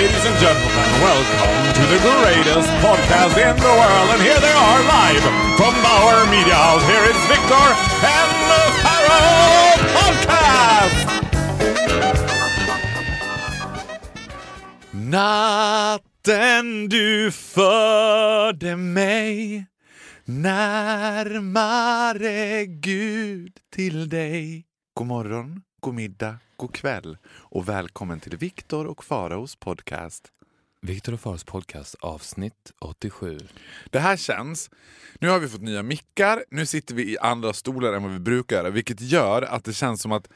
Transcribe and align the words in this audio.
Ladies 0.00 0.24
and 0.24 0.38
gentlemen, 0.40 0.90
welcome 1.04 1.76
to 1.76 1.82
the 1.92 2.00
greatest 2.00 2.70
podcast 2.80 3.36
in 3.36 3.56
the 3.56 3.74
world. 3.80 4.08
And 4.14 4.22
here 4.22 4.40
they 4.40 4.54
are 4.66 4.82
live 4.96 5.24
from 5.58 5.74
Bauer 5.84 6.24
Media 6.30 6.54
House. 6.54 6.84
Here 6.88 7.04
is 7.12 7.20
Victor 7.28 7.66
and 8.16 8.30
the 8.50 8.62
Pharaoh 8.80 9.76
Podcast! 9.96 11.08
Natten 14.92 16.88
du 16.88 17.30
förde 17.32 18.76
mig 18.76 19.66
närmare 20.24 21.46
Gud 22.66 23.52
till 23.74 24.08
dig. 24.08 24.64
God 24.94 25.06
morgon, 25.06 25.62
god 25.80 25.94
middag, 25.94 26.38
god 26.60 26.74
kväll 26.74 27.18
och 27.26 27.68
välkommen 27.68 28.20
till 28.20 28.36
Viktor 28.36 28.86
och 28.86 29.04
Faraos 29.04 29.56
podcast. 29.56 30.28
Viktor 30.82 31.12
och 31.12 31.20
Faros 31.20 31.44
podcast 31.44 31.94
avsnitt 32.00 32.72
87. 32.80 33.38
Det 33.90 33.98
här 33.98 34.16
känns... 34.16 34.70
Nu 35.18 35.28
har 35.28 35.38
vi 35.38 35.48
fått 35.48 35.62
nya 35.62 35.82
mickar, 35.82 36.44
nu 36.50 36.66
sitter 36.66 36.94
vi 36.94 37.12
i 37.12 37.18
andra 37.18 37.52
stolar 37.52 37.92
än 37.92 38.02
vad 38.02 38.12
vi 38.12 38.18
brukar 38.18 38.56
göra 38.56 38.70
vilket 38.70 39.00
gör 39.00 39.42
att 39.42 39.64
det 39.64 39.72
känns 39.72 40.02
som 40.02 40.12
att 40.12 40.28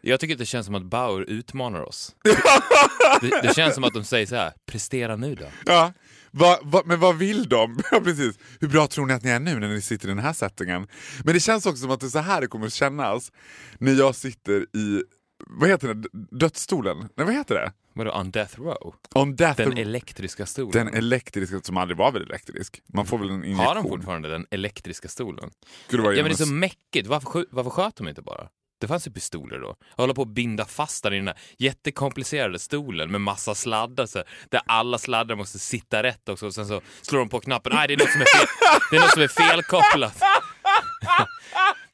Jag 0.00 0.20
tycker 0.20 0.34
att 0.34 0.38
det 0.38 0.46
känns 0.46 0.66
som 0.66 0.74
att 0.74 0.84
Bauer 0.84 1.22
utmanar 1.22 1.80
oss. 1.80 2.16
det, 3.20 3.40
det 3.42 3.54
känns 3.54 3.74
som 3.74 3.84
att 3.84 3.94
de 3.94 4.04
säger 4.04 4.26
så 4.26 4.36
här, 4.36 4.52
prestera 4.66 5.16
nu 5.16 5.34
då. 5.34 5.46
Ja, 5.66 5.92
va, 6.30 6.58
va, 6.62 6.82
men 6.86 7.00
vad 7.00 7.16
vill 7.16 7.48
de? 7.48 7.78
Ja, 7.90 8.00
precis. 8.00 8.38
Hur 8.60 8.68
bra 8.68 8.86
tror 8.86 9.06
ni 9.06 9.14
att 9.14 9.24
ni 9.24 9.30
är 9.30 9.40
nu 9.40 9.60
när 9.60 9.68
ni 9.68 9.80
sitter 9.80 10.06
i 10.06 10.10
den 10.10 10.18
här 10.18 10.32
settingen? 10.32 10.86
Men 11.24 11.34
det 11.34 11.40
känns 11.40 11.66
också 11.66 11.80
som 11.80 11.90
att 11.90 12.00
det 12.00 12.06
är 12.06 12.10
så 12.10 12.18
här 12.18 12.40
det 12.40 12.46
kommer 12.46 12.68
kännas 12.68 13.32
när 13.78 13.92
jag 13.92 14.14
sitter 14.14 14.76
i, 14.76 15.02
vad 15.38 15.68
heter 15.68 15.94
det, 15.94 16.08
dödsstolen? 16.30 16.98
Nej 16.98 17.26
vad 17.26 17.34
heter 17.34 17.54
det? 17.54 17.72
Vadå, 17.92 18.12
on 18.12 18.30
death 18.30 18.60
row? 18.60 18.94
On 19.14 19.36
death 19.36 19.62
Den 19.62 19.78
elektriska 19.78 20.46
stolen. 20.46 20.86
den 20.86 20.94
elektriska, 20.94 21.60
som 21.60 21.76
aldrig 21.76 21.98
var 21.98 22.12
väl 22.12 22.22
elektrisk. 22.22 22.82
Man 22.86 23.06
får 23.06 23.18
väl 23.18 23.30
en 23.30 23.44
injektion. 23.44 23.66
Har 23.66 23.74
de 23.74 23.88
fortfarande 23.88 24.28
den 24.28 24.46
elektriska 24.50 25.08
stolen? 25.08 25.50
Ja 25.90 25.98
men 25.98 26.14
det 26.14 26.30
är 26.30 26.34
så 26.34 26.52
mäckigt, 26.52 27.06
varför, 27.06 27.46
varför 27.50 27.70
sköt 27.70 27.96
de 27.96 28.08
inte 28.08 28.22
bara? 28.22 28.48
Det 28.80 28.88
fanns 28.88 29.06
ju 29.06 29.10
pistoler 29.10 29.58
då. 29.58 29.76
Jag 29.96 30.02
håller 30.02 30.14
på 30.14 30.22
att 30.22 30.28
binda 30.28 30.64
fast 30.64 31.02
den 31.02 31.12
i 31.12 31.16
den 31.16 31.26
här 31.26 31.38
jättekomplicerade 31.58 32.58
stolen 32.58 33.10
med 33.10 33.20
massa 33.20 33.54
sladdar 33.54 34.06
så 34.06 34.22
där 34.50 34.60
alla 34.66 34.98
sladdar 34.98 35.36
måste 35.36 35.58
sitta 35.58 36.02
rätt 36.02 36.28
också 36.28 36.46
och 36.46 36.54
sen 36.54 36.66
så 36.66 36.80
slår 37.02 37.18
de 37.18 37.28
på 37.28 37.40
knappen. 37.40 37.72
Nej, 37.74 37.88
det 37.88 37.94
är 37.94 37.98
något 37.98 38.10
som 38.10 38.20
är, 38.20 38.24
fel. 38.24 38.46
det 38.90 38.96
är 38.96 39.00
något 39.00 39.10
som 39.10 39.22
är 39.22 39.28
felkopplat. 39.28 40.22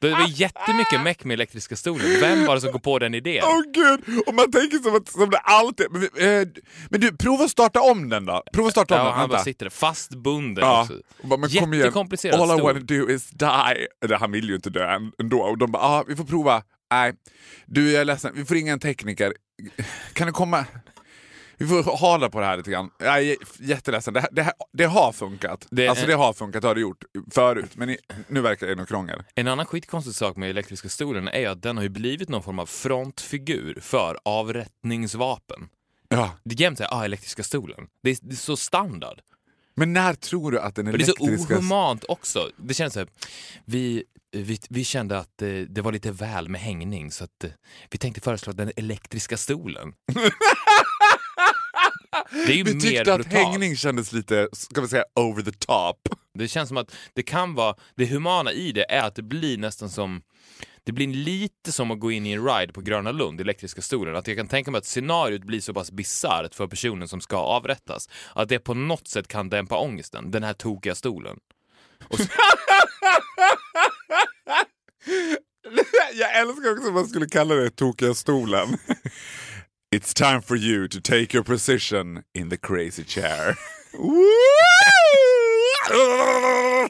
Det 0.02 0.10
var 0.10 0.26
jättemycket 0.28 1.00
meck 1.00 1.24
med 1.24 1.34
elektriska 1.34 1.76
stolen. 1.76 2.20
Vem 2.20 2.46
var 2.46 2.54
det 2.54 2.60
som 2.60 2.72
kom 2.72 2.80
på 2.80 2.98
den 2.98 3.14
idén? 3.14 3.42
Åh 3.46 3.60
gud! 3.74 4.18
Och 4.26 4.34
man 4.34 4.50
tänker 4.50 4.78
som, 4.78 4.96
att, 4.96 5.08
som 5.08 5.30
det 5.30 5.38
alltid... 5.38 5.86
Men, 5.90 6.02
eh, 6.02 6.48
men 6.90 7.00
du, 7.00 7.16
prova 7.16 7.44
att 7.44 7.50
starta 7.50 7.80
om 7.80 8.08
den 8.08 8.26
då. 8.26 8.42
Prova 8.52 8.66
att 8.68 8.72
starta 8.72 8.94
om 8.94 9.00
Ja, 9.00 9.10
den. 9.10 9.18
han 9.20 9.28
bara 9.28 9.44
sitter 9.44 9.68
fastbunden 9.68 10.64
Ja. 10.64 10.88
bara, 11.22 11.36
men. 11.36 11.50
Jättekomplicerad 11.50 12.40
All 12.40 12.46
I 12.46 12.50
stol. 12.52 12.62
wanna 12.62 12.80
do 12.80 13.10
is 13.10 13.30
die. 13.30 13.86
Eller, 14.04 14.16
han 14.18 14.32
vill 14.32 14.48
ju 14.48 14.54
inte 14.54 14.70
dö 14.70 14.86
än- 14.94 15.12
ändå. 15.18 15.40
Och 15.42 15.58
de 15.58 15.72
bara, 15.72 15.82
ah, 15.82 16.04
vi 16.08 16.16
får 16.16 16.24
prova. 16.24 16.62
Nej, 16.90 17.12
du 17.66 17.90
jag 17.92 18.00
är 18.00 18.04
ledsen, 18.04 18.32
vi 18.34 18.44
får 18.44 18.54
ringa 18.54 18.72
en 18.72 18.80
tekniker. 18.80 19.32
Kan 20.12 20.26
du 20.26 20.32
komma? 20.32 20.64
Vi 21.62 21.82
får 21.82 21.96
hala 21.96 22.30
på 22.30 22.40
det 22.40 22.46
här 22.46 22.56
lite 22.56 22.70
grann. 22.70 22.90
Jag 22.98 23.22
är 23.22 23.36
jätteledsen, 23.60 24.14
det, 24.14 24.20
här- 24.20 24.28
det, 24.32 24.42
här- 24.42 24.54
det 24.72 24.84
har 24.84 25.12
funkat. 25.12 25.66
Det- 25.70 25.88
alltså 25.88 26.06
det 26.06 26.14
har 26.14 26.32
funkat, 26.32 26.62
det 26.62 26.68
har 26.68 26.74
det 26.74 26.80
gjort 26.80 27.04
förut. 27.30 27.70
Men 27.74 27.90
i, 27.90 27.96
nu 28.28 28.40
verkar 28.40 28.66
det 28.66 28.74
något 28.74 28.88
krångel. 28.88 29.22
En 29.34 29.48
annan 29.48 29.66
skitkonstig 29.66 30.14
sak 30.14 30.36
med 30.36 30.50
elektriska 30.50 30.88
stolen 30.88 31.28
är 31.28 31.48
att 31.48 31.62
den 31.62 31.76
har 31.76 31.82
ju 31.84 31.88
blivit 31.88 32.28
någon 32.28 32.42
form 32.42 32.58
av 32.58 32.66
frontfigur 32.66 33.78
för 33.80 34.18
avrättningsvapen. 34.24 35.68
Ja. 36.08 36.30
Det 36.44 36.54
är 36.54 36.60
jämt 36.60 36.78
såhär, 36.78 36.94
ah, 36.94 37.04
elektriska 37.04 37.42
stolen. 37.42 37.86
Det 38.02 38.10
är, 38.10 38.16
det 38.22 38.34
är 38.34 38.36
så 38.36 38.56
standard. 38.56 39.20
Men 39.74 39.92
när 39.92 40.14
tror 40.14 40.50
du 40.52 40.60
att 40.60 40.74
den 40.74 40.86
Och 40.88 40.98
det 40.98 41.04
är 41.04 41.06
så 41.06 41.24
elektriska... 41.24 41.54
ohumant 41.54 42.04
också. 42.08 42.50
Det 42.56 42.74
känns 42.74 42.94
såhär, 42.94 43.08
vi, 43.64 44.04
vi, 44.32 44.58
vi 44.70 44.84
kände 44.84 45.18
att 45.18 45.42
eh, 45.42 45.48
det 45.48 45.80
var 45.80 45.92
lite 45.92 46.10
väl 46.10 46.48
med 46.48 46.60
hängning 46.60 47.10
så 47.10 47.24
att 47.24 47.44
eh, 47.44 47.50
vi 47.90 47.98
tänkte 47.98 48.20
föreslå 48.20 48.52
den 48.52 48.72
elektriska 48.76 49.36
stolen. 49.36 49.92
det 52.32 52.52
är 52.52 52.56
ju 52.56 52.62
vi 52.62 52.80
tyckte 52.80 53.14
att 53.14 53.20
brutalt. 53.20 53.44
hängning 53.44 53.76
kändes 53.76 54.12
lite, 54.12 54.48
ska 54.52 54.80
vi 54.80 54.88
säga, 54.88 55.04
over 55.14 55.42
the 55.42 55.52
top. 55.52 56.08
Det 56.34 56.48
känns 56.48 56.68
som 56.68 56.76
att 56.76 56.94
det 57.14 57.22
kan 57.22 57.54
vara, 57.54 57.74
det 57.96 58.06
humana 58.06 58.52
i 58.52 58.72
det 58.72 58.92
är 58.92 59.02
att 59.02 59.14
det 59.14 59.22
blir 59.22 59.58
nästan 59.58 59.90
som 59.90 60.22
det 60.84 60.92
blir 60.92 61.06
lite 61.06 61.72
som 61.72 61.90
att 61.90 62.00
gå 62.00 62.10
in 62.10 62.26
i 62.26 62.32
en 62.32 62.44
ride 62.46 62.72
på 62.72 62.80
Gröna 62.80 63.12
Lund, 63.12 63.40
elektriska 63.40 63.82
stolen. 63.82 64.16
Att 64.16 64.26
jag 64.26 64.36
kan 64.36 64.48
tänka 64.48 64.70
mig 64.70 64.78
att 64.78 64.86
scenariot 64.86 65.44
blir 65.44 65.60
så 65.60 65.74
pass 65.74 65.92
bisarrt 65.92 66.54
för 66.54 66.66
personen 66.66 67.08
som 67.08 67.20
ska 67.20 67.36
avrättas. 67.36 68.08
Att 68.34 68.48
det 68.48 68.58
på 68.58 68.74
något 68.74 69.08
sätt 69.08 69.28
kan 69.28 69.48
dämpa 69.48 69.78
ångesten, 69.78 70.30
den 70.30 70.42
här 70.42 70.52
tokiga 70.52 70.94
stolen. 70.94 71.36
Jag 76.14 76.38
älskar 76.38 76.72
också 76.72 76.88
att 76.88 76.94
man 76.94 77.06
skulle 77.06 77.28
kalla 77.28 77.54
det 77.54 77.70
tokiga 77.70 78.14
stolen. 78.14 78.68
It's 79.92 80.14
time 80.14 80.40
for 80.40 80.56
you 80.56 80.88
to 80.88 81.00
take 81.00 81.34
your 81.34 81.44
position 81.44 82.22
in 82.34 82.48
the 82.48 82.56
crazy 82.56 83.04
chair. 83.04 83.58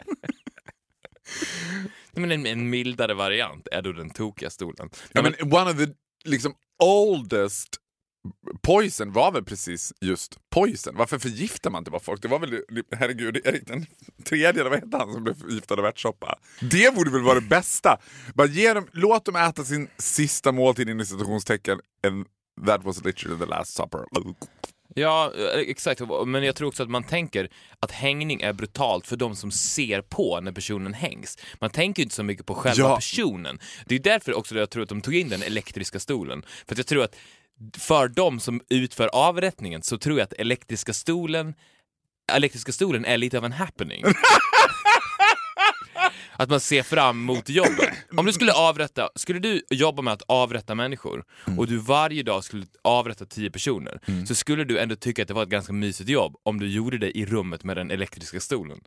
Men 2.12 2.32
en, 2.32 2.46
en 2.46 2.70
mildare 2.70 3.14
variant 3.14 3.68
är 3.72 3.82
då 3.82 3.92
den 3.92 4.10
tokiga 4.10 4.50
stolen. 4.50 4.90
ja, 5.12 5.22
men 5.22 5.34
one 5.52 5.70
of 5.70 5.76
the 5.76 5.86
liksom, 6.24 6.54
oldest 6.82 7.76
Poison 8.62 9.12
var 9.12 9.32
väl 9.32 9.44
precis 9.44 9.92
just 10.00 10.38
poison? 10.50 10.96
Varför 10.96 11.18
förgiftar 11.18 11.70
man 11.70 11.80
inte 11.80 11.90
bara 11.90 12.00
folk? 12.00 12.22
Det 12.22 12.28
var 12.28 12.38
väl, 12.38 12.62
herregud, 12.96 13.36
Erik 13.44 13.66
den 13.66 13.86
tredje, 14.24 14.60
eller 14.60 14.70
vad 14.70 14.80
hette 14.80 14.96
han 14.96 15.12
som 15.12 15.24
blev 15.24 15.34
förgiftad 15.34 15.74
av 15.74 15.86
ärtsoppa? 15.86 16.38
Det 16.60 16.94
borde 16.94 17.10
väl 17.10 17.22
vara 17.22 17.40
det 17.40 17.46
bästa? 17.46 17.98
Bara 18.34 18.74
dem, 18.74 18.88
låt 18.92 19.24
dem 19.24 19.36
äta 19.36 19.64
sin 19.64 19.88
sista 19.98 20.52
måltid 20.52 20.88
inom 20.88 21.06
citationstecken 21.06 21.80
and 22.06 22.26
that 22.66 22.84
was 22.84 23.04
literally 23.04 23.38
the 23.38 23.46
last 23.46 23.74
supper. 23.74 24.04
Ja, 24.94 25.32
eh, 25.38 25.58
exakt. 25.60 26.00
Men 26.26 26.44
jag 26.44 26.56
tror 26.56 26.68
också 26.68 26.82
att 26.82 26.90
man 26.90 27.04
tänker 27.04 27.48
att 27.80 27.90
hängning 27.90 28.40
är 28.42 28.52
brutalt 28.52 29.06
för 29.06 29.16
de 29.16 29.36
som 29.36 29.50
ser 29.50 30.00
på 30.02 30.40
när 30.40 30.52
personen 30.52 30.94
hängs. 30.94 31.38
Man 31.60 31.70
tänker 31.70 32.02
inte 32.02 32.14
så 32.14 32.22
mycket 32.22 32.46
på 32.46 32.54
själva 32.54 32.88
Ja. 32.88 32.96
personen. 32.96 33.58
Det 33.86 33.94
är 33.94 33.98
därför 33.98 34.34
också 34.34 34.54
jag 34.58 34.70
tror 34.70 34.82
att 34.82 34.88
de 34.88 35.00
tog 35.00 35.14
in 35.14 35.28
den 35.28 35.42
elektriska 35.42 36.00
stolen. 36.00 36.44
För 36.68 36.76
jag 36.76 36.86
tror 36.86 37.04
att 37.04 37.16
för 37.78 38.08
de 38.08 38.40
som 38.40 38.60
utför 38.68 39.06
avrättningen 39.12 39.82
så 39.82 39.98
tror 39.98 40.18
jag 40.18 40.24
att 40.24 40.32
elektriska 40.32 40.92
stolen 40.92 41.54
elektriska 42.32 42.72
stolen 42.72 43.04
är 43.04 43.18
lite 43.18 43.38
av 43.38 43.44
en 43.44 43.52
happening. 43.52 44.04
Att 46.42 46.50
man 46.50 46.60
ser 46.60 46.82
fram 46.82 47.20
emot 47.20 47.48
jobbet. 47.48 47.88
Om 48.16 48.26
du 48.26 48.32
skulle 48.32 48.52
avrätta, 48.52 49.08
skulle 49.14 49.38
du 49.38 49.62
jobba 49.70 50.02
med 50.02 50.12
att 50.12 50.22
avrätta 50.28 50.74
människor 50.74 51.24
och 51.58 51.66
du 51.66 51.78
varje 51.78 52.22
dag 52.22 52.44
skulle 52.44 52.66
avrätta 52.82 53.26
tio 53.26 53.50
personer 53.50 54.00
så 54.26 54.34
skulle 54.34 54.64
du 54.64 54.78
ändå 54.78 54.96
tycka 54.96 55.22
att 55.22 55.28
det 55.28 55.34
var 55.34 55.42
ett 55.42 55.48
ganska 55.48 55.72
mysigt 55.72 56.10
jobb 56.10 56.36
om 56.42 56.60
du 56.60 56.68
gjorde 56.68 56.98
det 56.98 57.18
i 57.18 57.26
rummet 57.26 57.64
med 57.64 57.76
den 57.76 57.90
elektriska 57.90 58.40
stolen. 58.40 58.80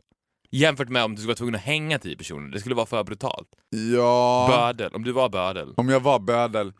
Jämfört 0.50 0.88
med 0.88 1.04
om 1.04 1.14
du 1.14 1.16
skulle 1.16 1.28
vara 1.28 1.36
tvungen 1.36 1.54
att 1.54 1.60
hänga 1.60 1.98
tio 1.98 2.16
personer, 2.16 2.52
det 2.52 2.60
skulle 2.60 2.74
vara 2.74 2.86
för 2.86 3.04
brutalt. 3.04 3.48
Ja, 3.94 4.46
Bödel, 4.50 4.94
om 4.94 5.04
du 5.04 5.12
var 5.12 5.28
bödel. 5.28 5.74
om 5.76 5.88
jag 5.88 6.00
var 6.00 6.18
bödel. 6.18 6.72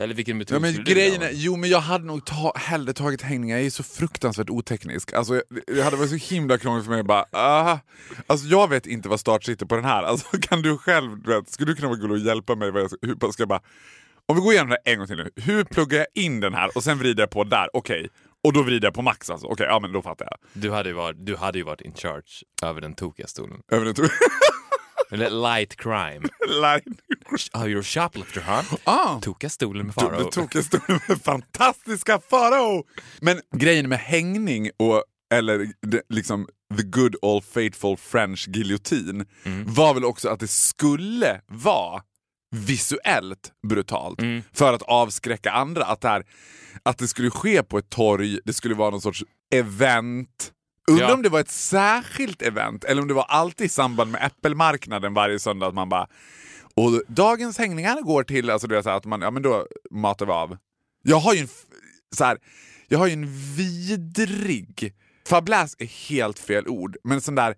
Eller 0.00 0.14
vilken 0.14 0.38
metod 0.38 0.56
Ja, 0.56 0.60
men 0.60 0.72
skulle 0.72 0.84
du 0.84 0.94
grejen 0.94 1.12
vilja 1.12 1.28
är, 1.30 1.34
jo 1.34 1.56
men 1.56 1.70
jag 1.70 1.80
hade 1.80 2.04
nog 2.04 2.24
ta, 2.26 2.52
hellre 2.56 2.92
tagit 2.92 3.22
hängningar, 3.22 3.56
jag 3.56 3.66
är 3.66 3.70
så 3.70 3.82
fruktansvärt 3.82 4.50
oteknisk. 4.50 5.12
Alltså, 5.12 5.34
jag, 5.34 5.42
det 5.66 5.82
hade 5.82 5.96
varit 5.96 6.10
så 6.10 6.34
himla 6.34 6.58
krångligt 6.58 6.84
för 6.84 6.92
mig 6.92 7.02
bara, 7.02 7.24
ah, 7.30 7.78
alltså 8.26 8.46
jag 8.46 8.68
vet 8.68 8.86
inte 8.86 9.08
vad 9.08 9.20
start 9.20 9.44
sitter 9.44 9.66
på 9.66 9.76
den 9.76 9.84
här. 9.84 10.02
Alltså, 10.02 10.26
kan 10.42 10.62
du 10.62 10.78
själv, 10.78 11.22
du 11.22 11.30
vet, 11.34 11.50
skulle 11.50 11.72
du 11.72 11.76
kunna 11.76 11.94
gå 11.94 12.08
och 12.12 12.18
hjälpa 12.18 12.54
mig? 12.54 12.70
Vad 12.70 12.82
jag, 12.82 12.90
hur 13.02 13.32
ska 13.32 13.42
jag 13.42 13.48
bara, 13.48 13.60
om 14.26 14.36
vi 14.36 14.42
går 14.42 14.52
igenom 14.52 14.70
det 14.70 14.90
en 14.90 14.98
gång 14.98 15.06
till 15.06 15.16
nu. 15.16 15.30
Hur 15.36 15.64
pluggar 15.64 15.98
jag 15.98 16.06
in 16.24 16.40
den 16.40 16.54
här 16.54 16.70
och 16.76 16.84
sen 16.84 16.98
vrider 16.98 17.22
jag 17.22 17.30
på 17.30 17.44
där? 17.44 17.68
Okej. 17.72 18.08
Och 18.44 18.52
då 18.52 18.62
vrider 18.62 18.86
jag 18.86 18.94
på 18.94 19.02
max 19.02 19.30
alltså. 19.30 19.46
Okej, 19.46 19.66
ja 19.66 19.80
men 19.80 19.92
då 19.92 20.02
fattar 20.02 20.24
jag. 20.30 20.62
Du 20.62 20.70
hade, 20.70 20.88
ju 20.88 20.94
varit, 20.94 21.16
du 21.26 21.36
hade 21.36 21.58
ju 21.58 21.64
varit 21.64 21.80
in 21.80 21.92
charge 21.94 22.44
över 22.62 22.80
den 22.80 22.94
tokiga 22.94 23.26
stolen. 23.26 23.60
Över 23.72 23.84
den 23.84 23.94
to- 23.94 24.10
Eller 25.10 25.30
light 25.30 25.76
crime. 25.76 26.20
line. 26.48 26.96
Oh, 27.54 27.64
you're 27.66 27.82
shoplifter, 27.82 28.40
huh? 28.40 28.62
Ah. 28.84 29.20
Tokiga 29.20 29.50
stolen 29.50 29.86
med 29.86 29.94
Farao. 29.94 30.18
du 30.24 30.30
tog 30.30 30.56
en 30.56 30.64
stund 30.64 31.00
med 31.08 31.22
fantastiska 31.22 32.20
Farao! 32.30 32.84
Men 33.20 33.40
grejen 33.56 33.88
med 33.88 33.98
hängning 33.98 34.70
och 34.78 35.04
eller 35.34 35.66
liksom 36.08 36.46
the 36.76 36.82
good 36.82 37.16
old 37.22 37.44
faithful 37.44 37.96
French 37.96 38.48
giljotin 38.48 39.26
Mm. 39.44 39.74
var 39.74 39.94
väl 39.94 40.04
också 40.04 40.28
att 40.28 40.40
det 40.40 40.48
skulle 40.50 41.40
vara 41.46 42.02
visuellt 42.56 43.52
brutalt 43.68 44.20
Mm. 44.22 44.42
för 44.52 44.72
att 44.72 44.82
avskräcka 44.82 45.50
andra. 45.50 45.84
Att 45.84 46.00
det, 46.00 46.08
här, 46.08 46.24
att 46.82 46.98
det 46.98 47.08
skulle 47.08 47.30
ske 47.30 47.62
på 47.62 47.78
ett 47.78 47.90
torg, 47.90 48.38
det 48.44 48.52
skulle 48.52 48.74
vara 48.74 48.90
någon 48.90 49.00
sorts 49.00 49.24
event. 49.54 50.52
Undrar 50.90 51.08
Ja. 51.08 51.14
om 51.14 51.22
det 51.22 51.28
var 51.28 51.40
ett 51.40 51.50
särskilt 51.50 52.42
event 52.42 52.84
eller 52.84 53.02
om 53.02 53.08
det 53.08 53.14
var 53.14 53.22
alltid 53.28 53.66
i 53.66 53.68
samband 53.68 54.10
med 54.10 54.24
Äppelmarknaden 54.26 55.14
varje 55.14 55.38
söndag 55.38 55.66
att 55.66 55.74
man 55.74 55.88
bara 55.88 56.06
och 56.74 57.02
dagens 57.08 57.58
hängningar 57.58 58.00
går 58.00 58.22
till, 58.24 58.50
alltså 58.50 58.66
du 58.68 58.74
vet, 58.74 58.84
så 58.84 58.90
att 58.90 59.04
man, 59.04 59.20
ja 59.22 59.30
men 59.30 59.42
då 59.42 59.66
matar 59.90 60.26
vi 60.26 60.32
av. 60.32 60.56
Jag 61.02 61.16
har 61.16 61.34
ju 61.34 61.40
en, 61.40 61.48
så 62.16 62.24
här, 62.24 62.38
jag 62.88 62.98
har 62.98 63.06
ju 63.06 63.12
en 63.12 63.26
vidrig, 63.56 64.94
fabläs 65.28 65.76
är 65.78 65.86
helt 66.08 66.38
fel 66.38 66.68
ord, 66.68 66.96
men 67.04 67.20
sån 67.20 67.34
där 67.34 67.54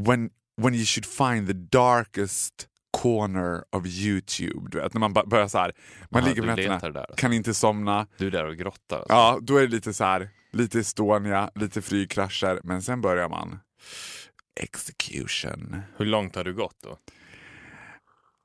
when, 0.00 0.30
when 0.62 0.74
you 0.74 0.84
should 0.84 1.06
find 1.06 1.46
the 1.46 1.52
darkest 1.78 2.54
corner 3.02 3.62
of 3.72 3.86
YouTube. 3.86 4.68
Du 4.70 4.78
vet, 4.80 4.94
när 4.94 5.00
man 5.00 5.12
börjar 5.12 5.48
så 5.48 5.58
här, 5.58 5.72
man 6.10 6.22
Ja, 6.22 6.28
ligger 6.28 6.42
på 6.42 6.46
nätterna, 6.48 6.78
där, 6.78 7.00
alltså. 7.00 7.16
kan 7.16 7.32
inte 7.32 7.54
somna. 7.54 8.06
Du 8.18 8.26
är 8.26 8.30
där 8.30 8.44
och 8.44 8.56
grottar. 8.56 8.96
Alltså. 8.96 9.12
Ja, 9.14 9.38
då 9.42 9.56
är 9.56 9.60
det 9.60 9.68
lite 9.68 9.92
så 9.94 10.04
här, 10.04 10.28
lite 10.50 10.78
Estonia, 10.80 11.50
lite 11.54 11.82
flygkrascher, 11.82 12.60
men 12.64 12.82
sen 12.82 13.00
börjar 13.00 13.28
man 13.28 13.58
execution. 14.60 15.82
Hur 15.96 16.04
långt 16.06 16.36
har 16.36 16.44
du 16.44 16.54
gått 16.54 16.76
då? 16.82 16.98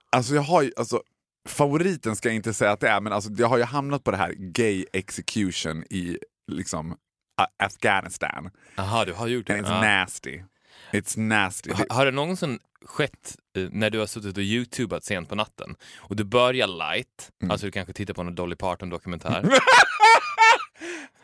Alltså 0.09 0.35
jag 0.35 0.41
har 0.41 0.61
ju, 0.61 0.71
alltså, 0.77 1.01
favoriten 1.47 2.15
ska 2.15 2.27
jag 2.29 2.35
inte 2.35 2.53
säga 2.53 2.71
att 2.71 2.79
det 2.79 2.89
är, 2.89 3.01
men 3.01 3.13
alltså, 3.13 3.29
jag 3.37 3.47
har 3.47 3.57
ju 3.57 3.63
hamnat 3.63 4.03
på 4.03 4.11
det 4.11 4.17
här 4.17 4.33
gay 4.37 4.85
execution 4.93 5.83
i 5.89 6.17
liksom 6.51 6.97
Afghanistan. 7.63 8.49
Jaha, 8.75 9.05
du 9.05 9.13
har 9.13 9.27
gjort 9.27 9.47
det? 9.47 9.53
And 9.57 9.65
it's 9.65 9.69
Ja. 9.71 9.81
nasty. 9.81 10.43
It's 10.91 11.19
nasty. 11.19 11.71
Ha- 11.71 11.85
Har 11.89 12.05
det 12.05 12.11
någonsin 12.11 12.59
skett 12.85 13.35
eh, 13.57 13.67
när 13.71 13.89
du 13.89 13.99
har 13.99 14.05
suttit 14.05 14.37
och 14.37 14.43
youtubat 14.43 15.03
sent 15.03 15.29
på 15.29 15.35
natten 15.35 15.75
och 15.97 16.15
du 16.15 16.23
börjar 16.23 16.67
light, 16.67 17.31
Mm. 17.41 17.51
alltså 17.51 17.65
du 17.67 17.71
kanske 17.71 17.93
tittar 17.93 18.13
på 18.13 18.23
någon 18.23 18.35
Dolly 18.35 18.55
Parton-dokumentär. 18.55 19.43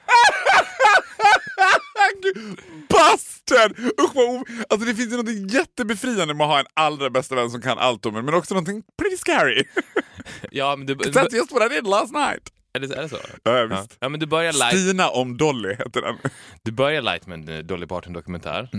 Busted! 2.90 3.80
Usch 4.02 4.16
vad 4.16 4.50
alltså 4.70 4.88
det 4.88 4.96
finns 4.96 5.14
ju 5.14 5.18
något 5.18 5.54
jättebefriande 5.54 6.34
med 6.34 6.46
att 6.46 6.52
ha 6.52 6.60
en 6.60 6.66
allra 6.74 7.10
bästa 7.10 7.36
vän 7.36 7.50
som 7.52 7.62
kan 7.62 7.78
allt 7.78 8.06
om 8.06 8.16
en, 8.16 8.26
men 8.26 8.34
också 8.34 8.54
någonting 8.54 8.84
pretty 8.98 9.18
scary. 9.18 9.64
ja, 10.52 10.76
men 10.76 10.88
du, 10.88 10.94
That's 11.12 11.36
just 11.36 11.52
what 11.52 11.72
I 11.72 11.76
did 11.76 11.88
last 11.88 12.14
night. 12.14 12.50
Är, 12.74 12.80
det, 12.80 12.96
är 12.96 13.02
det 13.02 13.10
så? 13.10 13.18
Ja, 13.44 13.66
visst. 13.66 13.98
ja, 14.00 14.10
men 14.10 14.20
du 14.20 14.26
börjar 14.26 14.54
light, 14.54 14.80
Stina 14.80 15.10
om 15.10 15.38
Dolly 15.38 15.70
heter 15.70 16.02
den. 16.02 16.18
du 16.64 16.72
börjar 16.72 17.02
light 17.02 17.28
med 17.28 17.40
en 17.40 17.56
eh, 17.58 17.64
Dolly 17.64 17.88
Parton-dokumentär. 17.88 18.70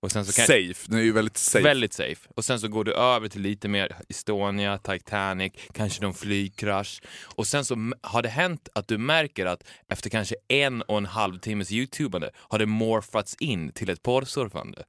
Och 0.00 0.12
sen 0.12 0.24
så 0.24 0.32
kan, 0.32 0.46
Safe, 0.46 0.74
den 0.86 0.98
är 0.98 1.02
ju 1.02 1.12
väldigt 1.12 1.36
safe. 1.36 1.64
Väldigt 1.64 1.92
safe. 1.92 2.28
Och 2.36 2.44
sen 2.44 2.60
så 2.60 2.68
går 2.68 2.84
du 2.84 2.94
över 2.94 3.28
till 3.28 3.40
lite 3.40 3.68
mer 3.68 3.96
Estonia, 4.08 4.78
Titanic, 4.78 5.52
kanske 5.74 6.02
någon 6.02 6.14
flygkrasch. 6.14 7.02
Och 7.24 7.46
sen 7.46 7.64
så 7.64 7.92
har 8.02 8.22
det 8.22 8.28
hänt 8.28 8.68
att 8.74 8.88
du 8.88 8.98
märker 8.98 9.46
att 9.46 9.62
efter 9.88 10.10
kanske 10.10 10.34
en 10.48 10.82
och 10.82 10.98
en 10.98 11.06
halv 11.06 11.38
timmes 11.38 11.72
youtubande 11.72 12.30
har 12.36 12.58
det 12.58 12.66
morfats 12.66 13.36
in 13.40 13.72
till 13.72 13.90
ett 13.90 14.02
porrsurfande. 14.02 14.84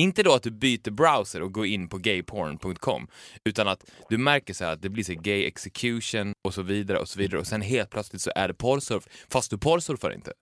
Inte 0.00 0.22
då 0.22 0.34
att 0.34 0.42
du 0.42 0.50
byter 0.50 0.90
browser 0.90 1.42
och 1.42 1.52
går 1.52 1.66
in 1.66 1.88
på 1.88 1.98
gayporn.com 1.98 3.08
utan 3.44 3.68
att 3.68 3.84
du 4.08 4.18
märker 4.18 4.54
så 4.54 4.64
att 4.64 4.82
det 4.82 4.88
blir 4.88 5.04
så 5.04 5.14
gay 5.14 5.44
execution 5.44 6.34
och 6.42 6.54
så 6.54 6.62
vidare 6.62 6.98
och 6.98 7.08
så 7.08 7.18
vidare 7.18 7.40
och 7.40 7.46
sen 7.46 7.60
helt 7.60 7.90
plötsligt 7.90 8.22
så 8.22 8.32
är 8.36 8.48
det 8.48 8.54
porrsurf 8.54 9.04
fast 9.28 9.50
du 9.50 9.58
porrsurfar 9.58 10.14
inte. 10.14 10.32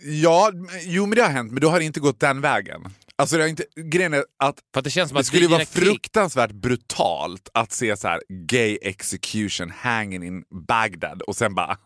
Ja, 0.00 0.52
jo 0.82 1.06
men 1.06 1.16
det 1.16 1.22
har 1.22 1.30
hänt 1.30 1.52
men 1.52 1.60
du 1.60 1.66
har 1.66 1.80
inte 1.80 2.00
gått 2.00 2.20
den 2.20 2.40
vägen. 2.40 2.88
Alltså 3.16 3.36
det, 3.36 3.42
har 3.42 3.48
inte, 3.48 3.64
grejen 3.76 4.14
är 4.14 4.24
att, 4.36 4.58
För 4.72 4.80
att 4.80 4.84
det, 4.84 4.90
känns 4.90 5.08
som 5.08 5.14
det 5.14 5.20
att 5.20 5.26
skulle 5.26 5.48
vara 5.48 5.64
fruktansvärt 5.64 6.50
krig. 6.50 6.60
brutalt 6.60 7.48
att 7.54 7.72
se 7.72 7.96
så 7.96 8.08
här, 8.08 8.20
gay 8.28 8.78
execution 8.82 9.70
hanging 9.70 10.22
in 10.22 10.44
Bagdad 10.68 11.22
och 11.22 11.36
sen 11.36 11.54
bara... 11.54 11.76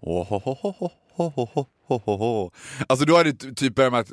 Oh, 0.00 0.32
oh, 0.32 0.48
oh, 0.48 0.66
oh, 0.66 0.82
oh, 1.16 1.48
oh, 1.56 1.66
oh, 1.88 2.22
oh. 2.22 2.50
Alltså 2.86 3.04
då 3.06 3.16
har 3.16 3.24
det 3.24 3.54
typ 3.56 3.74
börjat 3.74 3.92
med 3.92 4.00
att 4.00 4.12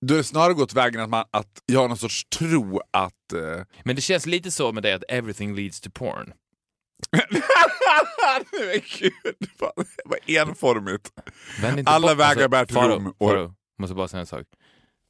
du 0.00 0.16
har 0.16 0.22
snarare 0.22 0.54
gått 0.54 0.72
vägen 0.74 1.00
att, 1.00 1.10
man, 1.10 1.24
att 1.30 1.62
jag 1.66 1.80
har 1.80 1.88
någon 1.88 1.96
sorts 1.96 2.24
tro 2.24 2.80
att... 2.90 3.32
eh, 3.34 3.64
Men 3.84 3.96
det 3.96 4.02
känns 4.02 4.26
lite 4.26 4.50
så 4.50 4.72
med 4.72 4.82
dig 4.82 4.92
att 4.92 5.04
everything 5.08 5.54
leads 5.54 5.80
to 5.80 5.90
porn. 5.90 6.32
Men 8.52 8.80
gud, 8.98 9.12
vad 10.04 10.18
enformigt. 10.26 11.12
Alla 11.86 12.08
bort- 12.08 12.18
vägar 12.18 12.48
bär 12.48 12.64
till 12.64 12.74
Faro, 12.74 12.88
Rom 12.94 13.06
och- 13.18 13.30
Faro, 13.30 13.54
måste 13.78 13.94
bara 13.94 14.08
säga 14.08 14.20
en 14.20 14.26
sak. 14.26 14.46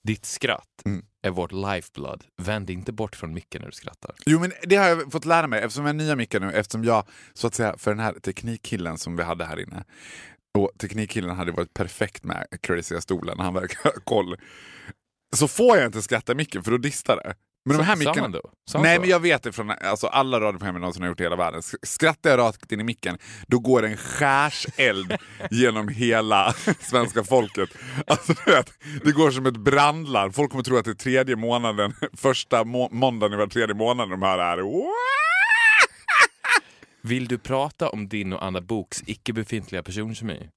Ditt 0.06 0.26
skratt 0.26 0.66
Mm. 0.84 1.04
är 1.22 1.30
vårt 1.30 1.52
lifeblood. 1.52 2.24
Vänd 2.42 2.70
inte 2.70 2.92
bort 2.92 3.16
från 3.16 3.34
micken 3.34 3.60
när 3.60 3.66
du 3.68 3.72
skrattar. 3.72 4.14
Jo 4.26 4.40
men 4.40 4.52
det 4.62 4.76
har 4.76 4.88
jag 4.88 5.12
fått 5.12 5.24
lära 5.24 5.46
mig 5.46 5.60
eftersom 5.62 5.84
jag 5.86 5.90
är 5.90 5.94
nya 5.98 6.16
mickar 6.16 6.40
nu, 6.40 6.52
eftersom 6.52 6.84
jag 6.84 7.04
så 7.34 7.46
att 7.46 7.54
säga 7.54 7.74
för 7.78 7.90
den 7.90 8.00
här 8.00 8.12
teknikkillen 8.12 8.98
som 8.98 9.16
vi 9.16 9.22
hade 9.22 9.44
här 9.44 9.60
inne. 9.60 9.84
Och 10.58 10.70
teknikkillen 10.78 11.36
hade 11.36 11.52
varit 11.52 11.74
perfekt 11.74 12.24
med 12.24 12.46
crazyga 12.62 13.00
stolen, 13.00 13.38
han 13.40 13.54
verkar 13.54 13.82
ha 13.84 13.92
koll. 14.04 14.36
Så 15.36 15.48
får 15.48 15.76
jag 15.76 15.86
inte 15.86 16.02
skratta 16.02 16.34
micken 16.34 16.62
för 16.62 16.70
då 16.70 16.76
distar 16.78 17.16
det. 17.16 17.34
Men 17.64 17.76
de 17.76 17.82
här 17.84 17.96
mickarna... 17.96 18.28
Nej 18.82 18.98
men 19.00 19.08
jag 19.08 19.20
vet 19.20 19.42
det 19.42 19.52
från 19.52 19.70
alltså, 19.70 20.06
alla 20.06 20.40
radioprogram 20.40 20.74
jag 20.74 20.80
någonsin 20.80 21.02
har 21.02 21.08
gjort 21.08 21.20
i 21.20 21.22
hela 21.22 21.36
världen. 21.36 21.60
Sk- 21.60 21.76
Skrattar 21.86 22.30
jag 22.30 22.38
rakt 22.38 22.72
in 22.72 22.80
i 22.80 22.84
micken, 22.84 23.18
då 23.46 23.58
går 23.58 23.82
en 23.84 23.96
skärseld 23.96 25.16
genom 25.50 25.88
hela 25.88 26.54
svenska 26.80 27.24
folket. 27.24 27.68
Alltså, 28.06 28.34
vet, 28.46 28.72
det 29.04 29.12
går 29.12 29.30
som 29.30 29.46
ett 29.46 29.56
brandlarm. 29.56 30.32
Folk 30.32 30.50
kommer 30.50 30.64
tro 30.64 30.76
att 30.76 30.84
det 30.84 30.90
är 30.90 30.94
tredje 30.94 31.36
månaden, 31.36 31.94
första 32.16 32.64
må 32.64 32.88
måndagen 32.92 33.32
i 33.32 33.36
var 33.36 33.46
tredje 33.46 33.74
månad 33.74 34.10
de 34.10 34.22
här 34.22 34.38
är. 34.38 34.58
Vill 37.02 37.28
du 37.28 37.38
prata 37.38 37.88
om 37.88 38.08
din 38.08 38.32
och 38.32 38.44
Anna 38.44 38.60
Boks 38.60 39.02
icke 39.06 39.32
befintliga 39.32 39.82
personkemi? 39.82 40.48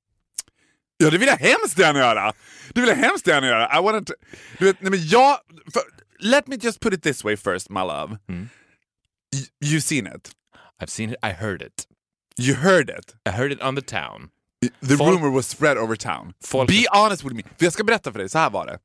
Ja 0.98 1.10
det 1.10 1.18
vill 1.18 1.28
jag 1.28 1.38
hemskt 1.38 1.80
gärna 1.80 2.00
göra! 2.00 2.34
Det 2.74 2.82
vill 2.82 2.90
jag 2.90 2.96
hemskt 2.96 3.28
gärna 3.28 3.48
göra. 3.48 3.80
I 3.80 3.84
wanna 3.84 4.00
du 4.60 4.66
vet, 4.66 4.82
nej, 4.82 4.92
men 4.92 5.08
jag, 5.08 5.38
för, 5.74 5.82
let 6.20 6.48
me 6.48 6.56
just 6.56 6.80
put 6.80 6.94
it 6.94 7.04
this 7.04 7.24
way 7.24 7.38
first 7.38 7.70
my 7.70 7.80
love. 7.80 8.18
Mm. 8.30 8.50
Y- 9.36 9.68
you 9.72 9.82
seen 9.82 10.08
it. 10.08 10.32
I've 10.82 10.88
seen 10.90 11.10
it, 11.10 11.16
I 11.24 11.30
heard 11.32 11.62
it. 11.62 11.88
You 12.40 12.56
heard 12.56 12.90
it. 12.90 13.16
I 13.30 13.32
heard 13.32 13.52
it 13.52 13.62
on 13.62 13.76
the 13.76 13.82
town. 13.82 14.30
The 14.82 14.98
Folk- 14.98 15.10
rumor 15.14 15.30
was 15.30 15.48
spread 15.48 15.78
over 15.78 15.96
town. 15.96 16.34
Folk- 16.46 16.68
Be 16.70 16.86
honest 16.92 17.24
with 17.24 17.36
me. 17.36 17.44
För 17.58 17.66
jag 17.66 17.74
ska 17.74 17.84
berätta 17.84 18.12
för 18.12 18.20
dig, 18.20 18.30
så 18.30 18.38
här 18.40 18.50
var 18.50 18.66
det. 18.66 18.80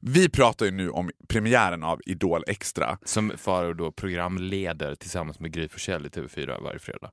Vi 0.00 0.28
pratar 0.28 0.66
ju 0.66 0.72
nu 0.72 0.90
om 0.90 1.10
premiären 1.28 1.82
av 1.82 2.00
Idol 2.06 2.44
Extra. 2.46 2.98
Som 3.04 3.32
Faro 3.36 3.74
då 3.74 3.92
programleder 3.92 4.94
tillsammans 4.94 5.40
med 5.40 5.52
Gry 5.52 5.68
Forssell 5.68 6.06
i 6.06 6.08
TV4 6.08 6.62
varje 6.62 6.78
fredag. 6.78 7.10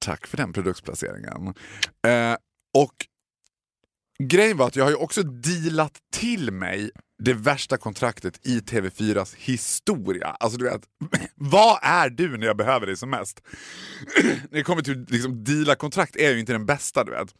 Tack 0.00 0.26
för 0.26 0.36
den 0.36 0.52
produktplaceringen. 0.52 1.54
Eh, 2.06 2.36
och 2.74 2.94
grejen 4.18 4.56
var 4.56 4.66
att 4.66 4.76
jag 4.76 4.84
har 4.84 4.90
ju 4.90 4.96
också 4.96 5.22
dealat 5.22 5.98
till 6.12 6.50
mig 6.50 6.90
det 7.18 7.32
värsta 7.32 7.76
kontraktet 7.76 8.46
i 8.46 8.58
TV4s 8.58 9.34
historia. 9.38 10.26
Alltså 10.26 10.58
du 10.58 10.64
vet, 10.64 10.82
vad 11.34 11.78
är 11.82 12.10
du 12.10 12.36
när 12.36 12.46
jag 12.46 12.56
behöver 12.56 12.86
dig 12.86 12.96
som 12.96 13.10
mest? 13.10 13.42
när 14.50 14.58
det 14.58 14.62
kommer 14.62 14.82
till 14.82 15.06
liksom, 15.08 15.44
deala 15.44 15.74
kontrakt 15.74 16.16
är 16.16 16.32
ju 16.32 16.40
inte 16.40 16.52
den 16.52 16.66
bästa 16.66 17.04
du 17.04 17.12
vet. 17.12 17.34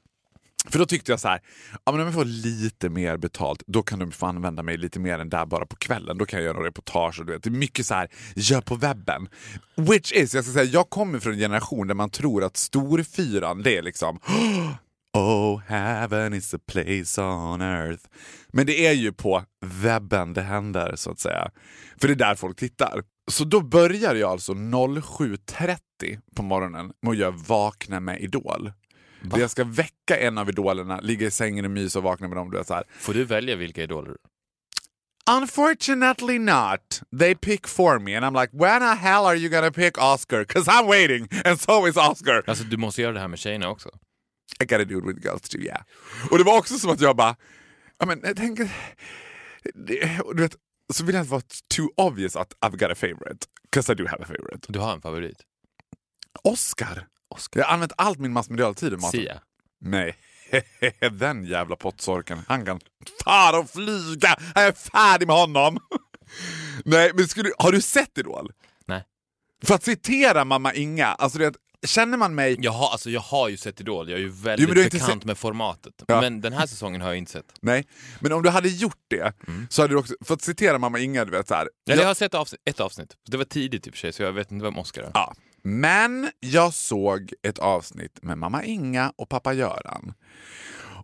För 0.69 0.79
då 0.79 0.87
tyckte 0.87 1.13
jag 1.13 1.21
så 1.21 1.29
här, 1.29 1.41
ja, 1.85 1.93
men 1.93 2.01
om 2.01 2.07
jag 2.07 2.15
får 2.15 2.25
lite 2.25 2.89
mer 2.89 3.17
betalt, 3.17 3.63
då 3.67 3.83
kan 3.83 3.99
de 3.99 4.13
få 4.13 4.27
använda 4.27 4.63
mig 4.63 4.77
lite 4.77 5.01
mer 5.01 5.19
än 5.19 5.29
där 5.29 5.47
bara 5.47 5.67
på 5.67 5.77
kvällen. 5.77 6.19
Då 6.19 6.27
kan 6.27 6.39
jag 6.39 6.47
göra 6.55 6.67
reportage 6.67 7.21
och 7.21 7.27
du 7.27 7.33
vet, 7.33 7.43
det 7.43 7.49
är 7.49 7.51
mycket 7.51 7.87
så 7.87 7.95
här, 7.95 8.09
gör 8.35 8.61
på 8.61 8.75
webben. 8.75 9.29
Which 9.75 10.13
is, 10.13 10.35
jag 10.35 10.45
ska 10.45 10.53
säga, 10.53 10.65
jag 10.65 10.91
kommer 10.91 11.19
från 11.19 11.33
en 11.33 11.39
generation 11.39 11.87
där 11.87 11.95
man 11.95 12.11
tror 12.11 12.45
att 12.45 12.57
storfyran, 12.57 13.63
det 13.63 13.77
är 13.77 13.83
liksom 13.83 14.19
Oh, 15.17 15.61
heaven 15.67 16.35
is 16.35 16.55
a 16.55 16.59
place 16.67 17.23
on 17.23 17.63
earth. 17.63 18.05
Men 18.49 18.67
det 18.67 18.87
är 18.87 18.93
ju 18.93 19.13
på 19.13 19.43
webben 19.65 20.33
det 20.33 20.43
händer 20.43 20.97
så 20.97 21.11
att 21.11 21.21
säga. 21.21 21.51
För 22.01 22.09
det 22.09 22.15
är 22.15 22.29
där 22.29 22.35
folk 22.35 22.57
tittar. 22.57 23.03
Så 23.31 23.45
då 23.45 23.61
börjar 23.61 24.15
jag 24.15 24.31
alltså 24.31 24.53
07.30 24.53 25.79
på 26.37 26.43
morgonen 26.43 26.93
med 27.03 27.11
att 27.11 27.17
göra 27.17 27.31
Vakna 27.31 28.01
med 28.01 28.21
Idol. 28.21 28.73
Där 29.29 29.39
jag 29.39 29.51
ska 29.51 29.65
väcka 29.65 30.19
en 30.19 30.39
av 30.39 30.49
idolerna, 30.49 31.01
ligga 31.01 31.27
i 31.27 31.31
sängen 31.31 31.65
och 31.65 31.71
mysa 31.71 31.99
och 31.99 32.03
vakna 32.03 32.29
med 32.29 32.37
dem. 32.37 32.51
Du 32.51 32.59
vet, 32.59 32.67
så 32.67 32.75
här. 32.75 32.85
Får 32.99 33.15
du 33.15 33.25
välja 33.25 33.57
vilka 33.57 33.83
idoler? 33.83 34.17
Unfortunately 35.31 36.39
not. 36.39 37.03
They 37.19 37.35
pick 37.35 37.67
for 37.67 37.99
me 37.99 38.15
and 38.15 38.25
I'm 38.25 38.41
like, 38.41 38.53
when 38.53 38.81
the 38.81 38.95
hell 38.95 39.27
are 39.27 39.37
you 39.37 39.49
gonna 39.49 39.71
pick 39.73 39.99
Oscar? 39.99 40.45
Cause 40.45 40.71
I'm 40.71 40.87
waiting 40.87 41.29
and 41.45 41.61
so 41.61 41.89
is 41.89 41.97
Oscar. 41.97 42.43
Alltså 42.47 42.65
du 42.65 42.77
måste 42.77 43.03
göra 43.03 43.13
det 43.13 43.21
här 43.21 43.29
med 43.29 43.39
tjejerna 43.39 43.69
också. 43.69 43.89
I 44.61 44.65
gotta 44.65 44.85
do 44.85 44.99
it 44.99 45.05
with 45.05 45.27
girls 45.27 45.43
too, 45.43 45.61
yeah. 45.61 45.83
Och 46.31 46.39
det 46.39 46.45
var 46.45 46.59
också 46.59 46.79
som 46.79 46.91
att 46.91 47.01
jag 47.01 47.17
bara, 47.17 47.37
ja 47.99 48.07
men 48.07 48.21
jag 48.25 48.37
tänker, 48.37 48.71
du 50.35 50.43
vet, 50.43 50.57
så 50.95 51.05
vill 51.05 51.15
jag 51.15 51.23
inte 51.23 51.33
vara 51.33 51.43
too 51.75 51.91
obvious 51.97 52.37
att 52.37 52.53
I've 52.61 52.77
got 52.77 52.91
a 52.91 52.95
favorite. 52.95 53.47
Cause 53.73 53.93
I 53.93 53.95
do 53.95 54.07
have 54.07 54.23
a 54.23 54.27
favorite. 54.27 54.73
Du 54.73 54.79
har 54.79 54.93
en 54.93 55.01
favorit. 55.01 55.43
Oscar. 56.45 57.07
Oscar. 57.29 57.61
Jag 57.61 57.67
har 57.67 57.75
använt 57.75 57.93
allt 57.97 58.19
min 58.19 58.33
massmediala 58.33 58.75
tid 58.75 58.93
i 58.93 58.97
maten. 58.97 59.21
Sia. 59.21 59.41
Nej. 59.81 60.17
Den 61.13 61.45
jävla 61.45 61.77
pottsorken, 61.77 62.39
han 62.49 62.65
kan 62.65 62.81
fara 63.25 63.59
och 63.59 63.71
flyga. 63.71 64.37
Jag 64.55 64.67
är 64.67 64.73
färdig 64.73 65.27
med 65.27 65.37
honom. 65.37 65.79
Nej, 66.85 67.11
men 67.15 67.29
skulle, 67.29 67.51
har 67.59 67.73
du 67.73 67.81
sett 67.81 68.19
Idol? 68.19 68.53
Nej. 68.87 69.05
För 69.65 69.75
att 69.75 69.83
citera 69.83 70.45
mamma 70.45 70.75
Inga, 70.75 71.07
alltså 71.07 71.39
det, 71.39 71.55
känner 71.87 72.19
man 72.19 72.35
mig... 72.35 72.57
Jag 72.61 72.73
har, 72.73 72.91
alltså, 72.91 73.11
jag 73.11 73.21
har 73.21 73.49
ju 73.49 73.57
sett 73.57 73.81
Idol, 73.81 74.11
jag 74.11 74.19
är 74.19 74.23
ju 74.23 74.29
Jo, 74.29 74.35
väldigt 74.43 74.69
inte 74.69 74.91
bekant 74.99 75.25
med 75.25 75.39
formatet. 75.39 75.95
Ja. 76.07 76.21
Men 76.21 76.41
den 76.41 76.53
här 76.53 76.67
säsongen 76.67 77.01
har 77.01 77.09
jag 77.09 77.19
inte 77.19 77.33
sett. 77.33 77.53
Nej, 77.61 77.87
men 78.21 78.33
om 78.33 78.43
du 78.43 78.49
hade 78.51 78.69
gjort 78.69 79.05
det 79.09 79.33
Mm. 79.49 79.67
så 79.71 79.83
hade 79.83 79.95
du 79.95 79.99
också, 79.99 80.15
för 80.25 80.35
att 80.35 80.43
citera 80.43 80.79
mamma 80.79 80.99
Inga, 80.99 81.25
du 81.25 81.31
vet 81.31 81.49
så 81.49 81.55
här. 81.55 81.69
Eller 81.91 82.03
jag 82.03 82.09
har 82.09 82.15
sett 82.15 82.35
avsnitt, 82.35 82.61
ett 82.65 82.81
avsnitt. 82.81 83.17
Det 83.27 83.37
var 83.37 83.45
tidigt 83.45 83.87
i 83.87 83.91
och 83.91 83.95
för 83.95 83.99
sig, 83.99 84.13
så 84.13 84.23
jag 84.23 84.33
vet 84.33 84.51
inte 84.53 84.65
vem 84.65 84.79
Oscar 84.79 85.03
är. 85.03 85.11
Ja. 85.15 85.35
Men 85.69 86.31
jag 86.41 86.75
såg 86.75 87.33
ett 87.43 87.59
avsnitt 87.59 88.23
med 88.23 88.39
mamma 88.39 88.65
Inga 88.65 89.13
och 89.17 89.29
pappa 89.29 89.53
Göran. 89.53 90.15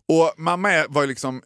Och 0.07 0.33
mamma 0.37 0.85
var 0.89 1.01
ju 1.01 1.07
liksom 1.07 1.41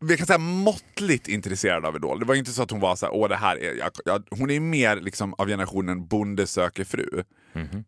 vi 0.00 0.16
kan 0.16 0.26
säga 0.26 0.38
måttligt 0.38 1.28
intresserad 1.28 1.84
av 1.84 1.96
Idol. 1.96 2.20
Det 2.20 2.24
var 2.24 2.34
inte 2.34 2.52
så 2.52 2.62
att 2.62 2.70
hon 2.70 2.80
var 2.80 2.96
så 2.96 3.06
här, 3.06 3.14
åh 3.14 3.28
det 3.28 3.36
här 3.36 3.56
är... 3.56 3.74
Jag, 3.74 3.90
jag, 4.04 4.24
hon 4.30 4.50
är 4.50 4.60
mer 4.60 4.96
liksom 4.96 5.34
av 5.34 5.48
generationen 5.48 6.06
Bonde 6.06 6.46
söker 6.46 6.84
fru. 6.84 7.24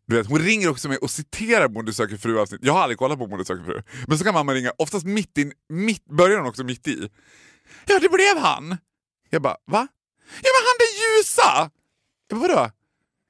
Du 0.06 0.16
vet, 0.16 0.26
hon 0.26 0.38
ringer 0.38 0.70
också 0.70 0.88
mig 0.88 0.99
och 0.99 1.11
citerar 1.11 1.68
Bonde 1.68 1.92
söker 1.92 2.16
fru 2.16 2.40
avsnitt. 2.40 2.61
Jag 2.64 2.73
har 2.73 2.80
aldrig 2.80 2.99
kollat 2.99 3.18
på 3.18 3.26
Bonde 3.26 3.44
söker 3.44 3.64
fru. 3.64 3.82
Men 4.08 4.18
så 4.18 4.25
kan 4.25 4.34
mamma 4.34 4.54
ringa, 4.54 4.73
oftast 4.78 5.06
mitt 5.06 5.38
i, 5.38 5.52
mitt, 5.68 6.04
börjar 6.04 6.38
hon 6.38 6.49
också 6.49 6.64
mitt 6.64 6.88
i. 6.88 7.08
Ja, 7.87 7.99
det 7.99 8.08
blev 8.08 8.38
han! 8.38 8.76
Jag 9.30 9.42
bara, 9.42 9.56
va? 9.66 9.88
Ja 10.42 10.50
men 10.54 10.62
han 10.66 10.76
det 10.78 11.18
ljusa! 11.18 11.70
Jag 12.28 12.40
bara, 12.40 12.49
vadå? 12.49 12.70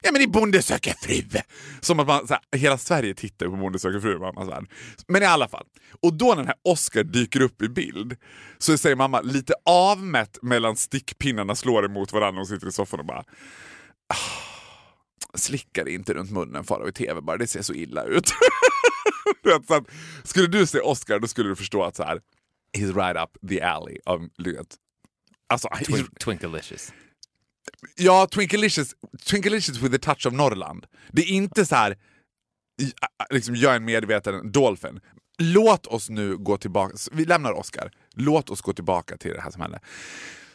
Ja 0.06 0.12
men 0.12 0.22
i 0.22 0.26
Bonde 0.26 0.62
söker 0.62 0.94
fru! 1.00 1.40
Som 1.80 2.00
att 2.00 2.06
man, 2.06 2.26
så 2.26 2.34
här, 2.34 2.58
hela 2.58 2.78
Sverige 2.78 3.14
tittar 3.14 3.46
på 3.46 3.56
Bonde 3.56 3.78
söker 3.78 4.00
fru. 4.00 4.18
Mammas 4.18 4.48
värld. 4.48 4.66
Men 5.08 5.22
i 5.22 5.26
alla 5.26 5.48
fall. 5.48 5.66
Och 6.02 6.14
då 6.14 6.26
när 6.28 6.36
den 6.36 6.46
här 6.46 6.56
Oscar 6.64 7.04
dyker 7.04 7.40
upp 7.40 7.62
i 7.62 7.68
bild 7.68 8.16
så 8.58 8.78
säger 8.78 8.96
mamma 8.96 9.20
lite 9.20 9.54
avmätt 9.64 10.38
mellan 10.42 10.76
stickpinnarna 10.76 11.54
slår 11.54 11.84
emot 11.84 12.12
varandra 12.12 12.40
och 12.40 12.48
sitter 12.48 12.66
i 12.66 12.72
soffan 12.72 13.00
och 13.00 13.06
bara 13.06 13.18
ah, 13.18 13.24
slickar 15.34 15.38
Slicka 15.38 15.84
dig 15.84 15.94
inte 15.94 16.14
runt 16.14 16.30
munnen 16.30 16.64
fara 16.64 16.88
i 16.88 16.92
tv 16.92 17.20
bara, 17.20 17.36
det 17.36 17.46
ser 17.46 17.62
så 17.62 17.74
illa 17.74 18.04
ut. 18.04 18.32
Du 19.42 19.50
vet, 19.50 19.66
så 19.66 19.74
att, 19.74 19.84
skulle 20.24 20.46
du 20.46 20.66
se 20.66 20.80
Oscar 20.80 21.18
då 21.18 21.28
skulle 21.28 21.48
du 21.48 21.56
förstå 21.56 21.82
att 21.82 21.96
så 21.96 22.02
här, 22.02 22.20
he's 22.78 22.94
right 22.94 23.16
up 23.22 23.48
the 23.50 23.60
alley. 23.60 23.98
of, 24.06 24.20
alltså, 25.48 25.68
he's- 25.68 26.18
Twinkalicious. 26.18 26.92
Ja, 27.96 28.26
Twinkelicious, 28.26 28.94
Twinkelicious 29.24 29.78
with 29.78 29.94
a 29.94 29.98
touch 30.02 30.26
of 30.26 30.32
Norrland. 30.32 30.86
Det 31.12 31.22
är 31.22 31.30
inte 31.30 31.66
så 31.66 31.74
här, 31.74 31.96
liksom, 33.30 33.56
jag 33.56 33.72
är 33.72 33.76
en 33.76 33.84
medveten 33.84 34.52
dolphin. 34.52 35.00
Låt 35.38 35.86
oss 35.86 36.10
nu 36.10 36.36
gå 36.36 36.56
tillbaka, 36.56 36.94
vi 37.12 37.24
lämnar 37.24 37.52
Oscar. 37.52 37.90
Låt 38.14 38.50
oss 38.50 38.60
gå 38.60 38.72
tillbaka 38.72 39.16
till 39.16 39.32
det 39.32 39.40
här 39.40 39.50
som 39.50 39.60
hände. 39.60 39.80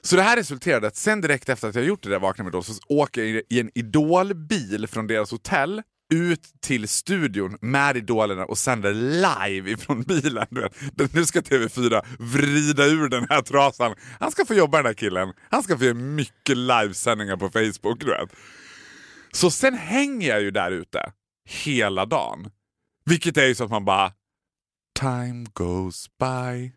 Så 0.02 0.16
det 0.16 0.22
här 0.22 0.38
resulterade 0.38 0.88
att 0.88 0.96
sen 0.96 1.22
direkt 1.22 1.50
efter 1.50 1.70
att 1.70 1.76
jag 1.76 1.86
gjort 1.86 2.04
det 2.04 2.10
där 2.10 2.20
Vakna 2.20 2.44
med 2.44 2.52
Idol 2.52 2.64
så 2.64 2.74
åker 2.88 3.24
jag 3.24 3.44
i 3.50 3.60
en 3.60 3.72
Idolbil 3.76 4.88
från 4.88 5.08
deras 5.08 5.32
hotell 5.32 5.82
ut 6.10 6.62
till 6.62 6.88
studion 6.88 7.58
med 7.62 7.98
idolerna 7.98 8.46
och 8.46 8.58
sänder 8.58 8.94
live 8.94 9.72
ifrån 9.72 10.02
bilen. 10.02 10.48
Nu 11.14 11.26
ska 11.26 11.40
TV4 11.40 12.06
vrida 12.20 12.86
ur 12.86 13.10
den 13.10 13.28
här 13.30 13.42
trasan. 13.42 13.96
Han 14.20 14.32
ska 14.32 14.46
få 14.46 14.54
jobba 14.54 14.78
den 14.78 14.86
här 14.86 14.94
killen. 14.94 15.34
Han 15.50 15.64
ska 15.64 15.78
få 15.78 15.84
göra 15.84 15.94
mycket 15.94 16.58
livesändningar 16.58 17.38
på 17.38 17.50
Facebook. 17.50 18.00
Du 18.00 18.06
vet. 18.06 18.30
Så 19.32 19.52
sen 19.52 19.74
hänger 19.74 20.30
jag 20.30 20.42
ju 20.42 20.52
där 20.52 20.72
ute 20.72 21.12
hela 21.46 22.06
dagen. 22.06 22.52
Vilket 23.06 23.38
är 23.38 23.46
ju 23.46 23.56
så 23.56 23.64
att 23.64 23.72
man 23.72 23.86
bara... 23.86 24.12
Time 25.00 25.46
goes 25.54 26.08
by 26.20 26.72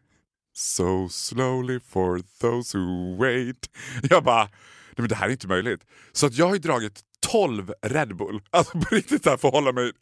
so 0.55 1.09
slowly 1.09 1.81
for 1.81 2.21
those 2.41 2.79
who 2.79 3.17
wait. 3.17 3.71
Jag 4.11 4.25
bara, 4.25 4.45
nej 4.45 4.95
men 4.97 5.09
det 5.09 5.15
här 5.15 5.27
är 5.27 5.31
inte 5.31 5.49
möjligt. 5.49 5.81
Så 6.13 6.27
att 6.27 6.35
jag 6.35 6.47
har 6.47 6.55
ju 6.55 6.61
dragit 6.61 7.01
12 7.33 7.73
Red 7.83 8.17
Bull, 8.17 8.41
alltså 8.51 8.73
på 8.73 8.95
riktigt 8.95 9.25
så 9.25 9.31
här 9.31 9.37
för 9.37 9.49
att 9.49 9.55
hålla 9.55 9.73
mig 9.73 9.93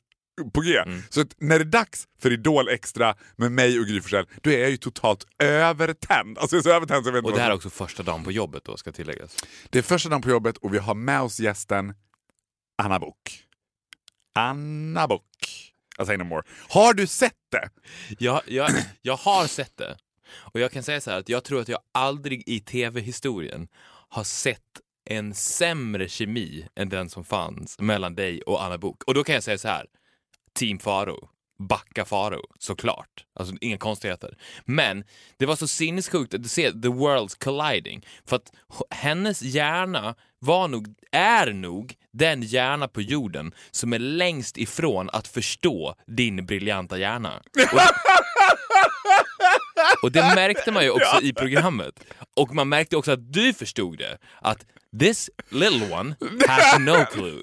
på 0.55 0.61
G. 0.61 0.83
Så 1.11 1.21
att 1.21 1.35
när 1.39 1.59
det 1.59 1.63
är 1.63 1.65
dags 1.65 2.09
för 2.23 2.33
Idol 2.33 2.69
Extra 2.69 3.15
med 3.37 3.53
mig 3.53 3.81
och 3.81 3.87
Gry 3.87 4.01
Forssell, 4.01 4.27
då 4.43 4.51
är 4.51 4.59
jag 4.59 4.71
ju 4.71 4.77
totalt 4.77 5.27
övertänd. 5.43 6.39
Alltså 6.39 6.57
jag 6.57 6.61
är 6.61 6.63
så 6.63 6.77
övertänd 6.77 7.05
så 7.05 7.09
jag 7.09 7.13
vet 7.15 7.25
Och 7.25 7.33
det 7.33 7.41
här 7.41 7.51
är 7.51 7.55
också 7.55 7.71
första 7.71 8.03
dagen 8.03 8.25
på 8.25 8.33
jobbet 8.33 8.65
då, 8.65 8.77
ska 8.77 8.93
tilläggas. 8.93 9.37
det 9.71 9.79
är 9.79 9.83
första 9.83 10.09
dagen 10.09 10.23
på 10.23 10.31
jobbet 10.31 10.57
och 10.57 10.75
vi 10.75 10.79
har 10.79 10.95
med 10.95 11.21
oss 11.21 11.41
gästen 11.41 11.95
Anna 12.83 12.99
Book. 12.99 13.45
Anna 14.35 15.09
Book. 15.09 15.25
I'll 15.99 16.07
say 16.07 16.17
no 16.17 16.25
more. 16.25 16.43
Har 16.69 16.95
du 16.95 17.07
sett 17.07 17.33
det? 17.53 17.71
Jag, 18.19 18.43
jag, 18.47 18.71
jag 19.03 19.17
har 19.17 19.47
sett 19.47 19.77
det. 19.77 19.97
Och 20.33 20.61
jag 20.61 20.73
kan 20.73 20.83
säga 20.83 21.01
så 21.01 21.11
här 21.11 21.19
att 21.19 21.29
jag 21.29 21.45
tror 21.45 21.61
att 21.61 21.69
jag 21.69 21.81
aldrig 21.93 22.49
i 22.49 22.61
tv-historien 22.61 23.69
har 24.09 24.25
sett 24.25 24.81
en 25.11 25.35
sämre 25.35 26.09
kemi 26.09 26.67
än 26.77 26.89
den 26.89 27.11
som 27.11 27.25
fanns 27.25 27.79
mellan 27.79 28.15
dig 28.15 28.43
och 28.43 28.65
Anna 28.65 28.79
Bok. 28.79 29.03
Och 29.05 29.15
då 29.15 29.25
kan 29.25 29.35
jag 29.35 29.45
säga 29.45 29.59
så 29.59 29.69
här. 29.69 29.87
Team 30.59 30.79
Faro. 30.79 31.29
Backa 31.69 32.05
Faro, 32.05 32.41
såklart. 32.59 33.25
Alltså 33.35 33.55
inga 33.61 33.79
konstigheter. 33.79 34.39
Men 34.65 35.05
det 35.37 35.47
var 35.47 35.57
så 35.57 35.69
sinnessjukt 35.69 36.35
att 36.35 36.47
se 36.47 36.73
the 36.73 36.89
worlds 36.89 37.35
colliding. 37.35 38.07
För 38.27 38.37
att 38.37 38.53
hennes 38.91 39.43
hjärna 39.43 40.15
var 40.39 40.69
nog, 40.69 40.95
är 41.13 41.53
nog 41.53 41.95
den 42.13 42.43
hjärna 42.43 42.89
på 42.89 43.01
jorden 43.01 43.55
som 43.71 43.93
är 43.93 43.99
längst 43.99 44.59
ifrån 44.59 45.11
att 45.13 45.29
förstå 45.29 45.95
din 46.07 46.47
briljanta 46.47 46.99
hjärna. 46.99 47.43
Och, 47.73 47.81
och 50.03 50.13
det 50.13 50.23
märkte 50.35 50.73
man 50.73 50.85
ju 50.85 50.91
också 50.91 51.21
i 51.23 51.33
programmet. 51.33 52.01
Och 52.37 52.55
man 52.55 52.69
märkte 52.69 52.97
också 52.97 53.13
att 53.13 53.33
du 53.33 53.53
förstod 53.53 53.99
det. 53.99 54.19
Att 54.41 54.67
this 54.99 55.31
little 55.51 55.89
one 55.89 56.17
has 56.47 56.79
no 56.81 57.05
clue. 57.05 57.41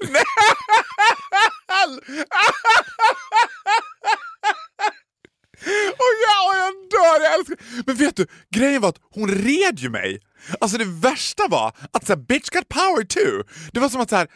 Och 5.98 6.14
jag, 6.26 6.48
och 6.48 6.56
jag 6.56 6.72
dör, 6.90 7.24
jag 7.24 7.34
älskar 7.34 7.56
Men 7.86 7.96
vet 7.96 8.16
du, 8.16 8.26
grejen 8.54 8.82
var 8.82 8.88
att 8.88 9.00
hon 9.14 9.28
red 9.28 9.78
ju 9.78 9.90
mig. 9.90 10.20
Alltså 10.60 10.78
det 10.78 10.84
värsta 10.84 11.48
var 11.48 11.76
att 11.92 12.06
så 12.06 12.12
här, 12.12 12.20
bitch 12.20 12.48
got 12.50 12.68
power 12.68 13.04
too. 13.04 13.44
Det 13.72 13.80
var 13.80 13.88
som 13.88 14.00
att 14.00 14.10
så 14.10 14.16
här, 14.16 14.28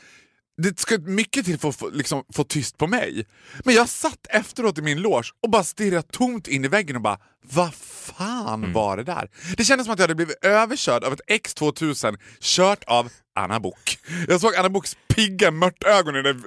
det 0.57 0.81
ska 0.81 0.99
mycket 0.99 1.45
till 1.45 1.59
för 1.59 1.69
att 1.69 1.77
få, 1.77 1.91
liksom, 1.91 2.25
få 2.33 2.45
tyst 2.45 2.79
på 2.79 2.87
mig. 2.87 3.27
Men 3.65 3.75
jag 3.75 3.89
satt 3.89 4.27
efteråt 4.29 4.79
i 4.79 4.83
min 4.83 5.01
loge 5.01 5.29
och 5.43 5.51
bara 5.51 5.65
stirrade 5.65 6.03
tomt 6.03 6.49
in 6.49 6.65
i 6.65 6.69
väggen 6.69 6.97
och 6.97 7.03
bara 7.03 7.19
vad 7.53 7.75
fan 7.75 8.73
var 8.73 8.97
det 8.97 9.05
där? 9.05 9.31
Det 9.57 9.65
kändes 9.65 9.87
som 9.87 9.93
att 9.93 9.99
jag 9.99 10.05
hade 10.05 10.15
blivit 10.15 10.45
överkörd 10.45 11.05
av 11.05 11.13
ett 11.13 11.21
X2000 11.29 12.19
kört 12.41 12.85
av 12.85 13.11
Anna 13.35 13.61
Bok. 13.61 13.99
Jag 14.29 14.41
såg 14.41 14.55
Anna 14.55 14.69
Boks 14.69 14.97
pigga 15.09 15.51
mörtögon 15.51 16.17
i 16.17 16.23
den 16.23 16.45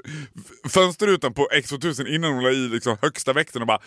fönsterrutan 0.70 1.34
på 1.34 1.48
X2000 1.54 2.08
innan 2.08 2.34
hon 2.34 2.44
la 2.44 2.50
i 2.50 2.56
liksom 2.56 2.98
högsta 3.02 3.34
växeln 3.34 3.62
och 3.62 3.68
bara... 3.68 3.80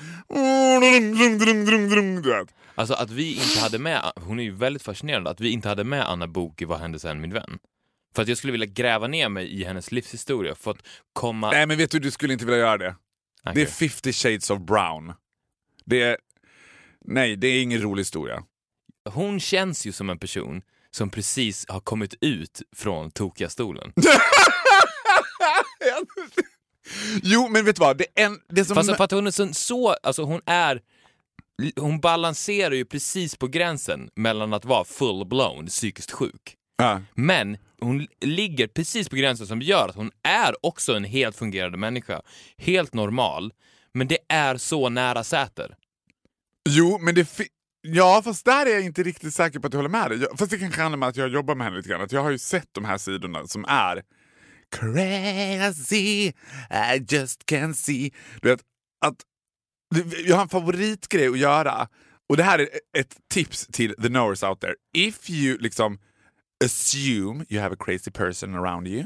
Alltså 2.74 2.94
att 2.94 3.10
vi 3.10 3.34
inte 3.34 3.60
hade 3.60 3.78
med, 3.78 4.12
hon 4.16 4.40
är 4.40 4.44
ju 4.44 4.54
väldigt 4.54 4.82
fascinerande, 4.82 5.30
att 5.30 5.40
vi 5.40 5.50
inte 5.50 5.68
hade 5.68 5.84
med 5.84 6.10
Anna 6.10 6.26
Bok 6.26 6.62
i 6.62 6.64
Vad 6.64 6.80
hände 6.80 6.98
sen 6.98 7.20
min 7.20 7.32
vän? 7.32 7.58
För 8.14 8.22
att 8.22 8.28
jag 8.28 8.38
skulle 8.38 8.52
vilja 8.52 8.66
gräva 8.66 9.06
ner 9.06 9.28
mig 9.28 9.60
i 9.60 9.64
hennes 9.64 9.92
livshistoria 9.92 10.54
för 10.54 10.70
att 10.70 10.82
komma... 11.12 11.50
Nej 11.50 11.66
men 11.66 11.76
vet 11.78 11.90
du, 11.90 11.98
du 11.98 12.10
skulle 12.10 12.32
inte 12.32 12.44
vilja 12.44 12.60
göra 12.60 12.78
det. 12.78 12.96
Det 13.44 13.50
Okej. 13.50 13.62
är 13.62 13.66
50 13.66 14.12
shades 14.12 14.50
of 14.50 14.58
brown. 14.58 15.12
Det 15.84 16.02
är... 16.02 16.16
Nej, 17.04 17.36
det 17.36 17.46
är 17.46 17.62
ingen 17.62 17.82
rolig 17.82 18.00
historia. 18.00 18.42
Hon 19.10 19.40
känns 19.40 19.86
ju 19.86 19.92
som 19.92 20.10
en 20.10 20.18
person 20.18 20.62
som 20.90 21.10
precis 21.10 21.66
har 21.68 21.80
kommit 21.80 22.14
ut 22.20 22.62
från 22.76 23.10
tokiga 23.10 23.48
stolen. 23.48 23.92
Jo, 27.22 27.48
men 27.48 27.64
vet 27.64 27.76
du 27.76 27.80
vad? 27.80 27.98
Det, 27.98 28.06
är 28.14 28.26
en, 28.26 28.40
det 28.48 28.64
som... 28.64 28.74
Fast 28.74 28.96
för 28.96 29.04
att 29.04 29.10
hon 29.10 29.26
är 29.26 29.30
så, 29.30 29.54
så 29.54 29.88
alltså 29.88 30.22
hon 30.22 30.40
är 30.46 30.82
hon 31.76 32.00
balanserar 32.00 32.74
ju 32.74 32.84
precis 32.84 33.36
på 33.36 33.46
gränsen 33.46 34.10
mellan 34.14 34.54
att 34.54 34.64
vara 34.64 34.84
full-blown 34.84 35.66
psykiskt 35.66 36.10
sjuk. 36.10 36.56
Ja. 36.78 37.00
Men 37.14 37.56
hon 37.80 38.06
ligger 38.20 38.66
precis 38.66 39.08
på 39.08 39.16
gränsen 39.16 39.46
som 39.46 39.62
gör 39.62 39.88
att 39.88 39.94
hon 39.96 40.10
är 40.22 40.66
också 40.66 40.96
en 40.96 41.04
helt 41.04 41.36
fungerande 41.36 41.78
människa. 41.78 42.22
Helt 42.58 42.94
normal. 42.94 43.52
Men 43.94 44.08
det 44.08 44.18
är 44.28 44.56
så 44.56 44.88
nära 44.88 45.24
Säter. 45.24 45.76
Jo, 46.68 46.98
men 46.98 47.14
det... 47.14 47.28
Ja, 47.80 48.22
fast 48.24 48.44
där 48.44 48.66
är 48.66 48.70
jag 48.70 48.82
inte 48.82 49.02
riktigt 49.02 49.34
säker 49.34 49.58
på 49.58 49.66
att 49.66 49.72
jag 49.72 49.78
håller 49.78 49.88
med 49.90 50.10
dig. 50.10 50.18
Jag- 50.20 50.38
Fast 50.38 50.50
det 50.50 50.58
kanske 50.58 50.80
handlar 50.82 50.96
om 50.96 51.02
att 51.02 51.16
jag 51.16 51.28
jobbar 51.28 51.54
med 51.54 51.64
henne 51.64 51.76
lite 51.76 51.88
grann. 51.88 52.00
Att 52.00 52.12
jag 52.12 52.22
har 52.22 52.30
ju 52.30 52.38
sett 52.38 52.68
de 52.72 52.84
här 52.84 52.98
sidorna 52.98 53.46
som 53.46 53.64
är 53.68 54.02
crazy, 54.70 56.32
I 56.94 57.04
just 57.08 57.42
can't 57.50 57.72
see. 57.74 58.10
Du 58.42 58.48
vet, 58.48 58.60
att 59.06 59.16
jag 60.26 60.36
har 60.36 60.42
en 60.42 60.48
favoritgrej 60.48 61.28
att 61.28 61.38
göra. 61.38 61.88
Och 62.28 62.36
det 62.36 62.42
här 62.42 62.58
är 62.58 62.68
ett 62.98 63.16
tips 63.30 63.66
till 63.66 63.94
the 64.02 64.08
knowers 64.08 64.42
out 64.42 64.60
there. 64.60 64.74
If 64.94 65.30
you 65.30 65.58
liksom 65.58 65.98
assume 66.64 67.44
you 67.48 67.62
have 67.62 67.74
a 67.74 67.76
crazy 67.78 68.10
person 68.10 68.54
around 68.54 68.88
you, 68.88 69.04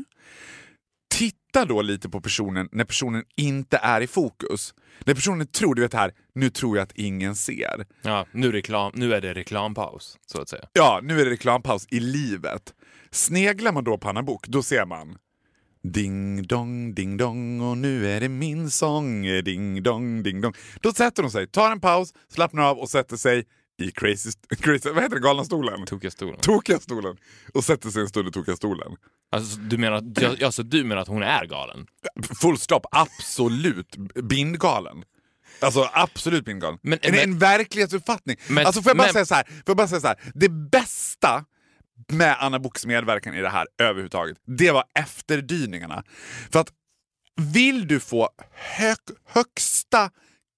titta 1.10 1.64
då 1.64 1.82
lite 1.82 2.08
på 2.08 2.20
personen 2.20 2.68
när 2.72 2.84
personen 2.84 3.24
inte 3.36 3.76
är 3.76 4.00
i 4.00 4.06
fokus. 4.06 4.74
När 5.04 5.14
personen 5.14 5.46
tror, 5.46 5.74
du 5.74 5.82
vet 5.82 5.94
här, 5.94 6.12
nu 6.34 6.50
tror 6.50 6.76
jag 6.76 6.82
att 6.82 6.92
ingen 6.92 7.36
ser. 7.36 7.86
Ja, 8.02 8.26
nu, 8.32 8.52
reklam, 8.52 8.92
nu 8.94 9.14
är 9.14 9.20
det 9.20 9.34
reklampaus, 9.34 10.18
så 10.26 10.40
att 10.40 10.48
säga. 10.48 10.64
Ja, 10.72 11.00
nu 11.02 11.20
är 11.20 11.24
det 11.24 11.30
reklampaus 11.30 11.86
i 11.90 12.00
livet. 12.00 12.74
Sneglar 13.10 13.72
man 13.72 13.84
då 13.84 13.98
på 13.98 14.08
Anna 14.08 14.22
Bok 14.22 14.46
då 14.48 14.62
ser 14.62 14.86
man 14.86 15.18
Ding 15.84 16.42
dong, 16.42 16.94
ding 16.94 17.16
dong 17.16 17.60
och 17.60 17.78
nu 17.78 18.10
är 18.10 18.20
det 18.20 18.28
min 18.28 18.70
sång. 18.70 19.22
Ding 19.22 19.82
dong, 19.82 20.22
ding 20.22 20.40
dong. 20.40 20.54
Då 20.80 20.92
sätter 20.92 21.22
hon 21.22 21.32
sig, 21.32 21.46
tar 21.46 21.72
en 21.72 21.80
paus, 21.80 22.14
slappnar 22.28 22.62
av 22.62 22.78
och 22.78 22.88
sätter 22.88 23.16
sig 23.16 23.44
i 23.78 23.90
crazy, 23.90 24.30
crazy 24.60 24.90
vad 24.90 25.02
heter 25.02 25.16
det, 25.16 25.22
galna 25.22 25.44
stolen? 25.44 25.84
Tokiga 25.86 26.10
stolen. 26.10 26.40
Tokiga 26.40 26.78
stolen. 26.78 27.16
Och 27.54 27.64
sätter 27.64 27.90
sig 27.90 28.02
en 28.02 28.08
stund 28.08 28.28
i 28.28 28.32
tokiga 28.32 28.56
stolen. 28.56 28.96
Alltså, 29.32 29.56
du 29.58 29.78
menar, 29.78 30.02
ja, 30.20 30.34
ja, 30.38 30.52
så 30.52 30.62
du 30.62 30.84
menar 30.84 31.02
att 31.02 31.08
hon 31.08 31.22
är 31.22 31.44
galen? 31.46 31.86
Full 32.40 32.58
stopp, 32.58 32.86
absolut 32.90 33.96
bindgalen. 34.24 35.04
Alltså 35.60 35.90
absolut 35.92 36.44
bindgalen. 36.44 36.78
Men- 36.82 36.98
en, 37.02 37.10
men- 37.14 37.20
en 37.20 37.38
verklighetsuppfattning. 37.38 38.36
Men- 38.48 38.66
alltså 38.66 38.82
får 38.82 38.90
jag 38.90 38.96
bara 38.96 39.04
men- 39.06 39.12
säga 39.12 39.24
så 39.26 39.34
här, 39.34 39.44
får 39.44 39.62
jag 39.66 39.76
bara 39.76 39.88
säga 39.88 40.00
så 40.00 40.06
här. 40.06 40.16
det 40.34 40.48
bästa 40.48 41.44
med 42.08 42.36
Anna 42.40 42.58
Boks 42.58 42.86
medverkan 42.86 43.34
i 43.34 43.40
det 43.40 43.48
här 43.48 43.66
överhuvudtaget, 43.78 44.38
det 44.46 44.70
var 44.70 44.84
efterdyningarna. 44.98 46.04
För 46.52 46.60
att 46.60 46.68
vill 47.40 47.88
du 47.88 48.00
få 48.00 48.28
hög, 48.52 48.96
högsta 49.28 50.10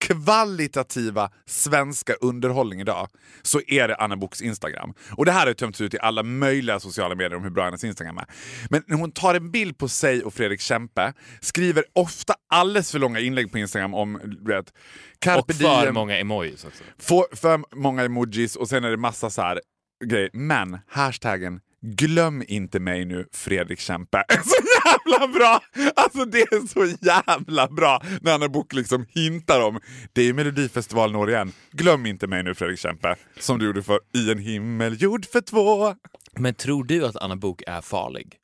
kvalitativa 0.04 1.30
svenska 1.46 2.14
underhållning 2.14 2.80
idag 2.80 3.08
så 3.42 3.61
är 3.66 3.88
det 3.88 3.96
Anna 3.96 4.16
Boks 4.16 4.42
Instagram. 4.42 4.94
Och 5.16 5.25
det 5.25 5.32
här 5.32 5.46
har 5.46 5.54
tömts 5.54 5.80
ut 5.80 5.94
i 5.94 5.99
alla 5.99 6.23
möjliga 6.23 6.80
sociala 6.80 7.14
medier 7.14 7.34
om 7.34 7.42
hur 7.42 7.50
bra 7.50 7.64
hennes 7.64 7.84
Instagram 7.84 8.18
är. 8.18 8.26
Men 8.70 8.82
när 8.87 8.96
hon 8.96 9.12
tar 9.12 9.34
en 9.34 9.50
bild 9.50 9.78
på 9.78 9.88
sig 9.88 10.23
och 10.23 10.34
Fredrik 10.34 10.61
Kempe, 10.61 11.12
skriver 11.40 11.84
ofta 11.92 12.34
alldeles 12.50 12.90
för 12.90 12.99
långa 12.99 13.20
inlägg 13.20 13.52
på 13.52 13.58
Instagram 13.58 13.94
om 13.94 14.20
vet, 14.40 14.73
carpe 15.18 15.40
Och 15.40 15.52
för 15.52 15.82
diem, 15.82 15.94
många 15.94 16.18
emojis 16.18 16.64
också. 16.64 16.84
få 16.99 17.26
för 17.32 17.76
många 17.76 18.04
emojis 18.04 18.56
och 18.56 18.68
sen 18.68 18.84
är 18.84 18.90
det 18.90 18.96
massa 18.96 19.30
så 19.30 19.42
här 19.42 19.61
grejer. 20.04 20.30
Men 20.32 20.78
hashtaggen 20.88 21.61
Glöm 21.86 22.44
inte 22.48 22.80
mig 22.80 23.04
nu 23.04 23.26
Fredrik 23.32 23.80
Kempe. 23.80 24.24
Så 24.44 24.56
jävla 24.84 25.28
bra! 25.28 25.60
Alltså 25.96 26.24
det 26.24 26.38
är 26.38 26.66
så 26.66 26.96
jävla 27.00 27.68
bra 27.68 28.02
när 28.20 28.34
Anna 28.34 28.48
Book 28.48 28.72
liksom 28.72 29.06
hintar 29.08 29.60
om 29.60 29.80
det 30.12 30.22
är 30.22 30.32
Melodifestivalen 30.32 31.16
år 31.16 31.30
igen. 31.30 31.52
Glöm 31.70 32.06
inte 32.06 32.26
mig 32.26 32.42
nu 32.42 32.54
Fredrik 32.54 32.78
Kempe. 32.78 33.16
Som 33.38 33.58
du 33.58 33.66
gjorde 33.66 33.82
för 33.82 34.00
I 34.14 34.32
en 34.32 34.38
himmel 34.38 35.02
gjord 35.02 35.26
för 35.26 35.40
två. 35.40 35.94
Men 36.36 36.54
tror 36.54 36.84
du 36.84 37.06
att 37.06 37.16
Anna 37.16 37.36
Bok 37.36 37.62
är 37.66 37.80
farlig? 37.80 38.36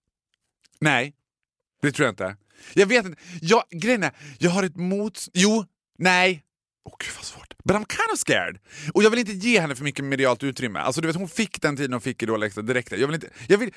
Nej, 0.81 1.15
det 1.83 1.93
tror 1.93 2.07
jag 2.07 2.13
inte. 2.13 2.37
Jag 2.75 2.87
vet 2.87 3.07
inte. 3.07 3.21
Jag, 3.41 3.63
grejen 3.71 4.03
är, 4.03 4.13
jag 4.39 4.51
har 4.51 4.63
ett 4.63 4.77
mot... 4.77 5.27
Jo, 5.35 5.65
nej. 5.99 6.43
Åh 6.85 6.95
gud 6.99 7.13
vad 7.17 7.25
svårt. 7.25 7.55
But 7.65 7.77
I'm 7.77 7.87
kind 7.89 8.13
of 8.13 8.19
scared. 8.19 8.59
Och 8.95 9.03
jag 9.03 9.11
vill 9.11 9.19
inte 9.19 9.33
ge 9.33 9.61
henne 9.61 9.75
för 9.75 9.85
mycket 9.85 10.05
medialt 10.05 10.43
utrymme. 10.43 10.79
Alltså 10.79 11.01
du 11.01 11.07
vet 11.07 11.17
hon 11.17 11.29
fick 11.29 11.63
den 11.63 11.77
tiden 11.77 11.93
hon 11.93 12.01
fick 12.01 12.23
Idol 12.23 12.41
liksom 12.41 12.61
Extra 12.61 12.75
direkt. 12.75 12.93
Jag 12.93 13.07
vill 13.07 13.15
inte... 13.15 13.29
Jag 13.47 13.59
vill, 13.59 13.71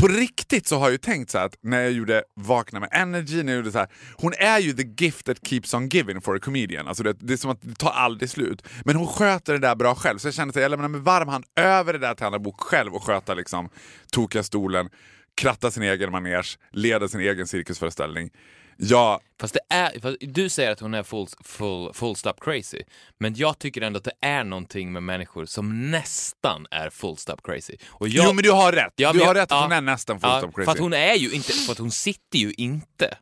på 0.00 0.08
riktigt 0.08 0.66
så 0.66 0.76
har 0.76 0.86
jag 0.86 0.92
ju 0.92 0.98
tänkt 0.98 1.30
så 1.30 1.38
att 1.38 1.56
när 1.60 1.80
jag 1.80 1.92
gjorde 1.92 2.24
Vakna 2.34 2.80
med 2.80 2.88
Energy, 2.92 3.42
när 3.42 3.52
jag 3.52 3.56
gjorde 3.56 3.72
så 3.72 3.78
här, 3.78 3.88
hon 4.14 4.32
är 4.38 4.58
ju 4.58 4.72
the 4.72 5.04
gift 5.04 5.26
that 5.26 5.46
keeps 5.46 5.74
on 5.74 5.88
giving 5.88 6.20
for 6.20 6.36
a 6.36 6.38
comedian. 6.42 6.88
Alltså 6.88 7.02
det, 7.02 7.12
det 7.12 7.32
är 7.32 7.36
som 7.36 7.50
att 7.50 7.62
det 7.62 7.74
tar 7.74 7.90
aldrig 7.90 8.30
slut. 8.30 8.62
Men 8.84 8.96
hon 8.96 9.06
sköter 9.06 9.52
det 9.52 9.58
där 9.58 9.74
bra 9.74 9.94
själv. 9.94 10.18
Så 10.18 10.26
jag 10.26 10.34
känner 10.34 10.50
att 10.50 10.62
jag 10.62 10.70
lämnar 10.70 10.88
med 10.88 11.00
varm 11.00 11.28
hand 11.28 11.44
över 11.56 11.92
det 11.92 11.98
där 11.98 12.14
till 12.14 12.26
Anna 12.26 12.38
Bok 12.38 12.60
själv 12.60 12.94
och 12.94 13.02
sköta 13.02 13.34
liksom 13.34 13.68
tokiga 14.12 14.42
stolen, 14.42 14.88
kratta 15.34 15.70
sin 15.70 15.82
egen 15.82 16.10
manege, 16.10 16.58
leda 16.70 17.08
sin 17.08 17.20
egen 17.20 17.46
cirkusföreställning. 17.46 18.30
Ja, 18.76 19.20
Fast 19.40 19.54
det 19.54 19.74
är, 19.74 20.00
fast 20.00 20.16
du 20.20 20.48
säger 20.48 20.70
att 20.70 20.80
hon 20.80 20.94
är 20.94 21.02
full, 21.02 21.26
full, 21.44 21.92
full 21.94 22.16
stop 22.16 22.32
crazy, 22.40 22.82
men 23.20 23.34
jag 23.34 23.58
tycker 23.58 23.80
ändå 23.82 23.96
att 23.98 24.04
det 24.04 24.12
är 24.20 24.44
någonting 24.44 24.92
med 24.92 25.02
människor 25.02 25.44
som 25.46 25.90
nästan 25.90 26.66
är 26.70 26.90
full 26.90 27.16
stop 27.16 27.36
crazy. 27.44 27.76
Och 27.88 28.08
jag, 28.08 28.26
jo 28.26 28.32
men 28.32 28.42
du 28.44 28.50
har 28.52 28.72
rätt. 28.72 28.92
Ja, 28.96 29.12
du 29.12 29.18
har 29.18 29.26
jag- 29.26 29.36
rätt 29.36 29.42
att 29.42 29.50
ja, 29.50 29.62
hon 29.62 29.72
är 29.72 29.80
nästan 29.80 30.20
full 30.20 30.30
ja, 30.30 30.38
stop 30.38 30.52
crazy. 30.52 30.64
För 30.64 30.72
att 30.72 30.78
hon 30.78 30.92
är 30.92 31.14
ju 31.14 31.30
inte, 31.32 31.52
för 31.52 31.72
att 31.72 31.78
hon 31.78 31.90
sitter 31.90 32.38
ju 32.38 32.52
inte 32.52 33.18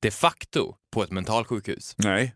de 0.00 0.10
facto 0.10 0.74
på 0.92 1.02
ett 1.02 1.10
mentalsjukhus. 1.10 1.94
Nej, 1.98 2.34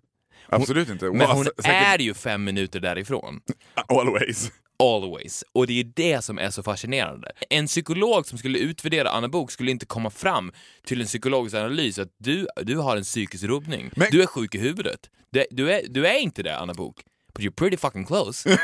absolut 0.49 0.89
inte. 0.89 1.05
Men 1.05 1.21
hon 1.31 1.45
sä- 1.45 1.51
säkert- 1.63 1.87
är 1.87 1.99
ju 1.99 2.15
fem 2.15 2.45
minuter 2.45 2.81
därifrån. 2.81 3.41
Always. 3.89 4.51
Always. 4.79 5.45
Och 5.53 5.67
det 5.67 5.81
är 5.81 5.85
det 5.85 6.23
som 6.25 6.39
är 6.39 6.51
så 6.51 6.63
fascinerande. 6.63 7.33
En 7.51 7.67
psykolog 7.67 8.27
som 8.27 8.39
skulle 8.39 8.59
utvärdera 8.59 9.11
Anna 9.11 9.29
Bok 9.29 9.51
skulle 9.51 9.71
inte 9.71 9.87
komma 9.87 10.11
fram 10.11 10.53
till 10.85 11.01
en 11.01 11.07
psykologisk 11.07 11.57
analys 11.57 11.99
att 11.99 12.09
du, 12.19 12.47
du 12.63 12.77
har 12.77 12.97
en 12.97 13.03
psykisk 13.03 13.45
rubbning. 13.45 13.91
Men- 13.97 14.09
Du 14.11 14.23
är 14.23 14.27
sjuk 14.27 14.55
i 14.55 14.59
huvudet. 14.59 15.11
Du, 15.31 15.45
du, 15.51 15.73
är, 15.73 15.83
du 15.89 16.07
är 16.07 16.19
inte 16.19 16.43
det, 16.43 16.57
Anna 16.59 16.75
Bok. 16.75 17.01
But 17.35 17.45
you're 17.45 17.55
pretty 17.55 17.77
fucking 17.77 18.05
close. 18.07 18.49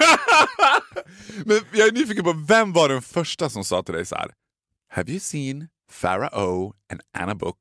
Men 1.45 1.61
jag 1.73 1.89
är 1.89 1.93
nyfiken 1.93 2.25
på, 2.25 2.33
vem 2.49 2.73
var 2.73 2.89
den 2.89 3.03
första 3.03 3.51
som 3.51 3.65
sa 3.65 3.83
till 3.83 3.95
dig 3.95 4.07
så 4.07 4.17
här? 4.17 4.31
Have 4.93 5.11
you 5.11 5.21
seen 5.21 5.69
Farah 5.91 6.39
O 6.49 6.75
and 6.93 7.01
Anna 7.19 7.35
Book? 7.35 7.57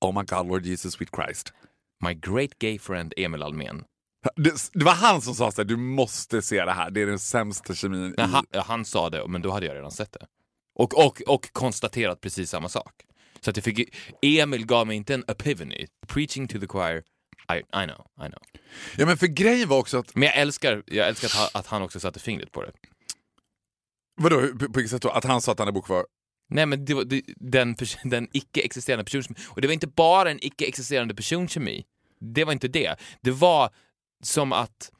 Oh 0.00 0.18
my 0.20 0.24
god, 0.26 0.46
Lord 0.48 0.66
Jesus, 0.66 0.92
sweet 0.94 1.10
Christ. 1.14 1.52
My 2.04 2.14
great 2.14 2.58
gay 2.58 2.78
friend 2.78 3.14
Emil 3.16 3.42
Almen. 3.42 3.84
Det, 4.36 4.70
det 4.72 4.84
var 4.84 4.94
han 4.94 5.22
som 5.22 5.34
sa 5.34 5.52
så 5.52 5.60
här, 5.60 5.68
du 5.68 5.76
måste 5.76 6.42
se 6.42 6.64
det 6.64 6.72
här, 6.72 6.90
det 6.90 7.02
är 7.02 7.06
den 7.06 7.18
sämsta 7.18 7.74
kemin 7.74 8.14
Nej, 8.16 8.26
han, 8.26 8.46
ja, 8.50 8.64
han 8.66 8.84
sa 8.84 9.10
det, 9.10 9.28
men 9.28 9.42
då 9.42 9.50
hade 9.50 9.66
jag 9.66 9.76
redan 9.76 9.90
sett 9.90 10.12
det. 10.12 10.26
Och, 10.74 11.06
och, 11.06 11.22
och 11.26 11.52
konstaterat 11.52 12.20
precis 12.20 12.50
samma 12.50 12.68
sak. 12.68 12.92
Så 13.40 13.50
att 13.50 13.56
jag 13.56 13.64
fick, 13.64 13.96
Emil 14.22 14.66
gav 14.66 14.86
mig 14.86 14.96
inte 14.96 15.14
en 15.14 15.24
epiphany. 15.28 15.86
Preaching 16.06 16.48
to 16.48 16.60
the 16.60 16.66
choir. 16.66 17.02
I, 17.52 17.58
I 17.58 17.86
know, 17.86 18.06
I 18.26 18.28
know. 18.28 18.42
Ja 18.96 19.06
men 19.06 19.16
för 19.16 19.26
grejen 19.26 19.68
var 19.68 19.78
också 19.78 19.98
att, 19.98 20.14
Men 20.14 20.22
jag 20.22 20.36
älskar, 20.36 20.82
jag 20.86 21.08
älskar 21.08 21.26
att, 21.26 21.34
ha, 21.34 21.60
att 21.60 21.66
han 21.66 21.82
också 21.82 22.00
satte 22.00 22.20
fingret 22.20 22.52
på 22.52 22.62
det. 22.62 22.72
vadå, 24.16 24.40
på, 24.40 24.66
vilket 24.74 24.90
sätt 24.90 25.02
då? 25.02 25.08
Att 25.08 25.24
han 25.24 25.40
sa 25.40 25.52
att 25.52 25.60
Anna 25.60 25.72
Book 25.72 25.88
var... 25.88 26.06
Nej 26.48 26.66
men 26.66 26.84
det 26.84 26.94
var, 26.94 27.04
det, 27.04 27.22
den, 27.36 27.76
den 28.04 28.28
icke-existerande 28.32 29.04
personkemi. 29.04 29.36
Och 29.48 29.60
det 29.60 29.68
var 29.68 29.74
inte 29.74 29.86
bara 29.86 30.30
en 30.30 30.38
icke-existerande 30.42 31.14
personkemi. 31.14 31.84
Det 32.20 32.44
var 32.44 32.52
inte 32.52 32.68
det. 32.68 32.96
Det 33.20 33.30
var 33.30 33.70
som 34.22 34.52
att 34.52 34.90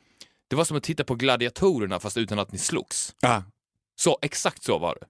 det 0.49 0.57
var 0.57 0.65
som 0.65 0.77
att 0.77 0.83
titta 0.83 1.05
på 1.05 1.15
gladiatorerna 1.15 2.01
fast 2.01 2.17
utan 2.17 2.39
att 2.39 2.53
ni 2.53 2.59
slogs. 2.59 3.15
Ah. 3.23 3.43
Så, 4.01 4.19
exakt 4.23 4.63
så 4.63 4.79
var 4.79 4.99
det. 5.01 5.07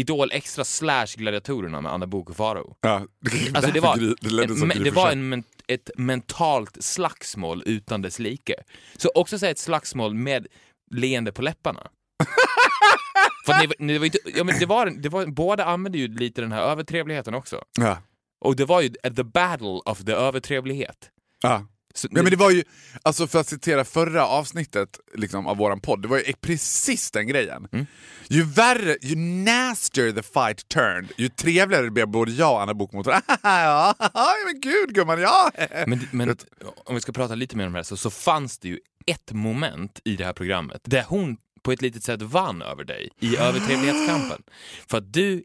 Idol 0.00 0.30
extra 0.32 0.64
slash 0.64 1.06
gladiatorerna 1.16 1.80
med 1.80 1.92
Anna 1.92 2.06
Bok 2.06 2.30
och 2.30 2.36
Faro. 2.36 2.76
Ja. 2.80 3.06
Alltså 3.54 3.70
det 3.70 3.80
var, 3.80 3.96
det 3.96 4.42
en, 4.42 4.68
det 4.68 4.84
det 4.84 4.90
var 4.90 5.12
en, 5.12 5.44
ett 5.66 5.90
mentalt 5.96 6.84
slagsmål 6.84 7.62
utan 7.66 8.02
dess 8.02 8.18
like. 8.18 8.54
Så 8.96 9.10
också 9.14 9.38
säga 9.38 9.50
ett 9.50 9.58
slagsmål 9.58 10.14
med 10.14 10.46
leende 10.90 11.32
på 11.32 11.42
läpparna. 11.42 11.90
För 13.46 13.52
ni, 13.52 13.72
ni, 13.78 13.92
det 13.92 13.98
var 13.98 14.06
inte, 14.06 14.18
ja, 14.24 14.44
men 14.44 14.58
det 14.58 14.66
var, 14.66 14.86
det 14.86 15.08
var, 15.08 15.26
båda 15.26 15.64
använde 15.64 15.98
ju 15.98 16.08
lite 16.08 16.40
den 16.40 16.52
här 16.52 16.62
övertrevligheten 16.62 17.34
också. 17.34 17.64
Ja. 17.78 17.98
Och 18.40 18.56
det 18.56 18.64
var 18.64 18.80
ju 18.80 18.88
the 18.88 19.24
battle 19.24 19.80
of 19.84 20.04
the 20.04 20.12
övertrevlighet. 20.12 21.10
Ja. 21.42 21.66
Så, 21.94 22.08
Ja, 22.10 22.22
men 22.22 22.30
det 22.30 22.36
var 22.36 22.50
ju, 22.50 22.64
alltså 23.02 23.26
för 23.26 23.40
att 23.40 23.48
citera 23.48 23.84
förra 23.84 24.26
avsnittet 24.26 25.00
liksom, 25.14 25.46
av 25.46 25.56
våran 25.56 25.80
podd, 25.80 26.02
det 26.02 26.08
var 26.08 26.18
ju 26.18 26.32
precis 26.40 27.10
den 27.10 27.26
grejen. 27.26 27.68
Mm. 27.72 27.86
Ju 28.28 28.42
värre, 28.42 28.96
ju 29.02 29.16
nastier 29.16 30.12
the 30.12 30.22
fight 30.22 30.68
turned, 30.68 31.12
ju 31.16 31.28
trevligare 31.28 31.90
blev 31.90 32.08
både 32.08 32.32
jag 32.32 32.52
och 32.52 32.62
Anna 32.62 32.74
varandra. 32.74 33.22
ja, 33.42 33.94
ja, 34.14 34.34
men 34.46 34.60
gud 34.60 34.94
gumman, 34.94 35.20
ja! 35.20 35.50
Men, 35.86 36.08
men 36.10 36.28
om 36.84 36.94
vi 36.94 37.00
ska 37.00 37.12
prata 37.12 37.34
lite 37.34 37.56
mer 37.56 37.66
om 37.66 37.72
det 37.72 37.78
här 37.78 37.82
så, 37.82 37.96
så 37.96 38.10
fanns 38.10 38.58
det 38.58 38.68
ju 38.68 38.78
ett 39.06 39.32
moment 39.32 40.00
i 40.04 40.16
det 40.16 40.24
här 40.24 40.32
programmet 40.32 40.80
där 40.84 41.04
hon 41.08 41.36
på 41.62 41.72
ett 41.72 41.82
litet 41.82 42.04
sätt 42.04 42.22
vann 42.22 42.62
över 42.62 42.84
dig 42.84 43.10
i 43.20 43.36
övertrevlighetskampen. 43.36 44.42
För 44.90 44.98
att 44.98 45.12
du 45.12 45.44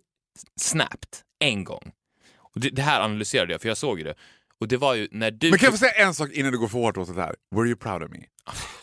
snapped 0.62 1.10
en 1.40 1.64
gång. 1.64 1.92
Och 2.38 2.62
det, 2.62 2.70
det 2.70 2.82
här 2.82 3.02
analyserade 3.02 3.52
jag 3.52 3.62
för 3.62 3.68
jag 3.68 3.78
såg 3.78 3.98
ju 3.98 4.04
det. 4.04 4.16
Och 4.60 4.68
det 4.68 4.78
var 4.78 4.94
ju 4.94 5.08
när 5.12 5.32
du... 5.32 5.50
Men 5.50 5.60
kan 5.60 5.68
jag 5.68 5.74
få 5.74 5.78
säga 5.78 5.92
en 5.92 6.14
sak 6.14 6.30
innan 6.32 6.52
du 6.52 6.58
går 6.58 6.68
för 6.68 6.80
hårt 6.80 6.98
åt 6.98 7.16
det 7.16 7.22
här? 7.22 7.36
Were 7.56 7.68
you 7.68 7.76
proud 7.76 8.04
of 8.04 8.12
me? 8.12 8.20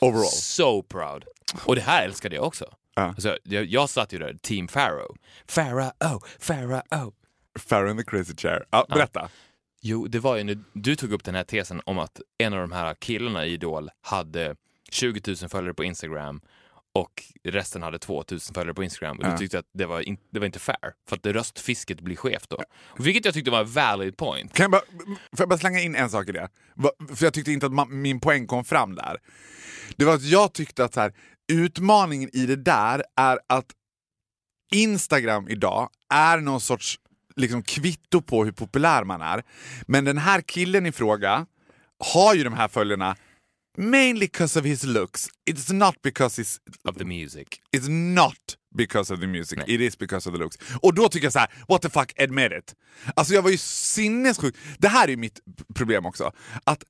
Overall. 0.01 0.27
So 0.27 0.83
proud. 0.83 1.25
Och 1.65 1.75
det 1.75 1.81
här 1.81 2.05
älskade 2.05 2.37
jag 2.37 2.45
också. 2.45 2.65
Ja. 2.95 3.03
Alltså, 3.03 3.39
jag, 3.43 3.65
jag 3.65 3.91
satt 3.91 4.13
ju 4.13 4.19
där, 4.19 4.37
team 4.43 4.67
Pharaoh. 4.67 5.15
Pharaoh, 5.55 6.19
Pharaoh. 6.47 7.11
Farrow 7.59 7.91
in 7.91 7.97
the 7.97 8.05
crazy 8.05 8.35
chair. 8.37 8.65
Ja, 8.71 8.87
berätta. 8.89 9.29
Jo, 9.81 10.07
det 10.07 10.19
var 10.19 10.37
ju 10.37 10.45
när 10.45 10.65
du 10.73 10.97
tog 10.97 11.13
upp 11.13 11.25
den 11.25 11.35
här 11.35 11.45
tesen 11.45 11.81
om 11.85 11.99
att 11.99 12.21
en 12.39 12.53
av 12.53 12.61
de 12.61 12.73
här 12.73 12.95
killarna 12.95 13.47
i 13.47 13.53
Idol 13.53 13.91
hade 14.03 14.57
20 14.91 15.21
000 15.27 15.37
följare 15.37 15.75
på 15.75 15.85
Instagram 15.85 16.41
och 16.94 17.22
resten 17.44 17.83
hade 17.83 17.98
2 17.98 18.24
000 18.30 18.40
följare 18.54 18.74
på 18.74 18.85
Instagram. 18.85 19.18
Och 19.18 19.24
Ja. 19.24 19.30
du 19.30 19.38
tyckte 19.38 19.59
att 19.59 19.66
det 19.74 19.87
var, 19.87 20.00
in, 20.00 20.16
det 20.30 20.38
var 20.38 20.46
inte 20.46 20.59
fair, 20.59 20.92
för 21.09 21.16
att 21.16 21.26
röstfisket 21.26 22.00
blir 22.00 22.16
skevt 22.16 22.50
då. 22.50 22.62
Vilket 22.98 23.24
jag 23.24 23.35
tyckte 23.35 23.50
var 23.50 23.61
en 23.61 23.70
valid 23.70 24.16
point. 24.16 24.52
Kan 24.52 24.64
jag 24.64 24.70
bara, 24.70 24.83
får 25.07 25.38
jag 25.38 25.48
bara 25.48 25.59
slänga 25.59 25.80
in 25.80 25.94
en 25.94 26.11
sak 26.11 26.28
i 26.28 26.33
det? 26.33 26.48
För 27.16 27.26
jag 27.26 27.35
tyckte 27.35 27.52
inte 27.52 27.66
att 27.66 27.72
ma- 27.72 27.88
min 27.90 28.20
poäng 28.20 28.46
kom 28.46 28.64
fram 28.64 28.94
där. 28.94 29.16
Det 29.96 30.04
var 30.04 30.14
att 30.14 30.22
jag 30.22 30.52
tyckte 30.52 30.85
att 30.85 30.94
så 30.94 31.00
här, 31.00 31.12
utmaningen 31.52 32.30
i 32.33 32.46
det 32.46 32.57
där 32.57 33.04
är 33.16 33.38
att 33.46 33.66
Instagram 34.72 35.48
idag 35.48 35.90
är 36.14 36.38
någon 36.38 36.61
sorts 36.61 36.98
liksom 37.37 37.62
kvitto 37.62 38.22
på 38.22 38.44
hur 38.44 38.52
populär 38.52 39.04
man 39.04 39.22
är. 39.22 39.42
Men 39.87 40.04
den 40.04 40.18
här 40.18 40.40
killen 40.40 40.87
i 40.87 40.92
fråga 40.92 41.46
har 42.14 42.35
ju 42.35 42.44
de 42.44 42.52
här 42.52 42.68
följderna 42.68 43.16
mainly 43.77 44.27
because 44.27 44.59
of 44.59 44.65
his 44.65 44.85
looks. 44.85 45.29
It's 45.47 45.73
not 45.73 45.95
because 46.03 46.43
he's 46.43 46.59
Of 46.85 46.99
the 46.99 47.05
music. 47.05 47.61
It's 47.73 47.89
not 47.89 48.57
because 48.77 49.15
of 49.15 49.21
the 49.21 49.27
music, 49.27 49.61
it 49.67 49.81
is 49.81 49.99
because 49.99 50.29
of 50.29 50.35
the 50.35 50.39
looks. 50.39 50.59
Och 50.83 50.95
då 50.95 51.09
tycker 51.09 51.27
jag 51.27 51.33
så 51.33 51.39
här: 51.39 51.51
what 51.69 51.83
the 51.83 51.91
fuck, 51.91 52.21
admit 52.21 52.53
it. 52.53 52.75
Alltså 53.17 53.35
jag 53.35 53.43
var 53.43 53.51
ju 53.51 53.57
sinnessjuk. 53.59 54.57
Det 54.79 54.89
här 54.89 55.09
är 55.09 55.17
mitt 55.17 55.41
problem 55.75 56.07
också. 56.07 56.33
Att 56.65 56.85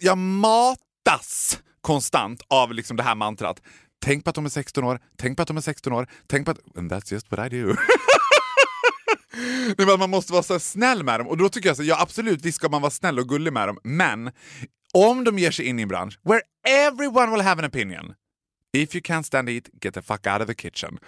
jag 0.00 0.18
matas 0.18 1.60
konstant 1.80 2.42
av 2.48 2.74
liksom 2.74 2.96
det 2.96 3.02
här 3.02 3.14
mantrat. 3.14 3.62
Tänk 4.04 4.24
på 4.24 4.30
att 4.30 4.36
de 4.36 4.44
är 4.44 4.48
16 4.48 4.84
år, 4.84 5.00
tänk 5.18 5.36
på 5.36 5.42
att 5.42 5.48
de 5.48 5.56
är 5.56 5.60
16 5.60 5.92
år, 5.92 6.08
tänk 6.26 6.44
på 6.44 6.50
att... 6.50 6.58
And 6.76 6.92
that's 6.92 7.12
just 7.12 7.30
what 7.30 7.52
I 7.52 7.60
do. 7.60 7.76
Nej, 9.78 9.98
man 9.98 10.10
måste 10.10 10.32
vara 10.32 10.42
så 10.42 10.60
snäll 10.60 11.04
med 11.04 11.20
dem. 11.20 11.28
Och 11.28 11.36
då 11.36 11.48
tycker 11.48 11.68
jag 11.68 11.76
så, 11.76 11.82
ja 11.82 12.00
absolut, 12.00 12.44
visst 12.44 12.56
ska 12.56 12.68
man 12.68 12.82
vara 12.82 12.90
snäll 12.90 13.18
och 13.18 13.28
gullig 13.28 13.52
med 13.52 13.68
dem, 13.68 13.78
men 13.84 14.30
om 14.94 15.24
de 15.24 15.38
ger 15.38 15.50
sig 15.50 15.64
in 15.64 15.78
i 15.78 15.82
en 15.82 15.88
bransch 15.88 16.18
where 16.22 16.42
everyone 16.66 17.32
will 17.32 17.40
have 17.40 17.62
an 17.62 17.68
opinion. 17.68 18.14
If 18.72 18.94
you 18.94 19.02
can't 19.02 19.22
stand 19.22 19.48
it, 19.48 19.68
get 19.84 19.94
the 19.94 20.02
fuck 20.02 20.26
out 20.26 20.40
of 20.40 20.46
the 20.46 20.54
kitchen. 20.54 20.98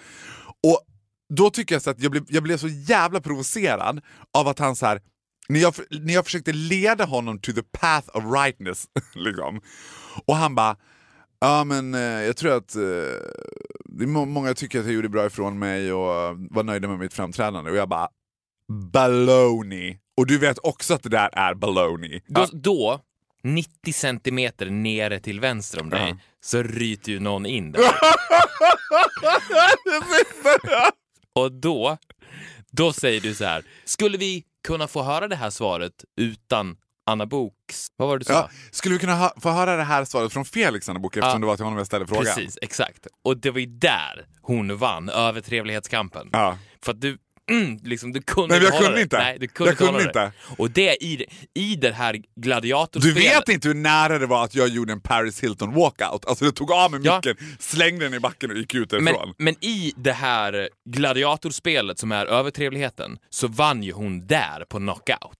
Och 0.62 0.80
då 1.34 1.50
tycker 1.50 1.74
jag 1.74 1.82
så 1.82 1.90
att 1.90 2.00
jag 2.00 2.10
blev, 2.10 2.24
jag 2.28 2.42
blev 2.42 2.56
så 2.56 2.68
jävla 2.68 3.20
provocerad 3.20 4.00
av 4.34 4.48
att 4.48 4.58
han 4.58 4.76
så 4.76 4.86
här, 4.86 5.00
när 5.48 5.60
jag, 5.60 5.74
när 5.90 6.14
jag 6.14 6.24
försökte 6.24 6.52
leda 6.52 7.04
honom 7.04 7.38
to 7.38 7.52
the 7.52 7.62
path 7.62 8.08
of 8.16 8.24
rightness, 8.24 8.86
liksom. 9.14 9.60
och 10.26 10.36
han 10.36 10.54
bara 10.54 10.76
Ja 11.42 11.64
men 11.64 11.94
eh, 11.94 12.00
jag 12.00 12.36
tror 12.36 12.56
att 12.56 12.76
eh, 12.76 14.06
många 14.26 14.54
tycker 14.54 14.80
att 14.80 14.84
jag 14.84 14.94
gjorde 14.94 15.08
bra 15.08 15.26
ifrån 15.26 15.58
mig 15.58 15.92
och 15.92 16.14
eh, 16.14 16.34
var 16.50 16.62
nöjda 16.62 16.88
med 16.88 16.98
mitt 16.98 17.14
framträdande 17.14 17.70
och 17.70 17.76
jag 17.76 17.88
bara 17.88 18.08
baloney. 18.92 19.98
Och 20.16 20.26
du 20.26 20.38
vet 20.38 20.58
också 20.62 20.94
att 20.94 21.02
det 21.02 21.08
där 21.08 21.30
är 21.32 21.54
baloney. 21.54 22.20
Då, 22.26 22.46
då 22.52 23.00
90 23.44 23.92
centimeter 23.92 24.70
nere 24.70 25.20
till 25.20 25.40
vänster 25.40 25.80
om 25.80 25.90
dig, 25.90 26.14
så 26.44 26.62
ryter 26.62 27.12
ju 27.12 27.20
någon 27.20 27.46
in 27.46 27.72
där. 27.72 27.82
Och 31.34 31.52
då, 31.52 31.98
då 32.70 32.92
säger 32.92 33.20
du 33.20 33.34
så 33.34 33.44
här, 33.44 33.64
skulle 33.84 34.18
vi 34.18 34.44
kunna 34.66 34.88
få 34.88 35.02
höra 35.02 35.28
det 35.28 35.36
här 35.36 35.50
svaret 35.50 35.92
utan 36.20 36.76
Anna 37.06 37.26
Boks... 37.26 37.86
Vad 37.96 38.08
var 38.08 38.18
det 38.18 38.20
du 38.20 38.24
sa? 38.24 38.32
Ja, 38.32 38.50
skulle 38.70 38.92
vi 38.94 38.98
kunna 38.98 39.14
ha, 39.14 39.32
få 39.40 39.50
höra 39.50 39.76
det 39.76 39.82
här 39.84 40.04
svaret 40.04 40.32
från 40.32 40.44
Felix 40.44 40.88
Anna 40.88 41.00
Book 41.00 41.16
eftersom 41.16 41.30
Ja. 41.30 41.38
det 41.38 41.46
var 41.46 41.56
till 41.56 41.64
honom 41.64 41.78
jag 41.78 41.86
ställde 41.86 42.06
frågan? 42.06 42.24
Precis, 42.24 42.58
exakt. 42.62 43.06
Och 43.24 43.36
det 43.40 43.50
var 43.50 43.58
ju 43.60 43.66
där 43.66 44.26
hon 44.42 44.76
vann 44.76 45.08
över 45.08 45.40
trevlighetskampen. 45.40 46.28
Ja. 46.32 46.58
För 46.84 46.92
att 46.92 47.00
du, 47.00 47.18
mm, 47.50 47.76
liksom, 47.82 48.12
du 48.12 48.22
kunde 48.22 48.48
Nej, 48.48 48.60
men 48.62 48.72
jag 48.72 48.82
kunde 48.82 48.96
det. 48.96 49.02
inte. 49.02 49.18
Nej, 49.18 49.36
du 49.40 49.48
kunde 49.48 49.70
Jag 49.70 49.78
kunde 49.78 49.92
hålla 49.92 50.04
det. 50.04 50.08
inte. 50.26 50.32
Och 50.58 50.70
det 50.70 51.02
i, 51.04 51.26
i 51.54 51.76
det 51.76 51.92
här 51.92 52.12
Du 52.12 52.22
gladiatorspelet. 52.36 53.16
vet 53.16 53.48
inte 53.48 53.68
hur 53.68 53.74
nära 53.74 54.18
det 54.18 54.26
var 54.26 54.44
att 54.44 54.54
jag 54.54 54.68
gjorde 54.68 54.92
en 54.92 55.00
Paris 55.00 55.40
Hilton 55.42 55.74
walkout? 55.74 56.26
Alltså 56.26 56.44
jag 56.44 56.54
tog 56.54 56.72
av 56.72 56.90
mig 56.90 57.00
Ja. 57.04 57.16
micken, 57.16 57.36
slängde 57.58 58.04
den 58.04 58.14
i 58.14 58.20
backen 58.20 58.50
och 58.50 58.56
gick 58.56 58.74
ut 58.74 58.92
men, 58.92 59.04
därifrån. 59.04 59.34
men 59.38 59.64
i 59.64 59.92
det 59.96 60.12
här 60.12 60.68
gladiatorspelet 60.90 61.98
som 61.98 62.12
är 62.12 62.26
övertrevligheten 62.26 63.18
så 63.30 63.48
vann 63.48 63.82
ju 63.82 63.92
hon 63.92 64.26
där 64.26 64.64
på 64.68 64.78
knockout. 64.78 65.38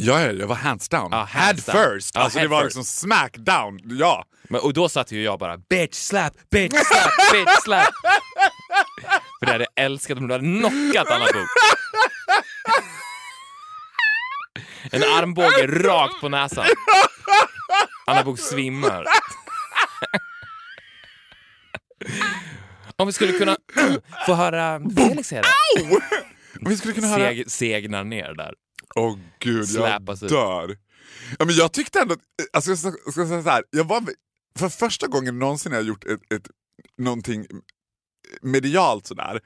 Ja, 0.00 0.20
ja, 0.22 0.32
jag 0.32 0.46
var 0.46 0.56
hands 0.56 0.88
down. 0.88 1.12
Head 1.12 1.24
hands 1.26 1.64
down. 1.64 1.76
first. 1.76 2.10
Ja, 2.14 2.20
alltså 2.20 2.38
head 2.38 2.44
det 2.44 2.48
var 2.50 2.62
first. 2.62 2.76
liksom 2.76 2.84
smackdown. 2.84 3.80
Ja. 3.84 4.24
Men, 4.48 4.60
och 4.60 4.72
då 4.72 4.88
satt 4.88 5.12
ju 5.12 5.22
jag 5.22 5.38
bara 5.38 5.56
bitch 5.56 5.94
slap, 5.94 6.32
bitch 6.50 6.72
slap, 6.74 7.10
bitch 7.32 7.62
slap. 7.64 7.88
För 9.38 9.46
det 9.46 9.52
hade 9.52 9.66
jag 9.74 9.84
älskat 9.84 10.18
om 10.18 10.28
du 10.28 10.34
hade 10.34 10.44
knockat 10.58 11.10
Anna 11.10 11.24
Book. 11.24 11.48
En 14.90 15.02
armbåge 15.02 15.66
rakt 15.66 16.20
på 16.20 16.28
näsan. 16.28 16.64
Anna 18.06 18.22
Book 18.22 18.38
svimmar. 18.38 19.04
Om 22.96 23.06
vi 23.06 23.12
skulle 23.12 23.32
kunna 23.32 23.56
få 24.26 24.34
höra 24.34 24.80
Felix 24.96 25.28
säga 25.28 25.42
det. 25.42 25.94
Om 26.60 26.68
vi 26.68 26.76
skulle 26.76 26.94
kunna 26.94 27.06
höra... 27.06 27.28
Seg, 27.28 27.50
segnar 27.50 28.04
ner 28.04 28.34
där. 28.34 28.54
Åh 28.94 29.18
gud, 29.38 29.68
Släpas 29.68 30.22
jag 30.22 30.26
ut. 30.26 30.32
dör. 30.36 30.76
Ja, 31.38 31.44
men 31.44 31.54
jag 31.54 31.72
tyckte 31.72 32.00
ändå, 32.00 32.16
alltså, 32.52 32.70
jag 32.70 32.78
ska, 32.78 32.90
ska 32.90 33.26
säga 33.26 33.42
så 33.42 33.50
här, 33.50 33.64
jag 33.70 33.84
var, 33.84 34.02
för 34.58 34.68
första 34.68 35.06
gången 35.06 35.38
någonsin 35.38 35.72
jag 35.72 35.82
gjort 35.82 36.04
ett, 36.04 36.32
ett, 36.34 36.48
någonting 36.98 37.46
medialt 38.42 39.06
sådär, 39.06 39.40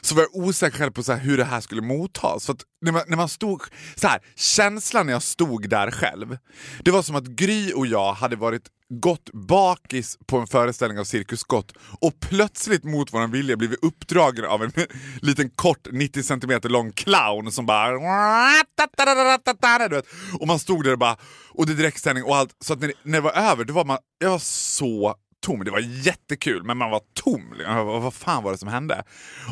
så 0.00 0.14
var 0.14 0.22
jag 0.22 0.36
osäker 0.36 0.78
själv 0.78 0.90
på 0.92 1.02
så 1.02 1.12
här, 1.12 1.20
hur 1.20 1.36
det 1.36 1.44
här 1.44 1.60
skulle 1.60 1.82
mottas. 1.82 2.46
För 2.46 2.52
att 2.52 2.62
när, 2.80 2.92
man, 2.92 3.02
när 3.06 3.16
man 3.16 3.28
stod, 3.28 3.62
så 3.96 4.08
här, 4.08 4.20
känslan 4.36 5.06
när 5.06 5.12
jag 5.12 5.22
stod 5.22 5.68
där 5.68 5.90
själv, 5.90 6.38
det 6.84 6.90
var 6.90 7.02
som 7.02 7.16
att 7.16 7.24
Gry 7.26 7.72
och 7.72 7.86
jag 7.86 8.12
hade 8.12 8.36
varit 8.36 8.62
gått 8.90 9.30
bakis 9.32 10.18
på 10.26 10.38
en 10.38 10.46
föreställning 10.46 10.98
av 10.98 11.04
Cirkus 11.04 11.40
Scott 11.40 11.72
och 12.00 12.20
plötsligt 12.20 12.84
mot 12.84 13.12
vår 13.12 13.26
vilja 13.28 13.56
blivit 13.56 13.84
uppdragen 13.84 14.44
av 14.44 14.62
en 14.62 14.72
liten 15.22 15.50
kort 15.50 15.86
90 15.92 16.22
cm 16.22 16.60
lång 16.64 16.92
clown 16.92 17.52
som 17.52 17.66
bara... 17.66 17.98
Och 20.40 20.46
man 20.46 20.58
stod 20.58 20.84
där 20.84 20.92
och 20.92 20.98
bara... 20.98 21.16
Och 21.50 21.66
det 21.66 21.72
är 21.72 21.76
direktsändning 21.76 22.24
och 22.24 22.36
allt. 22.36 22.56
Så 22.64 22.72
att 22.72 22.80
när, 22.80 22.88
det- 22.88 22.94
när 23.02 23.12
det 23.12 23.20
var 23.20 23.32
över, 23.32 23.64
då 23.64 23.74
var 23.74 23.84
man... 23.84 23.98
Jag 24.18 24.30
var 24.30 24.38
så 24.38 25.14
tom. 25.48 25.64
Det 25.64 25.70
var 25.70 25.80
jättekul, 25.80 26.62
men 26.62 26.76
man 26.76 26.90
var 26.90 27.00
tom. 27.14 27.54
bara, 27.58 27.84
Vad 27.84 28.14
fan 28.14 28.42
var 28.42 28.52
det 28.52 28.58
som 28.58 28.68
hände? 28.68 29.04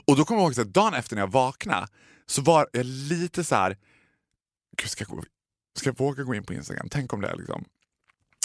Och 0.06 0.16
då 0.16 0.24
kommer 0.24 0.40
jag 0.40 0.52
ihåg 0.52 0.60
att 0.60 0.72
dagen 0.74 0.94
efter 0.94 1.16
när 1.16 1.22
jag 1.22 1.32
vaknade 1.32 1.86
så 2.26 2.42
var 2.42 2.68
jag 2.72 2.86
lite 2.86 3.44
så 3.44 3.54
här... 3.54 3.76
Gud, 4.76 4.90
ska 4.90 5.04
jag, 5.08 5.16
gå, 5.16 5.24
ska 5.78 5.88
jag 5.88 5.98
våga 5.98 6.22
gå 6.22 6.34
in 6.34 6.44
på 6.44 6.54
Instagram? 6.54 6.88
Tänk 6.90 7.12
om 7.12 7.20
det 7.20 7.28
är 7.28 7.36
liksom... 7.36 7.64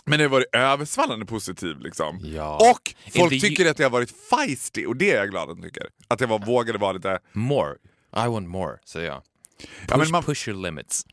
Men 0.05 0.19
det 0.19 0.25
har 0.25 0.29
varit 0.29 0.55
översvallande 0.55 1.25
positiv 1.25 1.79
liksom. 1.79 2.19
Ja. 2.23 2.71
Och 2.71 2.95
folk 3.19 3.33
ju- 3.33 3.39
tycker 3.39 3.71
att 3.71 3.79
jag 3.79 3.85
har 3.85 3.91
varit 3.91 4.11
feisty 4.29 4.85
och 4.85 4.95
det 4.97 5.11
är 5.11 5.17
jag 5.17 5.29
glad 5.29 5.49
att 5.49 5.57
de 5.57 5.63
tycker. 5.63 5.87
Att 6.07 6.21
jag 6.21 6.27
var, 6.27 6.39
vågade 6.39 6.79
vara 6.79 6.91
lite... 6.91 7.19
More. 7.33 7.73
I 8.15 8.27
want 8.27 8.47
more, 8.49 8.77
säger 8.85 9.07
jag. 9.07 9.21
Push, 9.59 9.69
Ja, 9.89 9.97
men 9.97 10.11
man- 10.11 10.23
push 10.23 10.47
your 10.49 10.61
limits. 10.61 11.05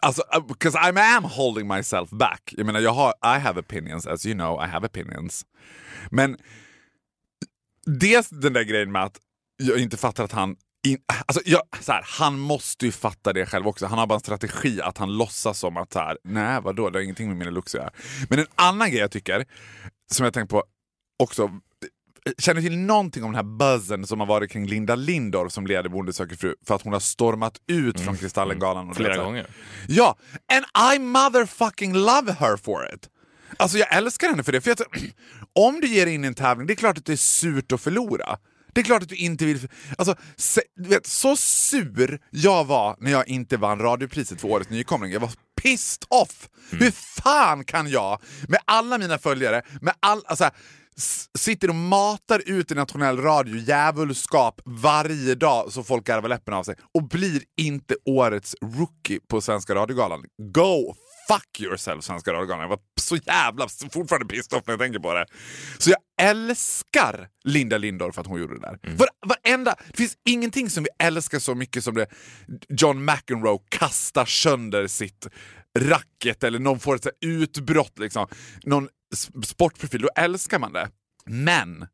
Alltså, 0.00 0.22
uh, 0.36 0.46
because 0.46 0.78
I 0.78 0.92
am 0.96 1.24
holding 1.24 1.68
myself 1.68 2.10
back. 2.10 2.54
Jag 2.56 2.66
menar, 2.66 2.80
jag 2.80 2.92
har, 2.92 3.36
I 3.36 3.38
have 3.38 3.60
opinions, 3.60 4.06
as 4.06 4.26
you 4.26 4.34
know, 4.34 4.64
I 4.64 4.68
have 4.68 4.86
opinions. 4.86 5.46
Men 6.10 6.36
dels 7.86 8.28
den 8.28 8.52
där 8.52 8.62
grejen 8.62 8.92
med 8.92 9.04
att 9.04 9.20
jag 9.56 9.78
inte 9.78 9.96
fattar 9.96 10.24
att 10.24 10.32
han... 10.32 10.56
In, 10.86 10.98
alltså, 11.08 11.42
jag, 11.44 11.62
så 11.80 11.92
här, 11.92 12.02
han 12.04 12.38
måste 12.38 12.86
ju 12.86 12.92
fatta 12.92 13.32
det 13.32 13.46
själv 13.46 13.66
också. 13.66 13.86
Han 13.86 13.98
har 13.98 14.06
bara 14.06 14.14
en 14.14 14.20
strategi 14.20 14.80
att 14.80 14.98
han 14.98 15.16
låtsas 15.16 15.58
som 15.58 15.76
att 15.76 15.92
så 15.92 15.98
här, 15.98 16.18
nej 16.24 16.60
vadå, 16.60 16.90
det 16.90 16.98
har 16.98 17.02
ingenting 17.02 17.28
med 17.28 17.36
mina 17.36 17.50
looks 17.50 17.74
att 17.74 17.80
göra. 17.80 17.90
Men 18.28 18.38
en 18.38 18.46
annan 18.54 18.90
grej 18.90 19.00
jag 19.00 19.10
tycker, 19.10 19.44
som 20.12 20.24
jag 20.24 20.34
tänkt 20.34 20.50
på 20.50 20.64
också, 21.18 21.60
Känner 22.38 22.60
du 22.60 22.68
till 22.68 22.78
någonting 22.78 23.24
om 23.24 23.32
den 23.32 23.46
här 23.46 23.58
buzzen 23.58 24.06
som 24.06 24.20
har 24.20 24.26
varit 24.26 24.50
kring 24.50 24.66
Linda 24.66 24.94
Lindorff 24.94 25.52
som 25.52 25.66
leder 25.66 25.88
Bonde 25.88 26.12
söker 26.12 26.36
fru 26.36 26.54
för 26.66 26.74
att 26.74 26.82
hon 26.82 26.92
har 26.92 27.00
stormat 27.00 27.60
ut 27.66 28.00
från 28.00 28.16
Kristallengalan? 28.16 28.88
och 28.88 28.96
Flera 28.96 29.16
gånger. 29.16 29.46
Ja, 29.88 30.16
and 30.52 30.94
I 30.94 30.98
motherfucking 30.98 31.92
love 31.92 32.32
her 32.32 32.56
for 32.56 32.94
it. 32.94 33.08
Alltså 33.56 33.78
jag 33.78 33.96
älskar 33.96 34.28
henne 34.28 34.42
för 34.42 34.52
det. 34.52 34.60
För 34.60 34.70
jag, 34.70 34.78
om 35.54 35.80
du 35.80 35.86
ger 35.86 36.06
in 36.06 36.24
i 36.24 36.26
en 36.26 36.34
tävling, 36.34 36.66
det 36.66 36.72
är 36.72 36.76
klart 36.76 36.98
att 36.98 37.04
det 37.04 37.12
är 37.12 37.16
surt 37.16 37.72
att 37.72 37.80
förlora. 37.80 38.38
Det 38.72 38.80
är 38.80 38.84
klart 38.84 39.02
att 39.02 39.08
du 39.08 39.16
inte 39.16 39.44
vill... 39.44 39.68
Alltså, 39.98 40.16
se, 40.36 40.60
du 40.76 40.88
vet, 40.88 41.06
så 41.06 41.36
sur 41.36 42.18
jag 42.30 42.64
var 42.64 42.96
när 42.98 43.10
jag 43.10 43.28
inte 43.28 43.56
vann 43.56 43.78
radiopriset 43.78 44.40
för 44.40 44.48
årets 44.48 44.70
nykomling. 44.70 45.12
Jag 45.12 45.20
var 45.20 45.30
pissed 45.62 46.04
off! 46.08 46.48
Hur 46.70 46.90
fan 46.90 47.64
kan 47.64 47.90
jag, 47.90 48.20
med 48.48 48.60
alla 48.64 48.98
mina 48.98 49.18
följare, 49.18 49.62
med 49.80 49.94
all... 50.00 50.22
Alltså, 50.26 50.50
sitter 51.38 51.68
och 51.68 51.74
matar 51.74 52.42
ut 52.46 52.70
i 52.70 52.74
nationell 52.74 53.18
radio 53.18 53.56
djävulskap 53.56 54.60
varje 54.64 55.34
dag 55.34 55.72
så 55.72 55.82
folk 55.82 56.06
garvar 56.06 56.28
läppen 56.28 56.54
av 56.54 56.62
sig 56.64 56.76
och 56.94 57.08
blir 57.08 57.42
inte 57.56 57.96
årets 58.04 58.56
rookie 58.60 59.20
på 59.28 59.40
Svenska 59.40 59.74
radiogalan. 59.74 60.24
Go 60.52 60.94
fuck 61.28 61.60
yourself 61.60 62.04
Svenska 62.04 62.32
radiogalan. 62.32 62.62
Jag 62.62 62.68
var 62.68 62.78
så 63.00 63.16
jävla 63.16 63.68
fortfarande 63.92 64.26
pissed 64.26 64.58
off 64.58 64.66
när 64.66 64.72
jag 64.72 64.80
tänker 64.80 64.98
på 64.98 65.14
det. 65.14 65.26
Så 65.78 65.90
jag 65.90 66.28
älskar 66.30 67.28
Linda 67.44 67.78
Lindorff 67.78 68.14
för 68.14 68.20
att 68.20 68.26
hon 68.26 68.40
gjorde 68.40 68.54
det 68.54 68.60
där. 68.60 68.96
Var, 68.96 69.08
varenda, 69.26 69.74
det 69.90 69.96
finns 69.96 70.14
ingenting 70.28 70.70
som 70.70 70.84
vi 70.84 71.06
älskar 71.06 71.38
så 71.38 71.54
mycket 71.54 71.84
som 71.84 71.94
det 71.94 72.06
John 72.68 73.04
McEnroe 73.04 73.58
kastar 73.68 74.24
sönder 74.24 74.86
sitt 74.86 75.26
racket 75.78 76.44
eller 76.44 76.58
någon 76.58 76.80
får 76.80 76.94
ett 76.94 77.06
utbrott, 77.20 77.98
liksom. 77.98 78.26
någon 78.64 78.88
sportprofil, 79.16 80.02
då 80.02 80.08
älskar 80.16 80.58
man 80.58 80.72
det. 80.72 80.90
Men 81.26 81.86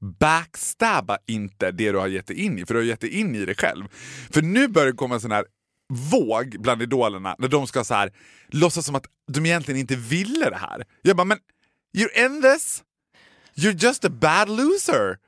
backstabba 0.00 1.18
inte 1.26 1.70
det 1.70 1.92
du 1.92 1.98
har 1.98 2.06
gett 2.06 2.26
dig 2.26 2.40
in 2.40 2.58
i, 2.58 2.66
för 2.66 2.74
du 2.74 2.80
har 2.80 2.84
gett 2.84 3.00
dig 3.00 3.10
in 3.10 3.34
i 3.34 3.44
det 3.44 3.54
själv. 3.54 3.84
För 4.30 4.42
nu 4.42 4.68
börjar 4.68 4.86
det 4.86 4.96
komma 4.96 5.14
en 5.14 5.20
sån 5.20 5.30
här 5.30 5.44
våg 5.88 6.56
bland 6.58 6.82
idolerna 6.82 7.36
när 7.38 7.48
de 7.48 7.66
ska 7.66 7.84
så 7.84 7.94
här 7.94 8.12
låtsas 8.48 8.86
som 8.86 8.94
att 8.94 9.06
de 9.32 9.46
egentligen 9.46 9.80
inte 9.80 9.96
ville 9.96 10.50
det 10.50 10.56
här. 10.56 10.84
Jag 11.02 11.16
bara, 11.16 11.24
men 11.24 11.38
you're 11.96 12.24
in 12.26 12.42
this? 12.42 12.82
You're 13.54 13.84
just 13.84 14.04
a 14.04 14.10
bad 14.10 14.48
loser. 14.48 15.18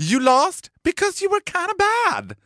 You 0.00 0.20
lost 0.20 0.70
because 0.84 1.24
you 1.24 1.30
were 1.30 1.40
kind 1.44 1.70
of 1.70 1.76
bad. 1.76 2.36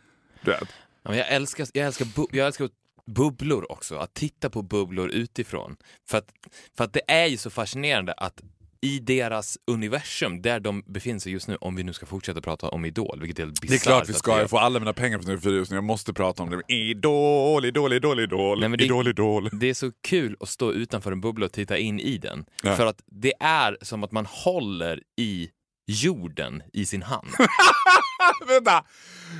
Du 0.45 0.51
vet. 0.51 0.69
Ja, 1.03 1.11
men 1.11 1.19
jag, 1.19 1.29
älskar, 1.29 1.69
jag, 1.73 1.87
älskar 1.87 2.07
jag 2.31 2.47
älskar 2.47 2.69
bubblor 3.15 3.73
också, 3.73 3.97
att 3.97 4.15
titta 4.15 4.51
på 4.51 4.63
bubblor 4.63 5.09
utifrån. 5.11 5.77
För 6.11 6.19
att, 6.19 6.33
för 6.77 6.85
att 6.85 6.93
det 6.93 7.03
är 7.09 7.27
ju 7.27 7.37
så 7.37 7.51
fascinerande 7.51 8.13
att 8.13 8.41
i 8.85 8.99
deras 8.99 9.59
universum, 9.67 10.43
där 10.43 10.61
de 10.61 10.83
befinner 10.87 11.19
sig 11.19 11.33
just 11.33 11.49
nu, 11.49 11.57
om 11.57 11.77
vi 11.77 11.83
nu 11.83 11.93
ska 11.93 12.07
fortsätta 12.07 12.41
prata 12.41 12.69
om 12.69 12.85
Idol, 12.85 13.19
vilket 13.21 13.39
är 13.39 13.47
Det 13.47 13.75
är 13.75 13.79
klart 13.79 14.09
vi 14.09 14.13
ska, 14.13 14.39
jag 14.39 14.51
får 14.51 14.59
alla 14.59 14.79
mina 14.79 14.93
pengar 14.93 15.19
från 15.19 15.37
TV4 15.37 15.51
just 15.55 15.71
nu, 15.71 15.77
jag 15.77 15.85
måste 15.85 16.13
prata 16.13 16.43
om 16.43 16.51
det. 16.51 16.75
Idol, 16.75 17.65
idol, 17.65 17.93
idol, 17.93 18.21
idol, 18.21 18.61
Nej, 18.61 18.77
det- 18.79 18.85
idol, 18.85 19.09
idol. 19.09 19.49
Det 19.53 19.71
är 19.71 19.75
så 19.75 19.93
kul 20.09 20.37
att 20.41 20.49
stå 20.49 20.73
utanför 20.73 21.13
en 21.13 21.21
bubbla 21.21 21.47
och 21.47 21.53
titta 21.53 21.79
in 21.79 22.01
i 22.01 22.19
den. 22.19 22.45
Ja. 22.63 22.77
För 22.77 22.87
att 22.87 23.03
det 23.07 23.33
är 23.41 23.77
som 23.83 24.05
att 24.05 24.13
man 24.13 24.27
håller 24.27 25.01
i 25.19 25.49
jorden 25.87 26.63
i 26.73 26.87
sin 26.87 27.03
hand. 27.03 27.29
Vänta! 28.49 28.85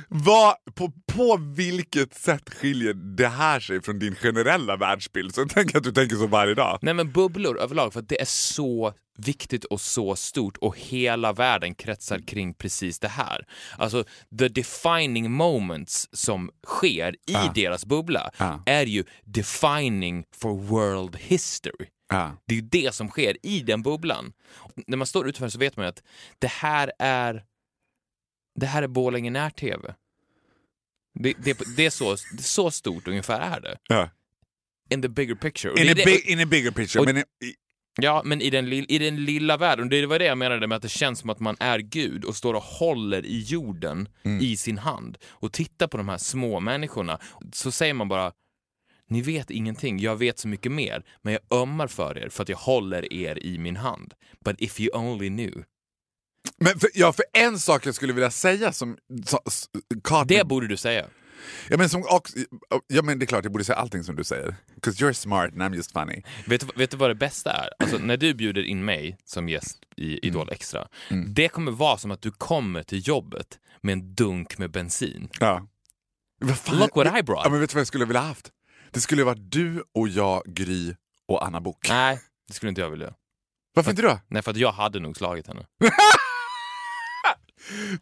Vad, 0.07 0.55
på, 0.75 0.91
på 1.13 1.37
vilket 1.55 2.13
sätt 2.13 2.49
skiljer 2.53 2.93
det 2.93 3.27
här 3.27 3.59
sig 3.59 3.81
från 3.81 3.99
din 3.99 4.15
generella 4.15 4.77
världsbild? 4.77 5.35
Så 5.35 5.41
jag 5.41 5.49
tänker 5.49 5.77
att 5.77 5.83
du 5.83 5.91
tänker 5.91 6.15
så 6.15 6.27
varje 6.27 6.53
dag. 6.53 6.79
Nej 6.81 6.93
men 6.93 7.11
bubblor 7.11 7.59
överlag, 7.59 7.93
för 7.93 7.99
att 7.99 8.09
det 8.09 8.21
är 8.21 8.25
så 8.25 8.93
viktigt 9.17 9.65
och 9.65 9.81
så 9.81 10.15
stort 10.15 10.57
och 10.57 10.77
hela 10.79 11.33
världen 11.33 11.75
kretsar 11.75 12.19
kring 12.19 12.53
precis 12.53 12.99
det 12.99 13.07
här. 13.07 13.45
Alltså, 13.77 14.03
the 14.39 14.47
defining 14.47 15.31
moments 15.31 16.09
som 16.11 16.49
sker 16.67 17.15
i 17.27 17.49
deras 17.55 17.85
bubbla 17.85 18.31
Ah. 18.37 18.53
är 18.65 18.85
ju 18.85 19.03
defining 19.25 20.23
for 20.35 20.53
world 20.57 21.15
history. 21.15 21.87
Ja. 22.09 22.31
Det 22.47 22.53
är 22.53 22.55
ju 22.55 22.67
det 22.71 22.95
som 22.95 23.09
sker 23.09 23.37
i 23.45 23.59
den 23.59 23.81
bubblan. 23.83 24.33
När 24.87 24.97
man 24.97 25.07
står 25.07 25.27
utanför 25.27 25.49
så 25.49 25.59
vet 25.59 25.77
man 25.77 25.85
att 25.85 26.03
det 26.39 26.51
här 26.51 26.91
är 26.99 27.43
det 28.55 28.65
här 28.65 28.83
är 28.83 28.87
Borlänge 28.87 29.29
när-tv. 29.31 29.95
Det, 31.19 31.33
det, 31.43 31.57
det, 31.77 31.85
är 31.85 31.89
så, 31.89 32.17
så 32.39 32.71
stort 32.71 33.07
ungefär 33.07 33.39
är 33.39 33.61
det. 33.61 33.77
Ja. 33.87 34.09
In 34.89 35.01
the 35.01 35.09
bigger 35.09 35.35
picture. 35.35 35.81
In, 35.81 35.95
det 35.95 36.01
a 36.01 36.05
big, 36.05 36.25
in 36.29 36.39
a 36.39 36.45
bigger 36.45 36.71
picture. 36.71 36.99
och- 36.99 37.05
men 37.05 37.17
i, 37.17 37.23
Ja, 38.01 38.21
men 38.25 38.41
i 38.41 38.49
den, 38.49 38.65
lill- 38.69 38.85
i 38.89 38.97
den 38.97 39.25
lilla 39.25 39.57
världen. 39.57 39.89
Det 39.89 40.05
var 40.05 40.19
det 40.19 40.25
jag 40.25 40.37
menade 40.37 40.67
med 40.67 40.75
att 40.75 40.81
det 40.81 40.89
känns 40.89 41.19
som 41.19 41.29
att 41.29 41.39
man 41.39 41.55
är 41.59 41.79
Gud 41.79 42.25
och 42.25 42.35
står 42.35 42.53
och 42.53 42.63
håller 42.63 43.25
i 43.25 43.39
jorden 43.41 44.09
i 44.41 44.57
sin 44.57 44.77
hand 44.77 45.17
och 45.25 45.53
tittar 45.53 45.87
på 45.87 45.97
de 45.97 46.09
här 46.09 46.17
små 46.17 46.59
människorna. 46.59 47.19
Så 47.53 47.71
säger 47.71 47.93
man 47.93 48.07
bara 48.07 48.31
ni 49.07 49.21
vet 49.21 49.51
ingenting, 49.51 49.99
jag 49.99 50.15
vet 50.15 50.39
så 50.39 50.47
mycket 50.47 50.71
mer, 50.71 51.03
men 51.21 51.33
jag 51.33 51.59
ömmar 51.61 51.87
för 51.87 52.17
er 52.17 52.29
för 52.29 52.43
att 52.43 52.49
jag 52.49 52.57
håller 52.57 53.13
er 53.13 53.43
i 53.43 53.57
min 53.57 53.75
hand. 53.75 54.13
But 54.45 54.61
if 54.61 54.79
you 54.79 54.97
only 54.97 55.27
knew. 55.29 55.63
Men 56.57 56.79
för, 56.79 56.89
ja, 56.93 57.13
för 57.13 57.25
en 57.33 57.59
sak 57.59 57.85
jag 57.85 57.95
skulle 57.95 58.13
vilja 58.13 58.31
säga 58.31 58.71
som... 58.73 58.97
Så, 59.25 59.39
me- 59.89 60.25
Det 60.25 60.47
borde 60.47 60.67
du 60.67 60.77
säga. 60.77 61.05
ja, 61.69 61.77
men 61.77 61.89
som 61.89 62.05
också, 62.09 62.37
ja, 62.87 63.01
men 63.01 63.19
det 63.19 63.25
är 63.25 63.27
klart, 63.27 63.43
jag 63.43 63.51
borde 63.51 63.63
säga 63.65 63.75
allting 63.77 64.03
som 64.03 64.15
du 64.15 64.23
säger. 64.23 64.55
'Cause 64.81 65.05
you're 65.05 65.13
smart 65.13 65.51
and 65.53 65.61
I'm 65.61 65.75
just 65.75 65.91
funny. 65.91 66.21
Vet 66.47 66.61
du, 66.61 66.67
vet 66.75 66.91
du 66.91 66.97
vad 66.97 67.09
det 67.09 67.15
bästa 67.15 67.51
är? 67.51 67.69
Alltså, 67.79 67.97
när 67.97 68.17
du 68.17 68.33
bjuder 68.33 68.63
in 68.63 68.85
mig 68.85 69.17
som 69.25 69.49
gäst 69.49 69.77
i 69.97 70.27
Idol 70.27 70.49
Extra, 70.51 70.87
det 71.27 71.47
kommer 71.49 71.71
vara 71.71 71.97
som 71.97 72.11
att 72.11 72.21
du 72.21 72.31
kommer 72.31 72.83
till 72.83 73.07
jobbet 73.07 73.59
med 73.81 73.93
en 73.93 74.15
dunk 74.15 74.57
med 74.57 74.71
bensin. 74.71 75.29
Ja. 75.39 75.67
Look 76.71 76.95
what 76.95 77.19
I 77.19 77.23
brought. 77.23 77.41
Ja, 77.45 77.49
men 77.49 77.59
vet 77.59 77.69
du 77.69 77.73
vad 77.73 77.79
jag 77.79 77.87
skulle 77.87 78.05
vilja 78.05 78.21
haft? 78.21 78.51
Det 78.91 78.99
skulle 79.01 79.23
vara 79.23 79.35
du 79.35 79.83
och 79.93 80.07
jag, 80.09 80.43
Gry 80.45 80.95
och 81.27 81.45
Anna 81.45 81.61
Bok. 81.61 81.89
Nej, 81.89 82.19
det 82.47 82.53
skulle 82.53 82.69
inte 82.69 82.81
jag 82.81 82.89
vilja. 82.89 83.13
Varför 83.75 83.89
inte 83.91 84.01
då? 84.01 84.19
Nej, 84.27 84.41
för 84.41 84.51
att 84.51 84.57
jag 84.57 84.71
hade 84.71 84.99
nog 84.99 85.17
slagit 85.17 85.47
henne. 85.47 85.65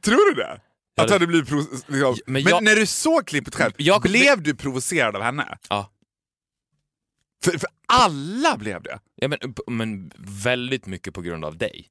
Tror 0.02 0.30
du 0.36 0.42
det? 0.42 0.62
Att 0.98 1.08
det- 1.08 1.14
hade 1.14 1.28
blivit 1.28 1.50
liksom. 1.52 1.82
Men 1.88 2.16
Men, 2.26 2.42
jag- 2.42 2.64
när 2.64 2.76
du 2.76 2.86
såg 2.86 3.28
klippet 3.28 3.56
själv, 3.56 3.74
Jag- 3.78 4.02
blev 4.02 4.42
du 4.42 4.56
provocerad 4.56 5.16
av 5.16 5.22
henne? 5.22 5.58
Ja. 5.70 5.92
För, 7.44 7.52
för 7.52 7.70
alla 7.88 8.58
blev 8.58 8.82
det. 8.84 9.00
Ja, 9.16 9.28
men, 9.28 9.40
men 9.68 10.12
väldigt 10.44 10.86
mycket 10.86 11.14
på 11.14 11.22
grund 11.22 11.46
av 11.46 11.58
dig. 11.58 11.88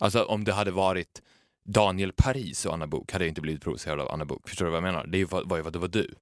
Alltså 0.00 0.22
om 0.24 0.44
det 0.44 0.52
hade 0.52 0.70
varit 0.70 1.22
Daniel 1.68 2.12
Paris 2.12 2.66
och 2.66 2.74
Anna 2.74 2.86
Bok 2.86 3.12
hade 3.12 3.24
jag 3.24 3.30
inte 3.30 3.40
blivit 3.40 3.62
provocerad 3.62 4.00
av 4.00 4.08
Anna 4.10 4.24
Bok. 4.24 4.48
Förstår 4.48 4.64
du 4.64 4.70
vad 4.70 4.76
jag 4.76 4.82
menar? 4.92 5.06
Det 5.06 5.24
var 5.24 5.56
ju 5.56 5.62
för 5.62 5.68
att 5.68 5.72
det 5.72 5.78
var 5.78 5.88
du. 5.88 6.14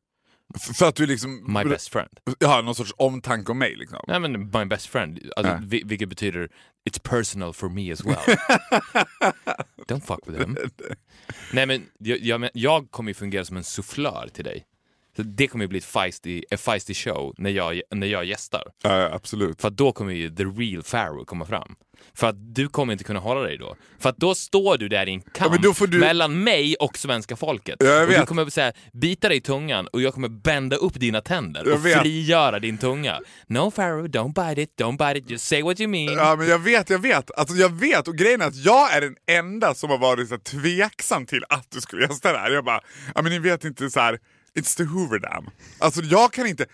För 0.79 0.87
att 0.89 0.95
du 0.95 1.07
liksom... 1.07 1.53
My 1.53 1.65
best 1.65 1.89
friend. 1.89 2.11
Ja, 2.39 2.63
någon 2.63 2.75
sorts 2.75 2.93
omtanke 2.97 3.53
om 3.53 3.59
mig 3.59 3.77
liksom. 3.77 3.99
Nej 4.09 4.21
men 4.21 4.51
my 4.55 4.65
best 4.65 4.87
friend. 4.87 5.31
Alltså, 5.37 5.59
vi- 5.63 5.83
Vilket 5.85 6.09
betyder 6.09 6.49
it's 6.91 7.01
personal 7.03 7.53
for 7.55 7.69
me 7.69 7.93
as 7.93 8.05
well. 8.05 8.17
Don't 9.89 10.01
fuck 10.01 10.27
with 10.27 10.39
him. 10.41 10.57
Nej 11.53 11.67
men 11.67 11.87
jag, 11.99 12.19
jag, 12.19 12.51
jag 12.55 12.91
kommer 12.91 13.11
ju 13.11 13.15
fungera 13.15 13.45
som 13.45 13.57
en 13.57 13.65
sufflör 13.65 14.29
till 14.33 14.45
dig. 14.45 14.65
Så 15.19 15.23
det 15.25 15.47
kommer 15.49 15.65
ju 15.65 15.69
bli 15.69 15.79
ett 15.79 15.85
feisty, 15.85 16.43
a 16.51 16.57
feisty 16.57 16.95
show 16.95 17.35
när 17.39 17.51
jag, 17.51 17.81
när 17.91 18.07
jag 18.07 18.25
gästar. 18.25 18.63
Ja, 18.83 19.11
absolut. 19.13 19.61
För 19.61 19.71
då 19.71 19.93
kommer 19.93 20.13
ju 20.13 20.31
the 20.31 20.45
real 20.45 20.83
Pharaoh 20.83 21.25
komma 21.25 21.45
fram. 21.47 21.75
För 22.15 22.27
att 22.27 22.55
du 22.55 22.69
kommer 22.69 22.93
inte 22.93 23.05
kunna 23.05 23.21
hålla 23.21 23.41
dig 23.41 23.59
då. 23.59 23.77
För 23.99 24.09
att 24.11 24.17
då 24.17 24.35
står 24.35 24.79
du 24.79 24.89
där 24.89 25.09
i 25.09 25.13
en 25.13 25.21
kamp 25.21 25.77
får 25.77 25.87
du- 25.87 25.99
mellan 25.99 26.43
mig 26.45 26.77
och 26.77 26.99
svenska 26.99 27.37
folket. 27.37 27.77
Ja, 27.81 28.03
och 28.03 28.09
du 28.09 28.27
kommer 28.27 28.51
säga, 28.51 28.73
bita 28.93 29.29
dig 29.29 29.37
i 29.37 29.41
tungan 29.41 29.87
och 29.87 30.03
jag 30.03 30.15
kommer 30.15 30.29
bända 30.29 30.77
upp 30.77 30.95
dina 31.01 31.21
tänder 31.21 31.65
Jag 31.67 31.75
och 31.75 31.87
vet. 31.87 32.01
frigöra 32.01 32.59
din 32.59 32.79
tunga. 32.79 33.21
No 33.47 33.71
Pharaoh, 33.71 34.05
don't 34.05 34.49
bite 34.49 34.63
it, 34.63 34.71
don't 34.81 34.99
bite 35.09 35.19
it, 35.19 35.31
just 35.31 35.47
say 35.47 35.63
what 35.63 35.81
you 35.81 35.89
mean. 35.89 36.15
Ja, 36.17 36.37
men 36.37 36.49
jag 36.49 36.59
vet, 36.59 36.91
jag 36.91 36.99
vet. 37.03 37.31
Alltså, 37.39 37.55
jag 37.55 37.73
vet, 37.81 38.09
och 38.09 38.17
grejen 38.17 38.41
är 38.43 38.47
att 38.47 38.57
jag 38.65 38.93
är 38.97 39.01
den 39.01 39.17
enda 39.31 39.75
som 39.75 39.91
har 39.91 39.99
varit 39.99 40.29
så 40.29 40.35
här 40.35 40.41
tveksam 40.43 41.27
till 41.27 41.45
att 41.49 41.67
du 41.71 41.81
skulle 41.81 42.03
gästa 42.03 42.33
det 42.33 42.39
här. 42.39 42.51
Jag 42.51 42.65
bara, 42.65 42.81
ja 43.15 43.23
men 43.23 43.33
ni 43.33 43.39
vet 43.39 43.65
inte 43.65 43.91
så 43.91 44.01
här. 44.01 44.19
It's 44.55 44.77
the 44.77 44.85
Hoover 44.85 45.19
Dam. 45.19 45.51
Alltså 45.79 46.01
jag 46.03 46.33
kan 46.33 46.47
inte, 46.47 46.67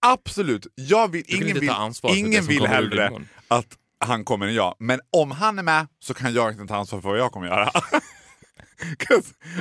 absolut, 0.00 0.66
jag 0.74 1.10
vill, 1.10 1.24
ingen 1.26 1.60
vill, 1.60 1.70
ingen 2.16 2.44
vill 2.44 2.66
hellre 2.66 3.12
att 3.48 3.78
han 3.98 4.24
kommer 4.24 4.46
än 4.46 4.54
jag. 4.54 4.76
Men 4.78 5.00
om 5.10 5.30
han 5.30 5.58
är 5.58 5.62
med 5.62 5.86
så 5.98 6.14
kan 6.14 6.34
jag 6.34 6.52
inte 6.52 6.66
ta 6.66 6.76
ansvar 6.76 7.00
för 7.00 7.08
vad 7.08 7.18
jag 7.18 7.32
kommer 7.32 7.46
göra. 7.46 7.70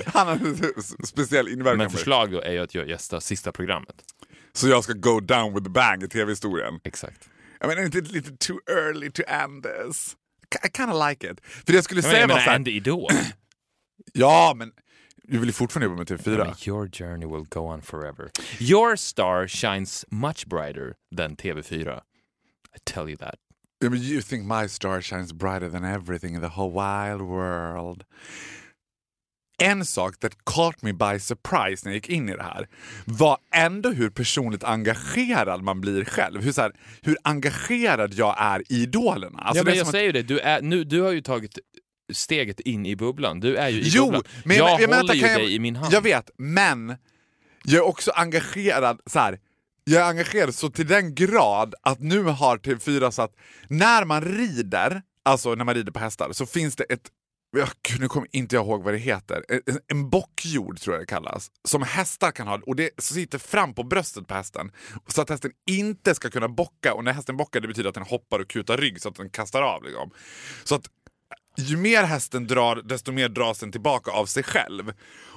han 0.06 0.28
har 0.28 0.34
en 0.34 0.84
speciell 1.06 1.48
inverkan 1.48 1.78
Men 1.78 1.90
förslag 1.90 2.32
då 2.32 2.42
är 2.42 2.52
ju 2.52 2.60
att 2.60 2.76
jag 2.76 2.90
gästar 2.90 3.20
sista 3.20 3.52
programmet. 3.52 3.96
Så 4.54 4.68
jag 4.68 4.84
ska 4.84 4.94
go 4.94 5.20
down 5.20 5.54
with 5.54 5.64
the 5.64 5.70
bang 5.70 6.04
i 6.04 6.08
tv-historien. 6.08 6.80
Exakt. 6.84 7.30
Jag 7.60 7.68
menar, 7.68 7.82
är 7.82 7.86
inte 7.86 8.02
lite 8.02 8.38
too 8.38 8.60
early 8.68 9.12
to 9.12 9.22
end 9.28 9.64
this? 9.64 10.16
I 10.64 10.78
kind 10.78 10.92
of 10.92 11.10
like 11.10 11.32
it. 11.32 11.40
För 11.46 11.66
det 11.66 11.74
jag 11.74 11.84
skulle 11.84 12.02
Men 12.02 12.12
säga 12.12 12.22
jag 12.22 12.28
var 12.28 12.36
menar, 12.36 12.46
såhär, 12.46 12.56
Andy 12.56 12.72
Idol. 12.72 13.12
ja 14.14 14.54
men 14.56 14.72
du 15.28 15.38
vill 15.38 15.50
ju 15.50 15.54
fortfarande 15.54 15.86
jobba 15.86 15.98
med 15.98 16.08
TV4. 16.08 16.38
Men 16.38 16.56
Your 16.68 16.88
journey 16.88 17.26
will 17.26 17.46
go 17.50 17.60
on 17.60 17.82
forever. 17.82 18.32
Your 18.60 18.96
star 18.96 19.48
shines 19.48 20.06
much 20.12 20.46
brighter 20.48 20.94
than 21.18 21.36
TV4. 21.36 22.02
I 22.76 22.80
tell 22.86 23.10
you 23.10 23.18
that. 23.18 23.36
Ja, 23.80 23.90
men 23.90 24.00
you 24.00 24.22
think 24.22 24.46
my 24.46 24.68
star 24.70 25.02
shines 25.02 25.34
brighter 25.34 25.70
than 25.70 25.84
everything 25.84 26.36
in 26.36 26.42
the 26.42 26.48
whole 26.48 26.72
wild 26.72 27.22
world. 27.22 28.04
En 29.62 29.86
sak 29.86 30.20
that 30.20 30.46
caught 30.46 30.82
me 30.82 30.92
by 30.94 31.20
surprise 31.20 31.82
när 31.86 31.92
jag 31.92 31.96
gick 31.96 32.10
in 32.10 32.30
i 32.30 32.36
det 32.36 32.44
här 32.44 32.68
var 33.06 33.38
ändå 33.56 33.90
hur 33.90 34.10
personligt 34.10 34.64
engagerad 34.64 35.62
man 35.62 35.82
blir 35.82 36.06
själv. 36.06 36.42
Hur, 36.44 36.52
så 36.52 36.62
här, 36.62 36.72
hur 37.02 37.18
engagerad 37.24 38.14
jag 38.14 38.36
är 38.38 38.60
i 38.72 38.82
idolerna. 38.84 39.40
Alltså, 39.40 39.58
ja, 39.60 39.64
men 39.64 39.76
jag 39.76 39.86
att- 39.86 39.92
säger 39.92 40.06
ju 40.06 40.12
det, 40.12 40.22
du, 40.24 40.40
är, 40.40 40.62
nu, 40.62 40.84
du 40.84 41.02
har 41.02 41.12
ju 41.12 41.22
tagit 41.22 41.60
steget 42.14 42.60
in 42.60 42.86
i 42.86 42.96
bubblan. 42.96 43.40
Du 43.40 43.56
är 43.56 43.70
ju 43.70 43.80
i 43.80 43.84
Jo, 43.86 44.04
bubblan. 44.06 44.24
men 44.46 44.58
jag, 44.58 44.66
men- 44.66 44.90
men 44.90 45.00
håller 45.00 45.14
vänta, 45.14 45.14
ju 45.16 45.22
jag- 45.32 45.40
dig 45.40 45.56
i 45.56 45.60
min 45.60 45.76
hand. 45.76 45.94
Jag 45.94 46.02
vet, 46.02 46.30
men 46.38 46.96
jag 47.64 47.78
är 47.78 47.86
också 47.88 48.12
engagerad 48.12 49.02
så 49.06 49.20
här. 49.20 49.40
Jag 49.86 50.02
är 50.02 50.10
engagerad 50.10 50.56
så 50.56 50.70
till 50.70 50.88
den 50.88 51.16
grad 51.16 51.76
att 51.82 52.00
nu 52.00 52.24
har 52.24 52.58
TV4 52.58 53.12
så 53.12 53.22
att 53.22 53.36
när 53.68 54.06
man 54.06 54.22
rider, 54.22 55.02
alltså 55.26 55.56
när 55.56 55.66
man 55.66 55.76
rider 55.76 55.92
på 55.92 56.00
hästar, 56.00 56.30
så 56.32 56.46
finns 56.46 56.76
det 56.76 56.84
ett 56.84 57.10
gud, 57.88 58.00
nu 58.00 58.08
kommer 58.08 58.28
inte 58.32 58.56
jag 58.56 58.66
ihåg 58.66 58.84
vad 58.84 58.94
det 58.94 58.98
heter. 58.98 59.44
En, 59.50 59.80
en 59.88 60.10
bockjord 60.10 60.80
tror 60.80 60.96
jag 60.96 61.02
det 61.02 61.06
kallas. 61.06 61.52
Som 61.68 61.84
hästar 61.84 62.32
kan 62.32 62.48
ha. 62.48 62.60
Och 62.66 62.76
det 62.76 62.90
sitter 62.98 63.38
fram 63.38 63.74
på 63.74 63.84
bröstet 63.84 64.28
på 64.28 64.34
hästen. 64.34 64.72
Så 65.08 65.22
att 65.22 65.30
hästen 65.30 65.52
inte 65.70 66.16
ska 66.16 66.30
kunna 66.30 66.48
bocka. 66.50 66.94
Och 66.94 67.04
när 67.04 67.14
hästen 67.14 67.38
bockar 67.38 67.62
det 67.62 67.68
betyder 67.68 67.90
att 67.90 67.96
den 67.96 68.04
hoppar 68.04 68.40
och 68.40 68.48
kutar 68.50 68.78
rygg 68.78 69.02
så 69.02 69.10
att 69.10 69.16
den 69.16 69.30
kastar 69.30 69.62
av. 69.62 69.84
Liksom. 69.84 70.12
Så 70.64 70.76
att 70.76 70.86
ju 71.58 71.78
mer 71.78 72.04
hästen 72.04 72.48
drar, 72.48 72.76
desto 72.76 73.12
mer 73.12 73.30
dras 73.30 73.60
den 73.60 73.72
tillbaka 73.72 74.12
av 74.12 74.26
sig 74.26 74.44
själv. 74.44 74.94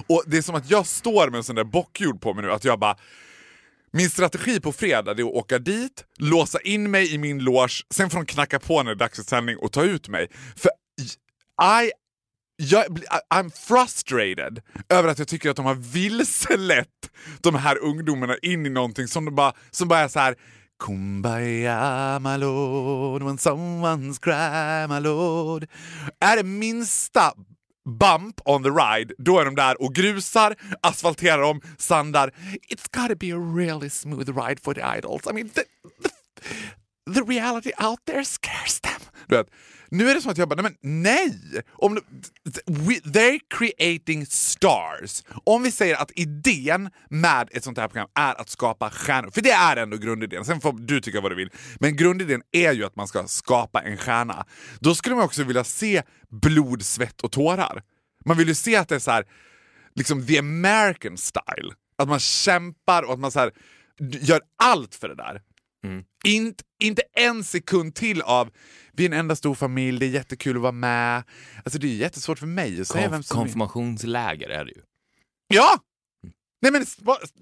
Och 0.06 0.24
det 0.26 0.36
är 0.38 0.42
som 0.42 0.54
att 0.54 0.70
jag 0.70 0.86
står 0.86 1.30
med 1.30 1.38
en 1.38 1.44
sån 1.44 1.56
där 1.56 1.64
bockjord 1.64 2.20
på 2.20 2.34
mig 2.34 2.44
nu, 2.44 2.52
att 2.52 2.64
jag 2.64 2.78
bara 2.78 2.96
min 3.92 4.10
strategi 4.10 4.60
på 4.60 4.72
fredag 4.72 5.10
är 5.10 5.14
att 5.14 5.34
åka 5.34 5.58
dit, 5.58 6.04
låsa 6.18 6.60
in 6.60 6.90
mig 6.90 7.14
i 7.14 7.18
min 7.18 7.38
loge, 7.38 7.84
sen 7.94 8.10
får 8.10 8.18
de 8.18 8.26
knacka 8.26 8.58
på 8.58 8.82
när 8.82 8.84
det 8.84 8.96
är 8.96 8.98
dags 8.98 9.16
för 9.16 9.22
sändning 9.22 9.56
och 9.56 9.72
ta 9.72 9.82
ut 9.84 10.08
mig. 10.08 10.28
För 10.56 10.70
I, 11.00 11.90
jag, 12.56 12.98
I'm 13.34 13.50
frustrated 13.50 14.62
över 14.88 15.08
att 15.08 15.18
jag 15.18 15.28
tycker 15.28 15.50
att 15.50 15.56
de 15.56 15.64
har 15.64 15.74
vilselett 15.74 16.88
de 17.40 17.54
här 17.54 17.78
ungdomarna 17.78 18.36
in 18.42 18.66
i 18.66 18.68
någonting 18.68 19.08
som, 19.08 19.24
de 19.24 19.34
bara, 19.34 19.52
som 19.70 19.88
bara 19.88 20.00
är 20.00 20.08
så 20.08 20.18
här 20.18 20.36
Kumbaya 20.78 22.20
my 22.20 22.36
lord 22.36 23.22
when 23.22 23.38
someone's 23.38 24.18
cry 24.18 24.86
my 24.88 24.98
lord. 24.98 25.68
Är 26.20 26.36
det 26.36 26.42
minsta 26.42 27.32
bump 27.86 28.40
on 28.44 28.62
the 28.62 28.70
ride, 28.70 29.14
då 29.18 29.38
är 29.38 29.44
de 29.44 29.54
där 29.54 29.82
och 29.82 29.94
grusar, 29.94 30.54
asfalterar 30.80 31.42
om, 31.42 31.60
sandar. 31.78 32.30
It's 32.68 32.88
gotta 33.02 33.14
be 33.14 33.32
a 33.32 33.38
really 33.38 33.90
smooth 33.90 34.28
ride 34.28 34.60
for 34.60 34.74
the 34.74 34.82
idols. 34.98 35.26
I 35.26 35.32
mean, 35.32 35.50
the, 35.54 35.64
the, 36.02 36.10
the 37.12 37.22
reality 37.22 37.72
out 37.78 38.00
there 38.06 38.24
scares 38.24 38.80
them. 38.80 38.95
Du 39.28 39.36
vet, 39.36 39.46
nu 39.90 40.10
är 40.10 40.14
det 40.14 40.20
som 40.20 40.30
att 40.30 40.38
jag 40.38 40.48
bara, 40.48 40.62
nej 40.62 40.72
men 40.82 41.02
nej! 41.02 41.62
Om, 41.72 41.94
we, 42.66 42.94
they're 42.94 43.40
creating 43.58 44.26
stars. 44.26 45.22
Om 45.44 45.62
vi 45.62 45.70
säger 45.70 45.96
att 45.96 46.10
idén 46.14 46.90
med 47.10 47.48
ett 47.52 47.64
sånt 47.64 47.78
här 47.78 47.88
program 47.88 48.08
är 48.14 48.40
att 48.40 48.48
skapa 48.48 48.90
stjärnor, 48.90 49.30
för 49.30 49.40
det 49.40 49.50
är 49.50 49.76
ändå 49.76 49.96
grundidén, 49.96 50.44
sen 50.44 50.60
får 50.60 50.72
du 50.72 51.00
tycka 51.00 51.20
vad 51.20 51.30
du 51.30 51.36
vill, 51.36 51.50
men 51.80 51.96
grundidén 51.96 52.42
är 52.52 52.72
ju 52.72 52.84
att 52.84 52.96
man 52.96 53.08
ska 53.08 53.26
skapa 53.26 53.82
en 53.82 53.96
stjärna. 53.96 54.46
Då 54.80 54.94
skulle 54.94 55.14
man 55.14 55.24
också 55.24 55.44
vilja 55.44 55.64
se 55.64 56.02
blod, 56.28 56.82
svett 56.82 57.20
och 57.20 57.32
tårar. 57.32 57.82
Man 58.24 58.36
vill 58.36 58.48
ju 58.48 58.54
se 58.54 58.76
att 58.76 58.88
det 58.88 58.94
är 58.94 58.98
så 58.98 59.10
här, 59.10 59.24
liksom 59.94 60.26
the 60.26 60.38
American 60.38 61.16
style. 61.16 61.72
Att 61.98 62.08
man 62.08 62.20
kämpar 62.20 63.02
och 63.02 63.12
att 63.12 63.18
man 63.18 63.30
så 63.30 63.38
här, 63.38 63.50
gör 63.98 64.40
allt 64.62 64.94
för 64.94 65.08
det 65.08 65.14
där. 65.14 65.42
Inte, 66.24 66.64
inte 66.82 67.02
en 67.12 67.44
sekund 67.44 67.94
till 67.94 68.22
av 68.22 68.50
vi 68.92 69.04
är 69.04 69.08
en 69.08 69.12
enda 69.18 69.36
stor 69.36 69.54
familj, 69.54 69.98
det 69.98 70.06
är 70.06 70.10
jättekul 70.10 70.56
att 70.56 70.62
vara 70.62 70.72
med. 70.72 71.22
Alltså 71.64 71.78
det 71.78 71.86
är 71.86 71.94
jättesvårt 71.96 72.38
för 72.38 72.46
mig 72.46 72.80
att 72.80 72.88
säga 72.88 73.08
vem 73.08 73.20
Konf- 73.20 73.24
som 73.24 73.38
är... 73.38 73.42
konfirmationsläger 73.42 74.48
är 74.48 74.64
det 74.64 74.70
ju. 74.70 74.82
Ja! 75.48 75.78
Nej 76.62 76.72
men 76.72 76.86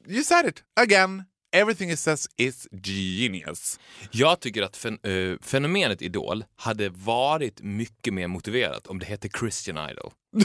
you 0.08 0.24
said 0.24 0.46
it 0.46 0.62
again. 0.80 1.24
Everything 1.56 1.90
it 1.90 1.98
says 1.98 2.28
is 2.36 2.68
genius. 2.72 3.80
Jag 4.10 4.40
tycker 4.40 4.62
att 4.62 4.76
fen 4.76 4.98
eh, 5.02 5.36
fenomenet 5.42 6.02
Idol 6.02 6.44
hade 6.56 6.88
varit 6.88 7.62
mycket 7.62 8.14
mer 8.14 8.26
motiverat 8.26 8.86
om 8.86 8.98
det 8.98 9.06
hette 9.06 9.28
Christian 9.28 9.90
Idol. 9.90 10.12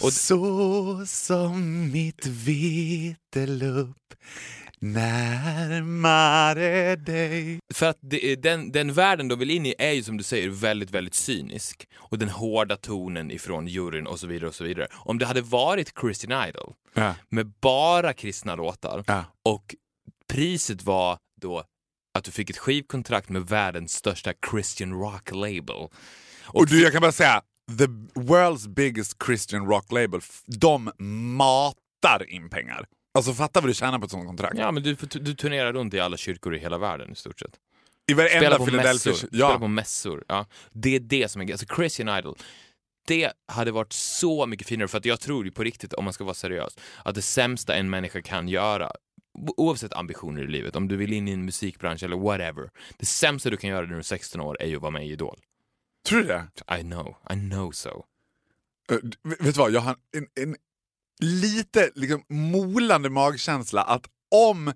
Och 0.00 0.12
så 0.12 1.02
som 1.06 1.90
mitt 1.92 2.26
vetelupp 2.26 3.96
närmare 4.80 6.96
dig. 6.96 7.58
För 7.74 7.86
att 7.86 7.98
det, 8.00 8.36
den, 8.36 8.72
den 8.72 8.92
världen 8.92 9.28
de 9.28 9.38
vill 9.38 9.50
in 9.50 9.66
i 9.66 9.74
är 9.78 9.92
ju 9.92 10.02
som 10.02 10.16
du 10.16 10.24
säger 10.24 10.48
väldigt, 10.48 10.90
väldigt 10.90 11.14
cynisk. 11.14 11.88
Och 11.96 12.18
den 12.18 12.28
hårda 12.28 12.76
tonen 12.76 13.30
ifrån 13.30 13.66
juryn 13.66 14.06
och 14.06 14.20
så 14.20 14.26
vidare 14.26 14.48
och 14.48 14.54
så 14.54 14.64
vidare. 14.64 14.88
Om 14.92 15.18
det 15.18 15.26
hade 15.26 15.40
varit 15.42 15.92
Christian 16.00 16.48
Idol 16.48 16.72
Ja. 16.94 17.14
med 17.28 17.46
bara 17.60 18.12
kristna 18.12 18.54
låtar 18.54 19.04
Ja. 19.06 19.24
och 19.44 19.74
priset 20.32 20.82
var 20.82 21.18
då 21.40 21.64
att 22.14 22.24
du 22.24 22.30
fick 22.30 22.50
ett 22.50 22.58
skivkontrakt 22.58 23.28
med 23.28 23.42
världens 23.48 23.92
största 23.94 24.32
Christian 24.50 24.92
rock 24.92 25.30
label. 25.32 25.88
Och 26.44 26.66
du, 26.66 26.82
jag 26.82 26.92
kan 26.92 27.00
bara 27.00 27.12
säga, 27.12 27.42
the 27.78 27.86
world's 28.20 28.68
biggest 28.68 29.16
Christian 29.26 29.66
rock 29.66 29.92
label, 29.92 30.20
de 30.46 30.90
matar 31.36 32.30
in 32.30 32.50
pengar. 32.50 32.86
Alltså 33.14 33.32
fatta 33.32 33.60
vad 33.60 33.70
du 33.70 33.74
tjänar 33.74 33.98
på 33.98 34.04
ett 34.04 34.10
sånt 34.10 34.26
kontrakt. 34.26 34.58
Ja, 34.58 34.70
men 34.72 34.82
du, 34.82 34.94
du 35.10 35.34
turnerar 35.34 35.72
runt 35.72 35.94
i 35.94 36.00
alla 36.00 36.16
kyrkor 36.16 36.54
i 36.54 36.58
hela 36.58 36.78
världen 36.78 37.12
i 37.12 37.14
stort 37.14 37.40
sett. 37.40 37.50
I 38.10 38.14
varenda 38.14 38.38
Spela 38.38 38.58
på 38.58 38.66
Philadelphia... 38.66 39.12
mässor. 39.12 39.26
Spela 39.26 39.50
Ja. 39.52 39.58
på 39.58 39.68
mässor. 39.68 40.24
Ja. 40.28 40.46
Det 40.72 40.96
är 40.96 41.00
det 41.00 41.28
som 41.28 41.42
är 41.42 41.52
Alltså 41.52 41.66
Christian 41.76 42.18
Idol. 42.18 42.36
Det 43.06 43.32
hade 43.52 43.70
varit 43.70 43.92
så 43.92 44.46
mycket 44.46 44.66
finare, 44.66 44.88
för 44.88 44.98
att 44.98 45.04
jag 45.04 45.20
tror 45.20 45.44
ju 45.44 45.50
på 45.50 45.62
riktigt, 45.64 45.92
om 45.92 46.04
man 46.04 46.12
ska 46.12 46.24
vara 46.24 46.34
seriös, 46.34 46.78
att 47.04 47.14
det 47.14 47.22
sämsta 47.22 47.74
en 47.74 47.90
människa 47.90 48.22
kan 48.22 48.48
göra, 48.48 48.90
oavsett 49.56 49.92
ambitioner 49.92 50.42
i 50.42 50.46
livet, 50.46 50.76
om 50.76 50.88
du 50.88 50.96
vill 50.96 51.12
in 51.12 51.28
i 51.28 51.32
en 51.32 51.44
musikbransch 51.44 52.02
eller 52.02 52.16
whatever, 52.16 52.70
det 52.98 53.06
sämsta 53.06 53.50
du 53.50 53.56
kan 53.56 53.70
göra 53.70 53.80
när 53.86 53.92
du 53.92 53.98
är 53.98 54.02
16 54.02 54.40
år 54.40 54.62
är 54.62 54.66
ju 54.66 54.76
att 54.76 54.82
vara 54.82 54.90
med 54.90 55.06
i 55.06 55.10
Idol. 55.10 55.38
Tror 56.08 56.18
du 56.18 56.26
det? 56.26 56.48
I 56.78 56.82
know, 56.82 57.16
I 57.30 57.34
know 57.34 57.70
so. 57.70 58.04
Uh, 58.92 58.98
vet 59.22 59.54
du 59.54 59.60
vad, 59.60 59.72
jag 59.72 59.80
har 59.80 59.96
en, 60.16 60.26
en 60.44 60.56
lite 61.20 61.90
liksom 61.94 62.22
molande 62.28 63.10
magkänsla 63.10 63.82
att 63.82 64.04
om 64.34 64.72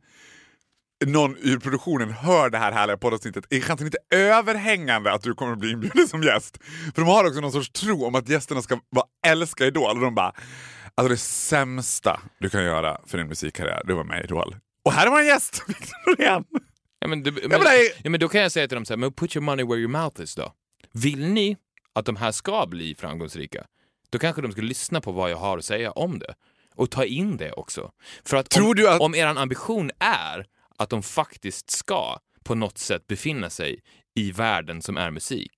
någon 1.06 1.36
ur 1.36 1.58
produktionen 1.58 2.10
hör 2.10 2.50
det 2.50 2.58
här 2.58 2.72
härliga 2.72 2.96
poddavsnittet 2.96 3.44
är 3.50 3.60
chansen 3.60 3.86
inte 3.86 3.98
överhängande 4.10 5.12
att 5.12 5.22
du 5.22 5.34
kommer 5.34 5.52
att 5.52 5.58
bli 5.58 5.70
inbjuden 5.70 6.08
som 6.08 6.22
gäst. 6.22 6.58
För 6.94 7.02
de 7.02 7.04
har 7.04 7.24
också 7.24 7.40
någon 7.40 7.52
sorts 7.52 7.70
tro 7.70 8.04
om 8.04 8.14
att 8.14 8.28
gästerna 8.28 8.62
ska 8.62 8.80
vara 8.90 9.06
älska 9.26 9.66
Idol 9.66 9.96
och 9.96 10.00
de 10.00 10.14
bara 10.14 10.34
Alltså 10.94 11.08
det 11.08 11.16
sämsta 11.16 12.20
du 12.38 12.50
kan 12.50 12.64
göra 12.64 13.00
för 13.06 13.18
din 13.18 13.28
musikkarriär, 13.28 13.82
det 13.86 13.94
var 13.94 14.04
med 14.04 14.20
i 14.20 14.24
Idol. 14.24 14.56
Och 14.84 14.92
här 14.92 15.10
man 15.10 15.20
en 15.20 15.26
gäst! 15.26 15.62
Victor 15.68 16.10
Norén. 16.10 16.44
Ja, 16.98 17.08
men, 17.08 17.22
du, 17.22 17.32
men, 17.32 17.60
ja, 18.02 18.10
men 18.10 18.20
då 18.20 18.28
kan 18.28 18.40
jag 18.40 18.52
säga 18.52 18.68
till 18.68 18.74
dem 18.74 18.84
så 18.84 18.92
här, 18.92 18.98
men 18.98 19.12
put 19.12 19.36
your 19.36 19.44
money 19.44 19.64
where 19.64 19.78
your 19.78 19.90
mouth 19.90 20.22
is 20.22 20.34
då. 20.34 20.52
Vill 20.92 21.26
ni 21.28 21.56
att 21.92 22.06
de 22.06 22.16
här 22.16 22.32
ska 22.32 22.66
bli 22.66 22.94
framgångsrika, 22.94 23.66
då 24.10 24.18
kanske 24.18 24.42
de 24.42 24.52
ska 24.52 24.62
lyssna 24.62 25.00
på 25.00 25.12
vad 25.12 25.30
jag 25.30 25.36
har 25.36 25.58
att 25.58 25.64
säga 25.64 25.90
om 25.90 26.18
det. 26.18 26.34
Och 26.74 26.90
ta 26.90 27.04
in 27.04 27.36
det 27.36 27.52
också. 27.52 27.92
För 28.24 28.36
att 28.36 28.50
Tror 28.50 28.68
om, 28.68 28.74
du 28.74 28.88
att- 28.88 29.00
om 29.00 29.14
er 29.14 29.26
ambition 29.26 29.90
är 29.98 30.46
att 30.78 30.90
de 30.90 31.02
faktiskt 31.02 31.70
ska 31.70 32.18
på 32.44 32.54
något 32.54 32.78
sätt 32.78 33.06
befinna 33.06 33.50
sig 33.50 33.80
i 34.14 34.32
världen 34.32 34.82
som 34.82 34.96
är 34.96 35.10
musik, 35.10 35.52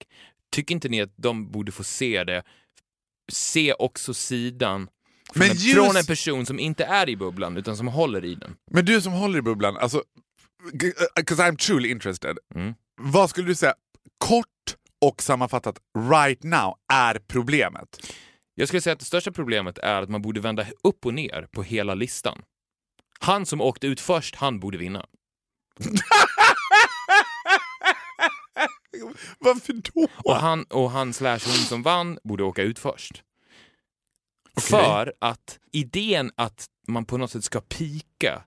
tycker 0.53 0.75
inte 0.75 0.89
ni 0.89 1.01
att 1.03 1.13
de 1.17 1.51
borde 1.51 1.73
få 1.73 1.85
se 1.85 2.25
det, 2.25 2.43
se 3.33 3.73
också 3.73 4.15
sidan 4.15 4.89
från, 5.33 5.41
Men 5.41 5.51
en, 5.51 5.57
just- 5.57 5.75
från 5.75 5.97
en 5.97 6.05
person 6.05 6.47
som 6.47 6.59
inte 6.59 6.85
är 6.85 7.09
i 7.09 7.17
bubblan 7.17 7.57
utan 7.57 7.77
som 7.77 7.89
håller 7.89 8.25
i 8.25 8.35
den? 8.35 8.57
Men 8.71 8.85
du 8.85 9.01
som 9.01 9.13
håller 9.13 9.39
i 9.39 9.43
bubblan, 9.43 9.77
alltså, 9.77 10.03
because 11.17 11.43
I'm 11.43 11.57
truly 11.57 11.89
interested. 11.91 12.39
Mm. 12.55 12.75
Vad 13.01 13.31
skulle 13.31 13.47
du 13.49 13.55
säga, 13.55 13.75
kort 14.19 14.47
och 15.09 15.23
sammanfattat, 15.23 15.79
right 16.11 16.43
now, 16.43 16.75
är 16.93 17.19
problemet? 17.27 18.13
Jag 18.55 18.69
skulle 18.69 18.81
säga 18.81 18.93
att 18.93 18.99
det 18.99 19.05
största 19.05 19.33
problemet 19.33 19.79
är 19.79 20.03
att 20.03 20.09
man 20.09 20.23
borde 20.23 20.41
vända 20.41 20.67
upp 20.83 21.07
och 21.07 21.15
ner 21.15 21.49
på 21.53 21.63
hela 21.63 21.95
listan. 21.95 22.43
Han 23.21 23.47
som 23.47 23.61
åkte 23.61 23.87
ut 23.87 24.01
först, 24.01 24.35
han 24.35 24.61
borde 24.61 24.79
vinna. 24.79 25.07
Varför 29.39 29.73
då? 29.73 30.09
Och 30.25 30.37
han, 30.37 30.65
och 30.65 30.91
han 30.91 31.13
slash 31.13 31.39
hon 31.45 31.55
som 31.55 31.83
vann 31.83 32.19
borde 32.25 32.45
åka 32.45 32.63
ut 32.63 32.79
först. 32.79 33.23
För 34.61 35.13
att 35.19 35.59
idén 35.73 36.31
att 36.37 36.67
man 36.89 37.05
på 37.05 37.19
något 37.19 37.31
sätt 37.31 37.45
ska 37.45 37.61
pika 37.61 38.43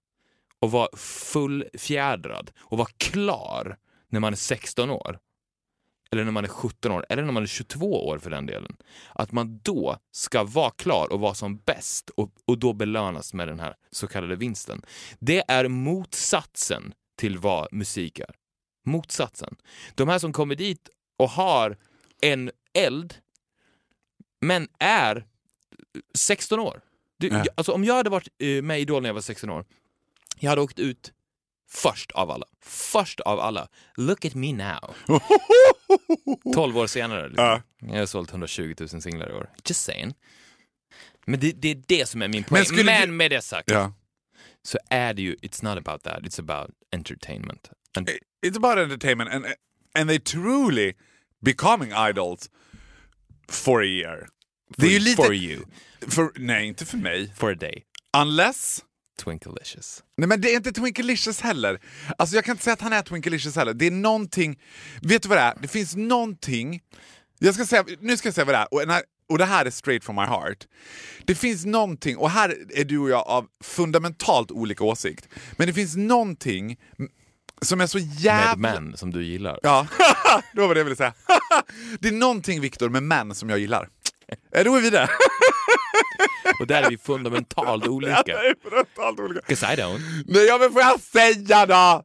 och 0.60 0.72
vara 0.72 0.98
fullfjädrad 0.98 2.52
och 2.60 2.78
vara 2.78 2.90
klar 2.98 3.78
när 4.10 4.20
man 4.20 4.34
är 4.34 4.38
16 4.38 4.90
år 4.90 5.20
eller 6.12 6.24
när 6.24 6.32
man 6.32 6.44
är 6.44 6.48
17 6.50 6.92
år, 6.92 7.06
eller 7.10 7.24
när 7.24 7.32
man 7.32 7.44
är 7.44 7.48
22 7.48 8.08
år 8.08 8.20
för 8.20 8.30
den 8.30 8.46
delen. 8.46 8.76
Att 9.16 9.32
man 9.32 9.60
då 9.64 9.98
ska 10.12 10.44
vara 10.44 10.72
klar 10.72 11.08
och 11.14 11.20
vara 11.20 11.34
som 11.34 11.58
bäst 11.58 12.10
och, 12.10 12.32
och 12.46 12.58
då 12.58 12.74
belönas 12.74 13.34
med 13.34 13.48
den 13.48 13.60
här 13.60 13.76
så 13.92 14.08
kallade 14.08 14.36
vinsten. 14.36 14.82
Det 15.20 15.44
är 15.48 15.68
motsatsen 15.68 16.94
till 17.18 17.38
vad 17.38 17.74
musik 17.74 18.20
är. 18.20 18.36
Motsatsen. 18.86 19.56
De 19.96 20.08
här 20.10 20.20
som 20.20 20.34
kommer 20.34 20.56
dit 20.56 20.90
och 21.18 21.30
har 21.30 21.78
en 22.22 22.52
eld, 22.74 23.16
men 24.42 24.68
är 24.80 25.26
16 26.16 26.60
år. 26.60 26.82
Du, 27.18 27.28
Ja. 27.28 27.44
alltså, 27.56 27.72
om 27.72 27.84
jag 27.84 27.94
hade 27.96 28.10
varit 28.10 28.28
eh, 28.38 28.64
med 28.64 28.80
i 28.80 28.82
Idol 28.82 29.02
när 29.02 29.10
jag 29.10 29.14
var 29.14 29.22
16 29.22 29.50
år, 29.50 29.66
jag 30.40 30.50
hade 30.50 30.62
åkt 30.62 30.80
ut 30.80 31.14
först 31.70 32.12
av 32.12 32.32
alla. 32.32 32.46
Först 32.66 33.20
av 33.20 33.40
alla. 33.40 33.68
Look 33.98 34.26
at 34.26 34.36
me 34.36 34.54
now. 34.54 34.96
12 36.54 36.78
år 36.78 36.88
senare. 36.88 37.28
Liksom. 37.28 37.46
Ja. 37.46 37.62
Jag 37.80 38.00
har 38.00 38.06
sålt 38.06 38.30
120 38.32 38.76
000 38.80 38.90
singlar 39.02 39.30
i 39.30 39.34
år. 39.34 39.50
Just 39.66 39.84
saying. 39.84 40.14
Men 41.26 41.40
det, 41.40 41.52
det 41.52 41.72
är 41.72 41.84
det 41.88 42.06
som 42.10 42.22
är 42.22 42.28
min 42.28 42.44
poäng. 42.44 42.64
Men 42.72 42.86
Men 42.86 43.08
du- 43.10 43.14
med 43.14 43.32
det 43.32 43.42
sagt 43.42 43.72
Ja. 43.72 43.94
så 44.64 44.78
är 44.90 45.14
det 45.14 45.22
ju, 45.22 45.36
it's 45.36 45.64
not 45.64 45.78
about 45.88 46.04
that, 46.04 46.20
it's 46.24 46.40
about 46.40 46.70
entertainment. 46.96 47.70
And, 47.98 48.10
It's 48.46 48.58
about 48.58 48.78
entertainment 48.78 49.32
and, 49.34 49.46
and 49.96 50.10
they 50.10 50.20
truly 50.20 50.94
becoming 51.42 51.92
idols 52.10 52.50
for 53.50 53.82
a 53.82 53.86
year. 53.86 54.28
Det 54.78 54.88
är 54.88 54.92
ju 54.92 55.00
lite... 55.00 55.24
For 55.24 55.34
you. 55.34 55.64
För, 56.08 56.32
nej, 56.36 56.68
inte 56.68 56.86
för 56.86 56.98
mig. 56.98 57.34
For 57.36 57.52
a 57.52 57.56
day. 57.56 57.84
Unless... 58.18 58.84
Twinklicious. 59.24 60.04
Nej 60.18 60.28
men 60.28 60.42
det 60.42 60.52
är 60.52 60.56
inte 60.56 60.72
Twinkelicious 60.72 61.42
heller. 61.42 61.80
Alltså 62.18 62.36
jag 62.36 62.46
kan 62.46 62.52
inte 62.54 62.64
säga 62.64 62.74
att 62.74 62.82
han 62.82 62.94
är 62.94 63.02
Twinkelicious 63.02 63.56
heller. 63.56 63.74
Det 63.74 63.88
är 63.88 63.92
någonting... 63.92 64.60
Vet 65.02 65.22
du 65.24 65.30
vad 65.30 65.38
det 65.38 65.42
är? 65.42 65.54
Det 65.62 65.68
finns 65.68 65.96
någonting... 65.96 66.82
Jag 67.40 67.54
ska 67.56 67.66
säga, 67.66 67.86
nu 68.00 68.18
ska 68.18 68.28
jag 68.28 68.36
säga 68.36 68.46
vad 68.46 68.56
det 68.56 68.60
är. 68.60 68.74
Och, 68.74 68.80
den 68.80 68.90
här, 68.90 69.04
och 69.30 69.38
det 69.38 69.46
här 69.46 69.66
är 69.66 69.70
straight 69.70 70.04
from 70.04 70.16
my 70.16 70.22
heart. 70.22 70.68
Det 71.26 71.36
finns 71.36 71.66
någonting, 71.66 72.18
och 72.18 72.30
här 72.30 72.56
är 72.74 72.84
du 72.86 72.98
och 73.00 73.10
jag 73.10 73.28
av 73.28 73.48
fundamentalt 73.64 74.52
olika 74.52 74.84
åsikt. 74.84 75.28
Men 75.58 75.68
det 75.68 75.74
finns 75.74 75.96
någonting 75.96 76.78
som 77.62 77.82
är 77.82 77.88
så 77.88 77.98
Med 77.98 78.08
jävla... 78.20 78.56
män 78.56 78.98
som 78.98 79.12
du 79.14 79.24
gillar. 79.24 79.60
Ja, 79.64 79.88
det 80.54 80.62
var 80.62 80.68
vad 80.68 80.78
jag 80.78 80.84
ville 80.84 80.96
säga. 80.96 81.14
det 82.00 82.08
är 82.08 82.12
någonting 82.12 82.62
Viktor 82.62 82.90
med 82.90 83.04
män 83.04 83.36
som 83.36 83.50
jag 83.50 83.60
gillar. 83.60 83.90
Är 84.52 84.64
då 84.64 84.76
är 84.76 84.82
vi 84.82 84.90
där. 84.90 85.10
Och 86.60 86.68
där 86.68 86.84
är 86.84 86.90
vi 86.90 86.98
fundamentalt 86.98 87.88
olika. 87.88 88.24
Det 88.26 88.32
är 88.32 88.56
fundamentalt 88.64 89.20
olika. 89.20 89.42
'Cause 89.48 89.74
I 89.74 89.76
don't. 89.76 90.24
Nej, 90.26 90.46
ja, 90.46 90.58
men 90.58 90.72
får 90.74 90.82
jag 90.82 91.00
säga 91.00 91.66
då? 91.66 92.04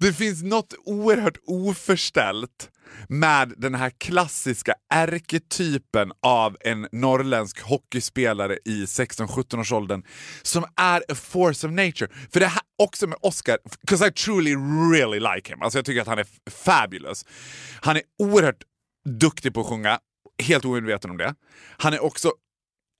Det 0.00 0.12
finns 0.12 0.42
något 0.42 0.74
oerhört 0.84 1.36
oförställt 1.46 2.70
med 3.08 3.54
den 3.56 3.74
här 3.74 3.90
klassiska 3.90 4.74
ärketypen 4.94 6.12
av 6.22 6.56
en 6.60 6.88
norrländsk 6.92 7.60
hockeyspelare 7.60 8.58
i 8.64 8.84
16-17 8.86 9.60
års 9.60 9.72
åldern 9.72 10.02
som 10.42 10.64
är 10.76 11.02
a 11.08 11.14
force 11.14 11.66
of 11.66 11.72
nature. 11.72 12.08
För 12.32 12.40
det 12.40 12.46
här 12.46 12.62
också 12.78 13.06
med 13.06 13.18
Oscar, 13.22 13.58
because 13.80 14.08
I 14.08 14.12
truly 14.12 14.54
really 14.92 15.20
like 15.34 15.52
him. 15.52 15.62
Alltså 15.62 15.78
jag 15.78 15.84
tycker 15.86 16.00
att 16.00 16.06
han 16.08 16.18
är 16.18 16.26
fabulous. 16.50 17.24
Han 17.80 17.96
är 17.96 18.02
oerhört 18.18 18.62
duktig 19.20 19.54
på 19.54 19.60
att 19.60 19.66
sjunga, 19.66 19.98
helt 20.42 20.64
omedveten 20.64 21.10
om 21.10 21.16
det. 21.16 21.34
Han 21.78 21.92
är 21.94 22.04
också 22.04 22.32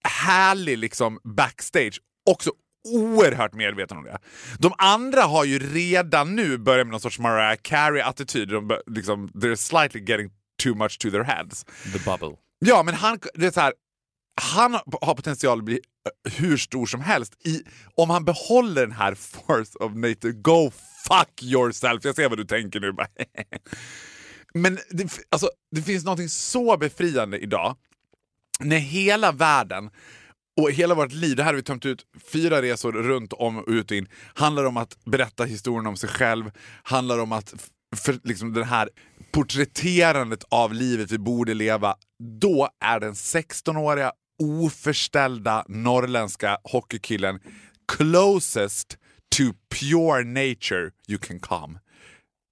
härlig 0.07 0.79
liksom 0.79 1.21
backstage, 1.25 2.01
också 2.31 2.51
oerhört 2.87 3.55
medveten 3.55 3.99
om 3.99 4.05
det. 4.05 4.19
De 4.59 4.73
andra 4.79 5.23
har 5.23 5.45
ju 5.45 5.59
redan 5.59 6.37
nu 6.37 6.59
börjat 6.59 6.87
med 6.87 6.93
någon 6.93 7.01
sorts 7.01 7.19
Mariah 7.19 7.57
Carey-attityd. 7.63 8.49
De 8.49 8.79
liksom, 8.87 9.29
they're 9.29 9.57
slightly 9.57 10.01
getting 10.01 10.31
too 10.63 10.75
much 10.75 10.99
to 10.99 11.11
their 11.11 11.25
heads. 11.25 11.65
The 11.93 11.99
bubble. 11.99 12.37
Ja, 12.59 12.83
men 12.83 12.95
han, 12.95 13.19
det 13.35 13.47
är 13.47 13.51
så 13.51 13.61
här, 13.61 13.73
han 14.41 14.73
har 15.03 15.15
potential 15.15 15.59
att 15.59 15.65
bli 15.65 15.81
eh, 16.27 16.33
hur 16.33 16.57
stor 16.57 16.87
som 16.87 17.01
helst. 17.01 17.47
I, 17.47 17.63
om 17.95 18.11
han 18.11 18.25
behåller 18.25 18.81
den 18.81 18.93
här 18.93 19.15
force 19.15 19.79
of 19.79 19.95
nature, 19.95 20.33
go 20.33 20.71
fuck 21.09 21.43
yourself. 21.43 22.05
Jag 22.05 22.17
ser 22.17 22.29
vad 22.29 22.39
du 22.39 22.45
tänker 22.45 22.81
nu. 22.81 22.97
men 24.55 24.79
det, 24.91 25.19
alltså, 25.31 25.51
det 25.71 25.83
finns 25.83 26.05
något 26.05 26.31
så 26.31 26.77
befriande 26.77 27.39
idag 27.39 27.77
när 28.61 28.79
hela 28.79 29.33
världen 29.33 29.91
och 30.61 30.71
hela 30.71 30.95
vårt 30.95 31.13
liv, 31.13 31.37
det 31.37 31.43
här 31.43 31.51
har 31.51 31.57
vi 31.57 31.63
tömt 31.63 31.87
ut 31.87 32.07
fyra 32.33 32.63
resor 32.63 32.93
runt 32.93 33.33
om 33.33 33.59
och 33.59 33.65
ut 33.69 33.91
och 33.91 33.97
in, 33.97 34.09
handlar 34.35 34.65
om 34.65 34.77
att 34.77 35.05
berätta 35.05 35.45
historien 35.45 35.87
om 35.87 35.97
sig 35.97 36.09
själv, 36.09 36.51
handlar 36.83 37.19
om 37.19 37.33
att 37.33 37.55
för, 37.97 38.19
liksom 38.25 38.53
det 38.53 38.65
här 38.65 38.89
porträtterandet 39.33 40.45
av 40.49 40.75
livet 40.75 41.11
vi 41.11 41.19
borde 41.19 41.55
leva. 41.55 41.97
Då 42.41 42.69
är 42.81 43.01
den 43.01 43.13
16-åriga 43.13 44.13
oförställda 44.43 45.65
norrländska 45.69 46.59
hockeykillen 46.65 47.41
closest 47.89 48.99
to 49.37 49.43
pure 49.69 50.25
nature 50.25 50.91
you 51.09 51.19
can 51.19 51.41
come. 51.41 51.79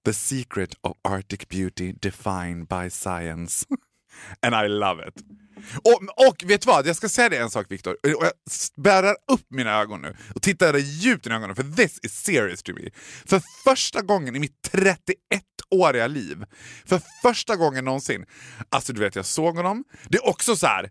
The 0.04 0.12
secret 0.12 0.74
of 0.80 0.92
Arctic 1.02 1.48
beauty 1.48 1.92
defined 1.92 2.68
by 2.68 2.90
science. 2.90 3.66
And 4.42 4.54
I 4.54 4.68
love 4.68 5.00
it. 5.08 5.43
Och, 5.76 6.26
och 6.28 6.36
vet 6.44 6.60
du 6.60 6.66
vad, 6.66 6.86
jag 6.86 6.96
ska 6.96 7.08
säga 7.08 7.28
dig 7.28 7.38
en 7.38 7.50
sak 7.50 7.66
Viktor. 7.68 7.96
Jag 8.02 8.32
spärrar 8.50 9.16
upp 9.32 9.46
mina 9.48 9.80
ögon 9.80 10.02
nu 10.02 10.16
och 10.34 10.42
tittar 10.42 10.72
dig 10.72 10.82
djupt 10.82 11.26
i 11.26 11.30
ögonen 11.30 11.56
för 11.56 11.62
this 11.62 11.98
is 12.02 12.12
serious 12.12 12.62
to 12.62 12.72
me. 12.72 12.90
För 13.26 13.42
första 13.64 14.02
gången 14.02 14.36
i 14.36 14.38
mitt 14.38 14.70
31-åriga 14.72 16.06
liv, 16.06 16.44
för 16.86 17.00
första 17.22 17.56
gången 17.56 17.84
någonsin, 17.84 18.26
alltså 18.68 18.92
du 18.92 19.00
vet 19.00 19.16
jag 19.16 19.26
såg 19.26 19.56
honom. 19.56 19.84
Det 20.08 20.18
är 20.18 20.28
också 20.28 20.56
så 20.56 20.66
här, 20.66 20.90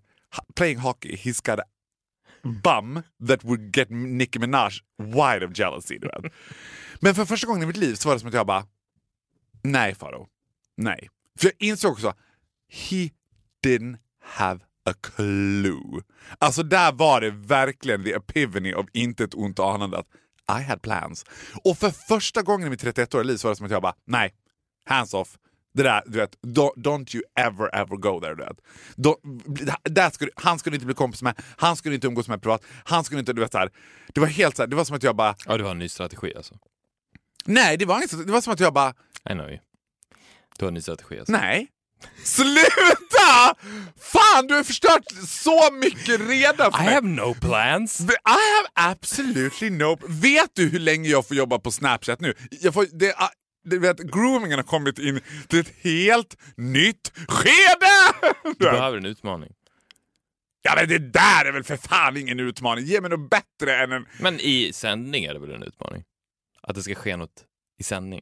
playing 0.55 0.77
hockey, 0.77 1.15
he's 1.15 1.51
got 1.51 1.59
a 1.59 1.63
bum 2.63 3.01
that 3.27 3.43
would 3.43 3.77
get 3.77 3.89
Nicki 3.89 4.39
Minaj 4.39 4.71
wide 4.97 5.45
of 5.45 5.59
jealousy. 5.59 5.97
Du 5.97 6.07
vet. 6.07 6.33
Men 6.99 7.15
för 7.15 7.25
första 7.25 7.47
gången 7.47 7.63
i 7.63 7.65
mitt 7.65 7.77
liv 7.77 7.95
så 7.95 8.09
var 8.09 8.15
det 8.15 8.19
som 8.19 8.27
att 8.29 8.35
jag 8.35 8.47
bara, 8.47 8.65
nej 9.63 9.95
Faro, 9.95 10.27
nej. 10.77 11.09
För 11.39 11.47
jag 11.47 11.67
insåg 11.67 11.91
också, 11.91 12.13
he 12.69 13.09
didn't 13.65 13.97
have 14.23 14.59
a 14.85 14.93
clue. 15.01 16.01
Alltså 16.37 16.63
där 16.63 16.91
var 16.91 17.21
det 17.21 17.29
verkligen 17.31 18.03
the 18.03 18.13
epiphany 18.13 18.73
of 18.73 18.85
inte 18.93 19.23
ett 19.23 19.33
ont 19.33 19.59
anande 19.59 19.97
att 19.97 20.07
I 20.59 20.63
had 20.63 20.81
plans. 20.81 21.25
Och 21.63 21.77
för 21.77 21.89
första 21.89 22.41
gången 22.41 22.67
i 22.67 22.69
mitt 22.69 22.83
31-åriga 22.83 23.23
liv 23.23 23.37
så 23.37 23.47
var 23.47 23.51
det 23.51 23.55
som 23.55 23.65
att 23.65 23.71
jag 23.71 23.81
bara, 23.81 23.93
nej, 24.05 24.33
hands 24.85 25.13
off. 25.13 25.37
Det 25.73 25.83
där, 25.83 26.03
du 26.05 26.17
vet, 26.17 26.37
don't, 26.41 26.73
don't 26.75 27.15
you 27.15 27.23
ever 27.35 27.75
ever 27.75 27.97
go 27.97 28.19
there. 28.21 28.35
Du 28.35 28.43
vet. 28.43 28.57
Då, 28.95 29.17
där 29.83 30.09
skulle, 30.09 30.31
han 30.35 30.59
skulle 30.59 30.75
inte 30.75 30.85
bli 30.85 30.95
kompis 30.95 31.21
med, 31.21 31.41
han 31.57 31.75
skulle 31.75 31.95
inte 31.95 32.07
umgås 32.07 32.27
med 32.27 32.41
privat, 32.41 32.63
han 32.85 33.03
skulle 33.03 33.19
inte, 33.19 33.33
du 33.33 33.41
vet 33.41 33.51
så 33.51 33.57
här. 33.57 33.69
Det 34.13 34.19
var 34.21 34.27
helt 34.27 34.55
så 34.55 34.61
här, 34.61 34.67
det 34.67 34.75
var 34.75 34.83
som 34.85 34.95
att 34.95 35.03
jag 35.03 35.15
bara, 35.15 35.35
Ja, 35.45 35.57
du 35.57 35.63
har 35.63 35.71
en 35.71 35.79
ny 35.79 35.89
strategi 35.89 36.33
alltså. 36.37 36.55
nej 37.45 37.77
det 37.77 37.85
var 37.85 38.01
inte 38.01 38.15
det 38.15 38.31
var 38.31 38.41
som 38.41 38.53
att 38.53 38.59
jag 38.59 38.73
bara, 38.73 38.89
I 39.29 39.33
know 39.33 39.49
you. 39.49 39.59
Du 40.59 40.65
har 40.65 40.67
en 40.67 40.73
ny 40.73 40.81
strategi 40.81 41.19
alltså. 41.19 41.31
nej. 41.31 41.67
Sluta! 42.23 43.55
Fan, 43.99 44.47
du 44.47 44.53
har 44.55 44.63
förstört 44.63 45.03
så 45.27 45.71
mycket 45.71 46.21
redan 46.29 46.71
för 46.71 46.81
I 46.81 46.85
mig. 46.85 46.93
have 46.93 47.07
no 47.07 47.33
plans! 47.41 48.01
I 48.01 48.05
have 48.25 48.91
absolutely 48.91 49.69
no... 49.69 49.97
Vet 50.07 50.51
du 50.53 50.69
hur 50.69 50.79
länge 50.79 51.09
jag 51.09 51.27
får 51.27 51.37
jobba 51.37 51.59
på 51.59 51.71
Snapchat 51.71 52.19
nu? 52.21 52.33
Jag 52.61 52.73
får, 52.73 52.85
det, 52.91 53.15
du 53.63 53.79
vet, 53.79 53.97
groomingen 53.99 54.59
har 54.59 54.63
kommit 54.63 54.99
in 54.99 55.19
till 55.47 55.59
ett 55.59 55.73
helt 55.81 56.37
nytt 56.57 57.11
skede! 57.27 58.31
Du 58.43 58.65
behöver 58.65 58.97
en 58.97 59.05
utmaning. 59.05 59.49
Ja 60.61 60.73
men 60.75 60.87
det 60.89 60.97
där 60.99 61.45
är 61.45 61.51
väl 61.51 61.63
för 61.63 61.77
fan 61.77 62.17
ingen 62.17 62.39
utmaning. 62.39 62.85
Ge 62.85 63.01
mig 63.01 63.09
något 63.09 63.29
bättre 63.29 63.75
än 63.83 63.91
en... 63.91 64.05
Men 64.19 64.39
i 64.39 64.71
sändning 64.73 65.23
är 65.25 65.33
det 65.33 65.39
väl 65.39 65.51
en 65.51 65.63
utmaning? 65.63 66.03
Att 66.61 66.75
det 66.75 66.83
ska 66.83 66.95
ske 66.95 67.17
något 67.17 67.43
i 67.79 67.83
sändning. 67.83 68.21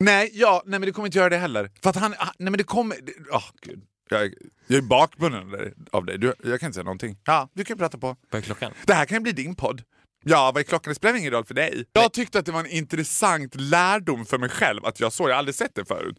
Nej, 0.00 0.30
ja, 0.34 0.62
nej 0.66 0.80
men 0.80 0.86
det 0.86 0.92
kommer 0.92 1.08
inte 1.08 1.18
göra 1.18 1.28
det 1.28 1.36
heller. 1.36 1.70
För 1.82 1.90
att 1.90 1.96
han... 1.96 2.14
ah, 2.18 2.24
Nej 2.38 2.50
men 2.50 2.58
det 2.58 2.64
kommer... 2.64 2.96
Åh 3.32 3.36
oh, 3.38 3.44
gud. 3.62 3.80
Jag, 4.10 4.22
är- 4.22 4.34
jag 4.66 4.76
är 4.78 4.82
bakbunden 4.82 5.74
av 5.92 6.04
dig-. 6.04 6.18
Du, 6.18 6.34
jag 6.44 6.60
kan 6.60 6.66
inte 6.66 6.74
säga 6.74 6.84
någonting. 6.84 7.16
Ja, 7.24 7.48
du 7.54 7.64
kan 7.64 7.78
prata 7.78 7.98
på. 7.98 8.16
Vad 8.30 8.38
är 8.38 8.44
klockan? 8.44 8.72
Det 8.86 8.94
här 8.94 9.04
kan 9.06 9.16
ju 9.16 9.20
bli 9.22 9.32
din 9.32 9.54
podd. 9.54 9.82
Ja, 10.24 10.52
vad 10.54 10.60
är 10.60 10.64
klockan? 10.64 10.90
Det 10.90 10.94
spelar 10.94 11.18
ingen 11.18 11.30
roll 11.32 11.44
för 11.44 11.54
dig. 11.54 11.84
Jag 11.92 12.12
tyckte 12.12 12.38
att 12.38 12.46
det 12.46 12.52
var 12.52 12.60
en 12.60 12.66
intressant 12.70 13.54
lärdom 13.54 14.26
för 14.26 14.38
mig 14.38 14.48
själv 14.48 14.84
att 14.84 15.00
jag 15.00 15.12
såg, 15.12 15.28
jag 15.28 15.34
har 15.34 15.38
aldrig 15.38 15.54
sett 15.54 15.74
det 15.74 15.84
förut. 15.84 16.16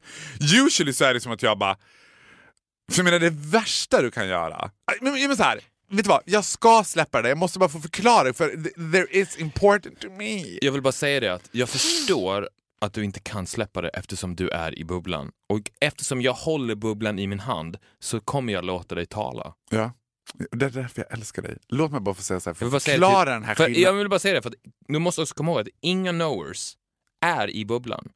Usually 0.65 0.93
så 0.93 1.05
är 1.05 1.13
det 1.13 1.19
som 1.19 1.31
att 1.31 1.43
jag 1.43 1.57
bara... 1.57 1.75
För 2.91 2.97
jag 2.99 3.03
menar 3.03 3.19
det 3.19 3.29
värsta 3.33 4.01
du 4.01 4.11
kan 4.11 4.27
göra... 4.27 4.71
Men, 5.01 5.13
men 5.27 5.37
så 5.37 5.43
här, 5.43 5.55
vet 5.91 6.03
du 6.05 6.09
vad? 6.09 6.21
Jag 6.25 6.45
ska 6.45 6.83
släppa 6.83 7.21
det, 7.21 7.29
jag 7.29 7.37
måste 7.37 7.59
bara 7.59 7.69
få 7.69 7.79
förklara 7.79 8.23
det, 8.23 8.33
för 8.33 8.49
th- 8.49 8.91
there 8.91 9.07
is 9.19 9.37
important 9.37 9.99
to 9.99 10.09
me. 10.09 10.57
Jag 10.61 10.71
vill 10.71 10.81
bara 10.81 10.91
säga 10.91 11.19
det 11.19 11.33
att 11.33 11.49
jag 11.51 11.69
förstår 11.69 12.49
att 12.81 12.93
du 12.93 13.03
inte 13.03 13.19
kan 13.19 13.47
släppa 13.47 13.81
det 13.81 13.89
eftersom 13.89 14.35
du 14.35 14.49
är 14.49 14.79
i 14.79 14.83
bubblan. 14.85 15.31
Och 15.49 15.71
eftersom 15.81 16.21
jag 16.21 16.33
håller 16.33 16.75
bubblan 16.75 17.19
i 17.19 17.27
min 17.27 17.39
hand 17.39 17.77
så 17.99 18.19
kommer 18.19 18.53
jag 18.53 18.65
låta 18.65 18.95
dig 18.95 19.05
tala. 19.05 19.53
Ja. 19.69 19.91
Det 20.51 20.65
är 20.65 20.69
därför 20.69 21.01
jag 21.09 21.17
älskar 21.17 21.41
dig. 21.41 21.57
Låt 21.67 21.91
mig 21.91 22.01
bara 22.01 22.15
få 22.15 22.21
säga 22.23 22.39
så 22.39 22.49
här, 22.49 22.57
Jag 22.59 22.71
för 22.71 22.79
förklara 22.79 23.23
till- 23.25 23.31
den 23.31 23.43
här 23.43 23.55
för 23.55 23.63
skillnaden. 23.65 23.83
Jag 23.83 23.93
vill 23.93 24.09
bara 24.09 24.19
säga 24.19 24.33
det, 24.35 24.41
för 24.41 24.49
att 24.49 24.55
du 24.87 24.99
måste 24.99 25.21
också 25.21 25.35
komma 25.35 25.51
ihåg 25.51 25.59
att 25.61 25.67
inga 25.81 26.11
knowers 26.11 26.73
är 27.25 27.49
i 27.49 27.65
bubblan. 27.65 28.09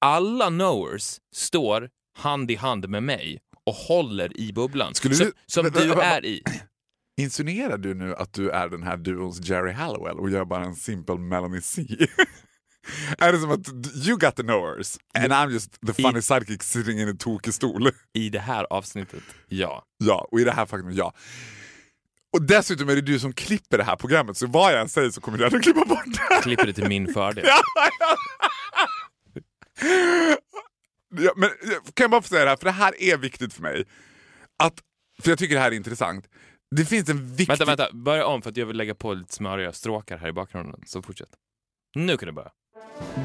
Alla 0.00 0.48
knowers 0.48 1.20
står 1.34 1.90
hand 2.18 2.50
i 2.50 2.54
hand 2.56 2.88
med 2.88 3.02
mig 3.02 3.40
och 3.66 3.74
håller 3.74 4.40
i 4.40 4.52
bubblan. 4.52 4.94
Skulle 4.94 5.14
som, 5.14 5.26
du- 5.26 5.32
som 5.46 5.62
vänta, 5.64 5.84
du 5.84 5.92
är 5.92 6.24
i. 6.24 6.42
Insinuerar 7.20 7.78
du 7.78 7.94
nu 7.94 8.14
att 8.14 8.32
du 8.32 8.50
är 8.50 8.68
den 8.68 8.82
här 8.82 8.96
duons 8.96 9.40
Jerry 9.48 9.72
Hallowell 9.72 10.18
och 10.18 10.30
gör 10.30 10.44
bara 10.44 10.64
en 10.64 10.74
simpel 10.76 11.18
Melanie 11.18 11.60
C? 11.62 11.82
är 13.18 13.32
det 13.32 13.38
som 13.38 13.50
att 13.50 13.68
you 14.06 14.18
got 14.18 14.36
the 14.36 14.42
knowers 14.42 14.98
and 15.18 15.32
I'm 15.32 15.50
just 15.50 15.86
the 15.86 16.02
funny 16.02 16.22
sidekick 16.22 16.62
sitting 16.62 17.00
in 17.00 17.08
en 17.08 17.18
tokig 17.18 17.54
stol? 17.54 17.90
I 18.12 18.28
det 18.28 18.40
här 18.40 18.66
avsnittet, 18.70 19.22
ja. 19.48 19.84
ja, 19.98 20.28
och 20.30 20.40
i 20.40 20.44
det 20.44 20.52
här 20.52 20.66
faktumet 20.66 20.96
ja. 20.96 21.14
Och 22.32 22.42
dessutom 22.42 22.88
är 22.88 22.94
det 22.94 23.00
du 23.00 23.18
som 23.18 23.32
klipper 23.32 23.78
det 23.78 23.84
här 23.84 23.96
programmet 23.96 24.36
så 24.36 24.46
vad 24.46 24.72
jag 24.72 24.80
än 24.80 24.88
säger 24.88 25.10
så 25.10 25.20
kommer 25.20 25.38
du 25.38 25.44
ändå 25.44 25.60
klippa 25.60 25.84
bort 25.84 26.04
det. 26.04 26.42
Klipper 26.42 26.66
det 26.66 26.72
till 26.72 26.88
min 26.88 27.14
fördel. 27.14 27.44
Ja, 31.14 31.32
men 31.36 31.50
kan 31.94 32.04
jag 32.04 32.10
bara 32.10 32.22
få 32.22 32.28
säga 32.28 32.44
det 32.44 32.50
här, 32.50 32.56
för 32.56 32.64
det 32.64 32.70
här 32.70 33.02
är 33.02 33.16
viktigt 33.16 33.52
för 33.54 33.62
mig. 33.62 33.84
Att, 34.62 34.74
för 35.22 35.30
jag 35.30 35.38
tycker 35.38 35.54
det 35.54 35.60
här 35.60 35.70
är 35.70 35.76
intressant. 35.76 36.28
Det 36.76 36.84
finns 36.84 37.08
en 37.08 37.28
viktig... 37.28 37.48
Vänta, 37.48 37.64
vänta. 37.64 37.92
Börja 37.92 38.26
om 38.26 38.42
för 38.42 38.50
att 38.50 38.56
jag 38.56 38.66
vill 38.66 38.76
lägga 38.76 38.94
på 38.94 39.14
lite 39.14 39.34
smöriga 39.34 39.72
stråkar 39.72 40.18
här 40.18 40.28
i 40.28 40.32
bakgrunden. 40.32 40.80
Så 40.86 41.02
fortsätt. 41.02 41.28
Nu 41.94 42.16
kan 42.16 42.26
du 42.26 42.32
börja 42.32 42.50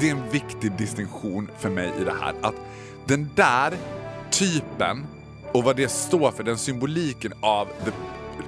det 0.00 0.08
är 0.08 0.14
en 0.14 0.30
viktig 0.30 0.72
distinktion 0.72 1.50
för 1.58 1.70
mig 1.70 1.92
i 2.00 2.04
det 2.04 2.14
här. 2.20 2.34
Att 2.42 2.54
den 3.04 3.30
där 3.34 3.74
typen 4.30 5.06
och 5.52 5.64
vad 5.64 5.76
det 5.76 5.88
står 5.88 6.30
för, 6.30 6.44
den 6.44 6.58
symboliken 6.58 7.32
av 7.40 7.66
the 7.84 7.90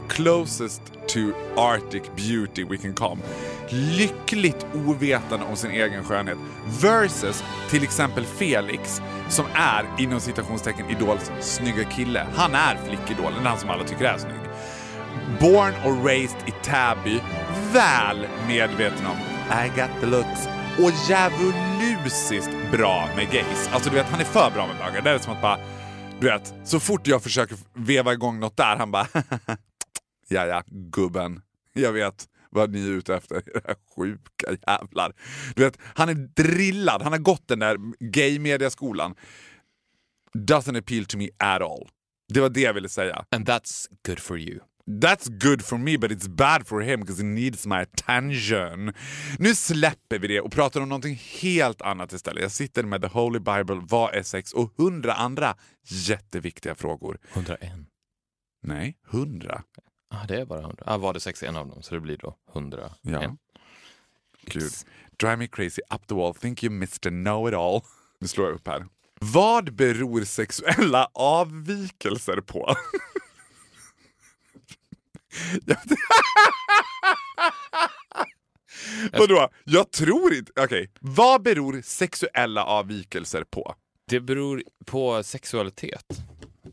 closest 0.08 0.82
to 1.08 1.18
Arctic 1.56 2.02
beauty 2.16 2.64
we 2.64 2.76
can 2.76 2.94
come. 2.94 3.22
Lyckligt 3.70 4.66
ovetande 4.74 5.46
om 5.46 5.56
sin 5.56 5.70
egen 5.70 6.04
skönhet. 6.04 6.38
Versus 6.82 7.44
till 7.70 7.82
exempel 7.82 8.24
Felix 8.24 9.02
som 9.28 9.44
är 9.54 9.84
inom 9.98 10.20
citationstecken 10.20 10.90
Idols 10.90 11.30
snygga 11.40 11.84
kille. 11.84 12.26
Han 12.34 12.54
är 12.54 12.76
flickidolen, 12.86 13.46
han 13.46 13.58
som 13.58 13.70
alla 13.70 13.84
tycker 13.84 14.04
är 14.04 14.18
snygg. 14.18 14.40
Born 15.40 15.72
och 15.84 16.04
raised 16.06 16.38
i 16.46 16.50
Täby, 16.50 17.20
väl 17.72 18.26
medveten 18.48 19.06
om 19.06 19.16
I 19.64 19.68
got 19.68 20.00
the 20.00 20.06
looks 20.06 20.59
och 20.84 20.90
djävulusiskt 21.08 22.50
bra 22.72 23.08
med 23.16 23.30
gays. 23.30 23.68
Alltså 23.72 23.90
du 23.90 23.96
vet, 23.96 24.06
han 24.06 24.20
är 24.20 24.24
för 24.24 24.50
bra 24.50 24.66
med 24.66 24.76
bögar. 24.76 25.02
Det 25.02 25.10
är 25.10 25.18
som 25.18 25.32
att 25.32 25.42
bara, 25.42 25.58
du 26.20 26.26
vet, 26.26 26.54
så 26.64 26.80
fort 26.80 27.06
jag 27.06 27.22
försöker 27.22 27.56
veva 27.74 28.12
igång 28.12 28.40
något 28.40 28.56
där, 28.56 28.76
han 28.76 28.90
bara 28.90 29.06
ja 30.28 30.46
ja, 30.46 30.62
gubben, 30.66 31.42
jag 31.72 31.92
vet 31.92 32.26
vad 32.50 32.70
ni 32.70 32.86
är 32.86 32.90
ute 32.90 33.14
efter, 33.14 33.42
era 33.56 33.74
sjuka 33.96 34.46
jävlar. 34.66 35.12
Du 35.54 35.64
vet, 35.64 35.78
han 35.94 36.08
är 36.08 36.14
drillad, 36.14 37.02
han 37.02 37.12
har 37.12 37.18
gått 37.18 37.48
den 37.48 37.58
där 37.58 37.76
gay-mediaskolan. 38.10 39.14
doesn't 40.34 40.78
appeal 40.78 41.04
to 41.04 41.16
me 41.16 41.28
at 41.38 41.62
all. 41.62 41.88
Det 42.28 42.40
var 42.40 42.48
det 42.48 42.60
jag 42.60 42.74
ville 42.74 42.88
säga. 42.88 43.24
And 43.30 43.48
that's 43.48 43.86
good 44.06 44.18
for 44.18 44.38
you. 44.38 44.58
That's 44.98 45.28
good 45.28 45.64
for 45.64 45.78
me 45.78 45.98
but 45.98 46.10
it's 46.10 46.28
bad 46.28 46.66
for 46.66 46.80
him 46.80 47.00
because 47.00 47.22
he 47.22 47.28
needs 47.28 47.66
my 47.66 47.76
attention. 47.76 48.92
Nu 49.38 49.54
släpper 49.54 50.18
vi 50.18 50.28
det 50.28 50.40
och 50.40 50.52
pratar 50.52 50.80
om 50.80 50.88
någonting 50.88 51.20
helt 51.42 51.82
annat 51.82 52.12
istället. 52.12 52.42
Jag 52.42 52.52
sitter 52.52 52.82
med 52.82 53.02
The 53.02 53.08
Holy 53.08 53.38
Bible, 53.38 53.80
vad 53.88 54.14
är 54.14 54.22
sex 54.22 54.52
och 54.52 54.72
hundra 54.76 55.14
andra 55.14 55.56
jätteviktiga 55.84 56.74
frågor. 56.74 57.18
101. 57.32 57.72
Nej, 58.62 58.96
hundra. 59.06 59.62
Ah, 60.14 60.26
det 60.28 60.40
är 60.40 60.44
bara 60.44 60.60
100. 60.60 60.84
Ah, 60.86 60.96
var 60.96 61.14
det 61.14 61.20
61 61.20 61.56
av 61.56 61.68
dem 61.68 61.82
så 61.82 61.94
det 61.94 62.00
blir 62.00 62.16
då 62.16 62.36
100. 62.52 62.90
Ja. 63.02 63.36
Gud. 64.46 64.72
Drive 65.16 65.36
me 65.36 65.46
crazy 65.46 65.82
up 65.94 66.06
the 66.06 66.14
wall, 66.14 66.34
think 66.34 66.64
you 66.64 66.72
a 67.06 67.10
know-it-all. 67.10 67.82
Nu 68.20 68.28
slår 68.28 68.46
jag 68.46 68.54
upp 68.54 68.66
här. 68.66 68.86
Vad 69.20 69.74
beror 69.74 70.24
sexuella 70.24 71.08
avvikelser 71.14 72.40
på? 72.40 72.74
Vadå? 79.12 79.48
Jag 79.64 79.90
tror 79.90 80.34
inte... 80.34 80.52
Okej. 80.56 80.90
Vad 81.00 81.42
beror 81.42 81.82
sexuella 81.84 82.64
avvikelser 82.64 83.44
på? 83.44 83.74
Det 84.08 84.20
beror 84.20 84.62
på 84.86 85.22
sexualitet. 85.22 86.04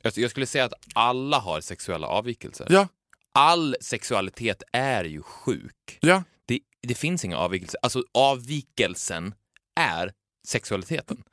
Jag, 0.02 0.14
jag 0.18 0.32
skulle 0.32 0.46
säga 0.46 0.66
att 0.66 0.74
alla 0.96 1.40
har 1.40 1.62
sexuella 1.62 2.08
avvikelser. 2.08 2.68
Ja. 2.70 2.88
All 3.34 3.76
sexualitet 3.82 4.64
är 4.72 5.04
ju 5.04 5.22
sjuk. 5.22 5.98
Ja. 6.02 6.24
Det, 6.46 6.60
det 6.82 6.96
finns 6.96 7.26
inga 7.26 7.38
avvikelser. 7.38 7.80
Alltså 7.84 8.04
avvikelsen 8.14 9.34
är 9.80 10.14
sexualiteten. 10.48 11.24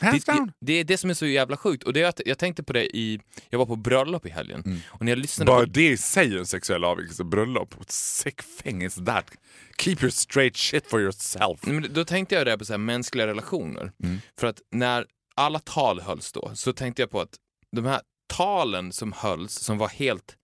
Hands 0.00 0.24
Det, 0.24 0.32
down. 0.32 0.46
det, 0.46 0.52
det 0.60 0.72
är 0.72 0.84
det 0.84 0.96
som 0.98 1.10
är 1.10 1.14
så 1.14 1.26
jävla 1.26 1.56
sjukt. 1.56 1.82
Och 1.84 1.92
det, 1.92 2.02
är 2.02 2.08
att 2.08 2.20
jag 2.26 2.38
tänkte 2.38 2.62
på 2.62 2.72
det 2.72 2.96
i... 2.96 3.20
Jag 3.50 3.58
var 3.58 3.66
på 3.66 3.76
bröllop 3.76 4.26
i 4.26 4.30
helgen. 4.30 4.82
Och 4.86 5.04
när 5.04 5.12
jag 5.12 5.18
lyssnade 5.18 5.50
Bara 5.50 5.60
på... 5.66 5.70
det 5.72 5.88
i 5.88 5.96
sig 5.96 6.34
är 6.34 6.38
en 6.38 6.46
sexuell 6.46 6.84
avvikelse. 6.84 7.24
Bröllop. 7.24 7.74
What 7.78 7.90
sick 7.90 8.42
thing 8.62 8.82
is 8.84 8.94
that? 9.06 9.30
Keep 9.78 9.96
your 10.00 10.10
straight 10.10 10.56
shit 10.56 10.86
for 10.90 11.00
yourself. 11.00 11.60
Men 11.66 11.86
då 11.92 12.04
tänkte 12.04 12.34
jag 12.34 12.46
det 12.46 12.58
på 12.58 12.64
så 12.64 12.72
här 12.72 12.78
mänskliga 12.78 13.26
relationer. 13.26 13.92
För 14.38 14.46
att 14.46 14.60
när 14.70 15.06
alla 15.34 15.58
tal 15.58 16.00
hölls 16.00 16.32
då 16.32 16.50
så 16.54 16.72
tänkte 16.72 17.02
jag 17.02 17.10
på 17.10 17.20
att 17.20 17.34
de 17.76 17.84
här 17.84 18.00
talen 18.26 18.92
som 18.92 19.12
hölls 19.12 19.52
som 19.54 19.78
var 19.78 19.88
helt 19.88 20.36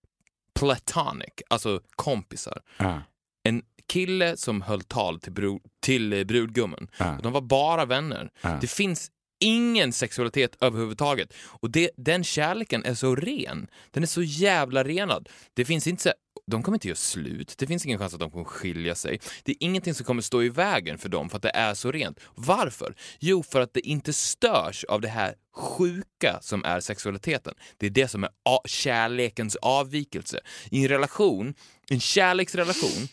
platonic, 0.55 1.31
alltså 1.51 1.81
kompisar. 1.97 2.61
Ja. 2.77 3.03
En 3.43 3.63
kille 3.89 4.37
som 4.37 4.63
höll 4.63 4.83
tal 4.83 5.21
till, 5.21 5.33
bro, 5.33 5.61
till 5.81 6.27
brudgummen. 6.27 6.89
Ja. 6.99 7.19
De 7.23 7.33
var 7.33 7.41
bara 7.41 7.85
vänner. 7.85 8.31
Ja. 8.41 8.59
Det 8.61 8.67
finns 8.71 9.11
ingen 9.41 9.93
sexualitet 9.93 10.57
överhuvudtaget. 10.61 11.33
Och 11.61 11.71
det, 11.71 11.91
den 11.97 12.25
kärleken 12.25 12.85
är 12.85 12.95
så 12.95 13.15
ren. 13.17 13.69
Den 13.91 14.03
är 14.03 14.07
så 14.07 14.23
jävla 14.23 14.85
renad. 14.85 15.29
Det 15.55 15.65
finns 15.65 15.87
inte 15.87 16.03
så, 16.03 16.13
de 16.47 16.63
kommer 16.63 16.77
inte 16.77 16.89
göra 16.89 16.97
slut. 16.97 17.55
Det 17.59 17.67
finns 17.67 17.87
ingen 17.87 17.99
chans 17.99 18.15
att 18.15 18.21
de 18.21 18.31
kommer 18.31 18.45
skilja 18.45 18.95
sig. 18.95 19.21
Det 19.45 19.53
är 19.53 19.57
ingenting 19.61 19.95
som 19.95 20.07
kommer 20.07 20.23
stå 20.23 20.43
i 20.43 20.49
vägen 20.49 20.99
för 20.99 21.09
dem 21.09 21.31
för 21.31 21.37
att 21.37 21.43
det 21.43 21.51
är 21.55 21.75
så 21.75 21.93
rent. 21.93 22.21
Varför? 22.35 22.95
Jo, 23.21 23.43
för 23.43 23.61
att 23.61 23.75
det 23.75 23.81
inte 23.81 24.13
störs 24.13 24.85
av 24.85 25.01
det 25.01 25.09
här 25.09 25.35
sjuka 25.57 26.39
som 26.43 26.65
är 26.65 26.81
sexualiteten. 26.81 27.55
Det 27.77 27.87
är 27.87 27.91
det 27.91 28.09
som 28.09 28.25
är 28.25 28.31
a- 28.45 28.61
kärlekens 28.67 29.57
avvikelse. 29.57 30.41
I 30.71 30.83
en 30.83 30.89
relation, 30.89 31.55
en 31.91 32.01
kärleksrelation, 32.01 33.09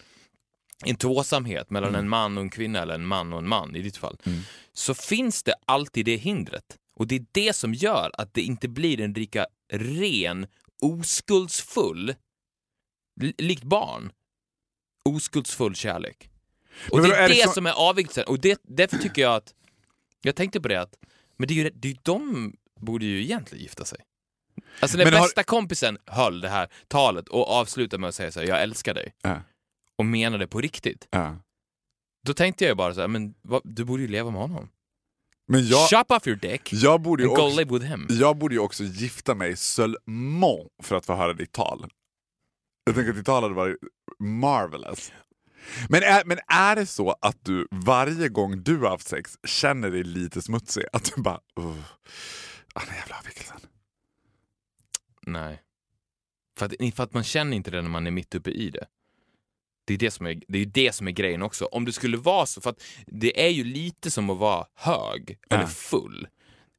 en 0.86 0.96
tvåsamhet 0.96 1.70
mellan 1.70 1.96
en 1.96 2.10
man 2.10 2.38
och 2.38 2.44
en 2.44 2.50
kvinna 2.50 2.82
eller 2.82 2.94
en 2.96 3.06
man 3.06 3.34
och 3.34 3.40
en 3.40 3.48
man 3.48 3.76
i 3.76 3.82
ditt 3.82 3.98
fall, 3.98 4.18
så 4.74 4.94
finns 4.94 5.44
det 5.44 5.56
alltid 5.66 6.06
det 6.06 6.16
hindret. 6.16 6.78
Och 7.00 7.08
det 7.08 7.16
är 7.16 7.26
det 7.32 7.54
som 7.56 7.74
gör 7.74 8.12
att 8.14 8.34
det 8.34 8.42
inte 8.42 8.68
blir 8.68 9.02
en 9.02 9.14
lika 9.14 9.46
ren, 9.74 10.48
oskuldsfull, 10.82 12.16
li- 13.22 13.34
likt 13.38 13.64
barn, 13.64 14.12
oskuldsfull 15.10 15.76
kärlek. 15.76 16.30
Och 16.92 17.00
Men 17.00 17.10
det 17.10 17.16
är, 17.16 17.24
är 17.24 17.30
det 17.30 17.36
det 17.36 17.44
så- 17.44 17.52
som 17.52 17.66
är 17.66 17.72
avvikelsen. 17.72 18.24
Och 18.28 18.40
det, 18.40 18.60
därför 18.64 18.98
tycker 18.98 19.22
jag 19.22 19.36
att, 19.36 19.54
jag 20.22 20.36
tänkte 20.36 20.62
på 20.62 20.68
det 20.68 20.82
att, 20.82 20.96
men 21.38 21.48
det 21.48 21.54
är 21.54 21.56
ju, 21.56 21.70
det 21.70 21.88
är 21.88 21.92
ju 21.92 21.98
de 22.04 22.54
borde 22.80 23.06
ju 23.06 23.22
egentligen 23.24 23.64
gifta 23.64 23.86
sig. 23.86 24.00
Alltså 24.80 24.98
när 24.98 25.06
Men 25.06 25.14
har- 25.14 25.22
bästa 25.22 25.44
kompisen 25.44 25.98
höll 26.06 26.42
det 26.42 26.50
här 26.50 26.70
talet 26.88 27.28
och 27.28 27.50
avslutade 27.50 28.02
med 28.02 28.08
att 28.08 28.16
säga 28.16 28.32
så 28.32 28.40
här, 28.40 28.48
jag 28.48 28.62
älskar 28.62 28.94
dig, 28.94 29.14
Ja. 29.22 29.42
Och 29.98 30.06
menade 30.06 30.48
på 30.48 30.62
riktigt. 30.62 31.08
Ja. 31.10 31.38
Då 32.26 32.34
tänkte 32.34 32.66
jag 32.66 32.78
bara 32.78 32.94
så 32.94 33.02
här, 33.02 33.08
men 33.08 33.34
vad, 33.42 33.62
du 33.64 33.86
borde 33.86 34.02
ju 34.02 34.08
leva 34.08 34.32
med 34.32 34.42
honom. 34.42 34.70
Men 35.48 35.68
jag, 35.68 35.90
Shop 35.90 36.16
off 36.16 36.28
your 36.28 36.38
dick 36.38 36.74
jag, 36.74 37.02
borde 37.02 37.24
ju 37.24 37.30
and 37.30 37.38
go 37.38 37.44
också, 37.44 37.60
live 37.60 37.74
with 37.74 37.86
him. 37.86 38.08
jag 38.10 38.38
borde 38.38 38.56
ju 38.56 38.60
också 38.60 38.84
gifta 38.84 39.36
mig 39.36 39.56
seulement 39.56 40.72
för 40.84 40.96
att 40.96 41.06
få 41.06 41.16
höra 41.16 41.34
ditt 41.34 41.52
tal. 41.52 41.86
Jag 42.84 42.96
tänker 42.96 43.10
att 43.10 43.16
ditt 43.16 43.26
tal 43.26 43.44
hade 43.44 43.56
varit 43.56 43.78
marvelous. 44.20 45.12
Men 45.90 46.04
är, 46.04 46.26
men 46.26 46.38
är 46.48 46.76
det 46.76 46.86
så 46.86 47.16
att 47.22 47.46
du 47.46 47.68
varje 47.72 48.30
gång 48.30 48.64
du 48.64 48.78
har 48.78 48.90
haft 48.90 49.08
sex 49.08 49.38
känner 49.44 49.92
dig 49.92 50.04
lite 50.04 50.42
smutsig? 50.42 50.84
Att 50.94 51.12
du 51.16 51.22
bara... 51.22 51.40
Uh, 51.60 51.76
den 52.74 52.96
jävla 52.96 53.18
avvikelsen. 53.20 53.60
Nej. 55.22 55.62
För 56.58 56.66
att, 56.66 56.96
för 56.96 57.04
att 57.04 57.14
man 57.14 57.24
känner 57.24 57.58
inte 57.58 57.72
det 57.72 57.82
när 57.82 57.90
man 57.90 58.08
är 58.08 58.12
mitt 58.12 58.36
uppe 58.36 58.50
i 58.50 58.70
det. 58.70 58.88
Det 59.86 59.94
är 59.94 59.98
det 59.98 60.12
som 60.12 60.26
är, 60.26 60.42
det 60.48 60.60
är 60.60 60.66
det 60.66 60.92
som 60.96 61.08
är 61.08 61.12
grejen 61.12 61.42
också. 61.42 61.66
Om 61.66 61.86
det 61.86 61.92
skulle 61.94 62.18
vara 62.18 62.46
så, 62.46 62.62
för 62.62 62.70
att 62.70 62.84
det 63.08 63.46
är 63.46 63.50
ju 63.50 63.64
lite 63.64 64.12
som 64.12 64.30
att 64.30 64.38
vara 64.38 64.66
hög 64.76 65.38
eller 65.50 65.62
Ja. 65.64 65.68
full. 65.68 66.28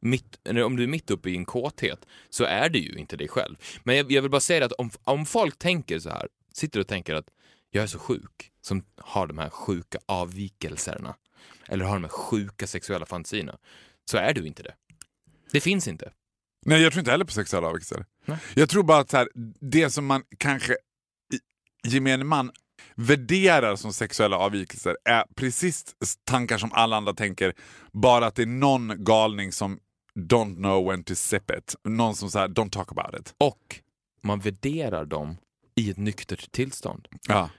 Mitt, 0.00 0.38
eller 0.48 0.62
om 0.64 0.76
du 0.76 0.82
är 0.82 0.86
mitt 0.86 1.11
uppe 1.11 1.30
i 1.30 1.36
en 1.36 1.44
kåthet 1.44 2.07
så 2.30 2.44
är 2.44 2.68
det 2.68 2.78
ju 2.78 2.94
inte 2.98 3.16
dig 3.16 3.28
själv. 3.28 3.57
Men 3.84 3.96
jag, 3.96 4.12
jag 4.12 4.22
vill 4.22 4.30
bara 4.30 4.40
säga 4.40 4.64
att 4.64 4.72
om, 4.72 4.90
om 5.04 5.26
folk 5.26 5.59
tänker 5.59 5.98
så 5.98 6.11
här, 6.11 6.28
sitter 6.52 6.80
och 6.80 6.88
tänker 6.88 7.14
att 7.14 7.26
jag 7.70 7.82
är 7.82 7.86
så 7.86 7.98
sjuk, 7.98 8.52
som 8.61 8.84
har 8.96 9.26
de 9.26 9.38
här 9.38 9.50
sjuka 9.50 9.98
avvikelserna, 10.07 11.16
eller 11.68 11.84
har 11.84 11.94
de 11.94 12.02
här 12.04 12.09
sjuka 12.11 12.66
sexuella 12.66 13.07
fantasierna, 13.07 13.59
så 14.11 14.16
är 14.16 14.34
du 14.34 14.46
inte 14.46 14.62
det. 14.62 14.74
Det 15.52 15.61
finns 15.61 15.88
inte. 15.88 16.12
Nej, 16.66 16.82
jag 16.82 16.92
tror 16.92 16.98
inte 16.98 17.11
heller 17.11 17.24
på 17.24 17.32
sexuella 17.32 17.66
avvikelser. 17.68 18.04
Nej. 18.24 18.38
Jag 18.54 18.68
tror 18.68 18.82
bara 18.82 18.98
att 18.98 19.11
så 19.11 19.16
här, 19.16 19.28
det 19.61 19.90
som 19.90 20.07
man 20.07 20.22
kanske 20.38 20.72
i 21.84 21.88
gemene 21.88 22.24
man 22.24 22.50
värderar 22.94 23.76
som 23.76 23.92
sexuella 23.92 24.38
avvikelser 24.38 24.96
är 25.04 25.24
precis 25.34 25.84
tankar 26.24 26.58
som 26.58 26.72
alla 26.72 26.96
andra 26.96 27.14
tänker, 27.14 27.52
bara 27.92 28.26
att 28.26 28.34
det 28.34 28.42
är 28.42 28.46
någon 28.46 29.04
galning 29.04 29.52
som 29.52 29.78
don't 30.16 30.56
know 30.56 30.90
when 30.90 31.04
to 31.04 31.14
sip 31.14 31.50
it. 31.50 31.74
Någon 31.84 32.14
som 32.16 32.30
säger 32.30 32.48
don't 32.48 32.70
talk 32.70 32.92
about 32.92 33.20
it. 33.20 33.34
Och 33.38 33.80
man 34.22 34.40
värderar 34.40 35.04
dem 35.04 35.36
i 35.74 35.90
ett 35.90 35.96
nyktert 35.96 36.52
tillstånd. 36.52 37.08
Ja. 37.28 37.50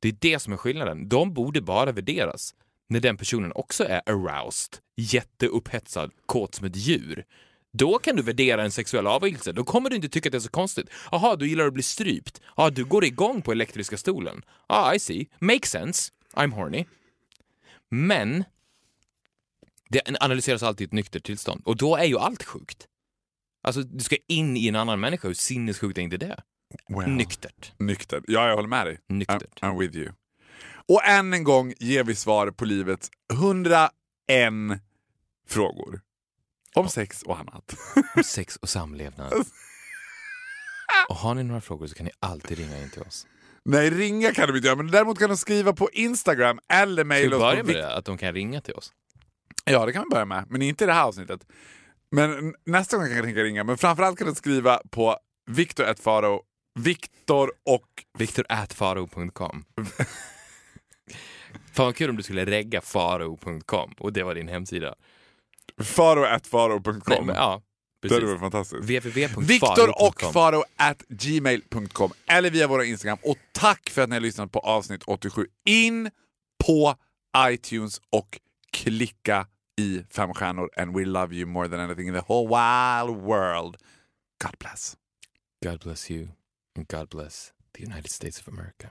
Det 0.00 0.08
är 0.08 0.16
det 0.20 0.38
som 0.38 0.52
är 0.52 0.56
skillnaden. 0.56 1.08
De 1.08 1.34
borde 1.34 1.60
bara 1.60 1.92
värderas 1.92 2.54
när 2.88 3.00
den 3.00 3.16
personen 3.16 3.52
också 3.54 3.84
är 3.84 4.02
aroused, 4.06 4.78
jätteupphetsad, 4.96 6.10
kåt 6.26 6.54
som 6.54 6.66
ett 6.66 6.76
djur. 6.76 7.24
Då 7.78 7.98
kan 7.98 8.16
du 8.16 8.22
värdera 8.22 8.62
en 8.62 8.70
sexuell 8.70 9.06
avvikelse. 9.06 9.52
Då 9.52 9.64
kommer 9.64 9.90
du 9.90 9.96
inte 9.96 10.08
tycka 10.08 10.28
att 10.28 10.32
det 10.32 10.38
är 10.38 10.40
så 10.40 10.50
konstigt. 10.50 10.90
Jaha, 11.10 11.36
du 11.36 11.48
gillar 11.48 11.66
att 11.66 11.74
bli 11.74 11.82
strypt. 11.82 12.40
Ja, 12.56 12.70
du 12.70 12.84
går 12.84 13.04
igång 13.04 13.42
på 13.42 13.52
elektriska 13.52 13.96
stolen. 13.96 14.42
Ja, 14.68 14.94
I 14.94 14.98
see. 14.98 15.26
Makes 15.38 15.70
sense. 15.70 16.12
I'm 16.34 16.52
horny. 16.52 16.84
Men 17.90 18.44
det 19.88 20.02
analyseras 20.20 20.62
alltid 20.62 20.84
i 20.84 20.86
ett 20.86 20.92
nyktert 20.92 21.24
tillstånd. 21.24 21.62
Och 21.64 21.76
då 21.76 21.96
är 21.96 22.04
ju 22.04 22.18
allt 22.18 22.42
sjukt. 22.42 22.86
Alltså, 23.62 23.82
du 23.82 24.04
ska 24.04 24.16
in 24.28 24.56
i 24.56 24.68
en 24.68 24.76
annan 24.76 25.00
människa. 25.00 25.28
Hur 25.28 25.34
sinnessjukt 25.34 25.98
är 25.98 26.02
inte 26.02 26.16
det? 26.16 26.42
Well. 26.88 27.10
Nyktert. 27.10 27.72
Nykter. 27.78 28.22
Ja, 28.26 28.48
jag 28.48 28.54
håller 28.56 28.68
med 28.68 28.86
dig. 28.86 28.98
Nyktert. 29.08 29.60
I'm, 29.60 29.72
I'm 29.72 29.78
with 29.78 29.96
you. 29.96 30.12
Och 30.88 31.04
än 31.04 31.32
en 31.32 31.44
gång 31.44 31.74
ger 31.78 32.04
vi 32.04 32.14
svar 32.14 32.50
på 32.50 32.64
livets 32.64 33.10
101 33.32 33.90
frågor. 35.48 36.00
Om 36.76 36.88
sex 36.88 37.22
och 37.22 37.38
annat. 37.38 37.74
om 38.16 38.22
sex 38.24 38.56
och 38.56 38.68
samlevnad. 38.68 39.32
Och 41.08 41.16
har 41.16 41.34
ni 41.34 41.42
några 41.44 41.60
frågor 41.60 41.86
så 41.86 41.94
kan 41.94 42.04
ni 42.06 42.12
alltid 42.20 42.58
ringa 42.58 42.78
in 42.82 42.90
till 42.90 43.02
oss. 43.02 43.26
Nej, 43.64 43.90
ringa 43.90 44.32
kan 44.32 44.48
de 44.48 44.56
inte 44.56 44.66
göra, 44.68 44.76
men 44.76 44.90
däremot 44.90 45.18
kan 45.18 45.28
de 45.30 45.36
skriva 45.36 45.72
på 45.72 45.90
Instagram 45.92 46.58
eller 46.68 46.94
Ska 46.94 47.02
vi 47.02 47.08
mejla 47.08 47.36
oss 47.36 47.42
börja 47.42 47.60
på 47.60 47.66
med 47.66 47.76
Vic- 47.76 47.78
det? 47.78 47.94
Att 47.94 48.04
de 48.04 48.18
kan 48.18 48.32
ringa 48.32 48.60
till 48.60 48.74
oss? 48.74 48.92
Ja, 49.64 49.86
det 49.86 49.92
kan 49.92 50.02
vi 50.02 50.08
börja 50.10 50.24
med. 50.24 50.44
Men 50.50 50.62
inte 50.62 50.84
i 50.84 50.86
det 50.86 50.92
här 50.92 51.04
avsnittet. 51.04 51.46
Men 52.10 52.54
nästa 52.66 52.96
gång 52.96 53.06
kan 53.06 53.16
jag 53.16 53.24
tänka 53.24 53.40
ringa. 53.40 53.64
Men 53.64 53.78
framförallt 53.78 54.18
kan 54.18 54.28
du 54.28 54.34
skriva 54.34 54.80
på 54.90 55.18
Viktor 55.50 55.94
Faro, 56.02 56.42
Viktor 56.78 57.50
och... 57.64 57.86
Viktor.faro.com 58.18 59.64
Fan 61.72 61.86
vad 61.86 61.96
kul 61.96 62.10
om 62.10 62.16
du 62.16 62.22
skulle 62.22 62.44
regga 62.44 62.80
faro.com 62.80 63.92
och 63.98 64.12
det 64.12 64.22
var 64.22 64.34
din 64.34 64.48
hemsida. 64.48 64.94
Men, 67.26 67.36
ja, 67.36 67.62
det 68.02 68.08
precis. 68.08 68.28
var 68.28 68.38
fantastiskt. 68.38 68.82
www.faro.com 68.82 69.44
Viktor 69.44 70.06
och 70.06 70.32
Faro 70.32 70.64
at 70.76 71.02
gmail.com 71.08 72.12
eller 72.26 72.50
via 72.50 72.66
våra 72.66 72.84
Instagram. 72.84 73.18
Och 73.22 73.38
tack 73.52 73.90
för 73.90 74.02
att 74.02 74.08
ni 74.08 74.16
har 74.16 74.20
lyssnat 74.20 74.52
på 74.52 74.58
avsnitt 74.58 75.02
87. 75.06 75.46
In 75.64 76.10
på 76.66 76.94
iTunes 77.50 78.00
och 78.10 78.38
klicka 78.72 79.46
i 79.80 80.02
fem 80.10 80.34
stjärnor. 80.34 80.70
And 80.76 80.96
we 80.96 81.04
love 81.04 81.34
you 81.34 81.46
more 81.46 81.68
than 81.68 81.80
anything 81.80 82.08
in 82.08 82.14
the 82.14 82.24
whole 82.28 82.48
wild 82.48 83.16
world. 83.22 83.76
God 84.44 84.58
bless. 84.58 84.96
God 85.64 85.80
bless 85.80 86.10
you 86.10 86.28
and 86.76 86.88
God 86.88 87.08
bless 87.08 87.52
the 87.74 87.82
United 87.82 88.10
States 88.10 88.40
of 88.40 88.48
America. 88.48 88.90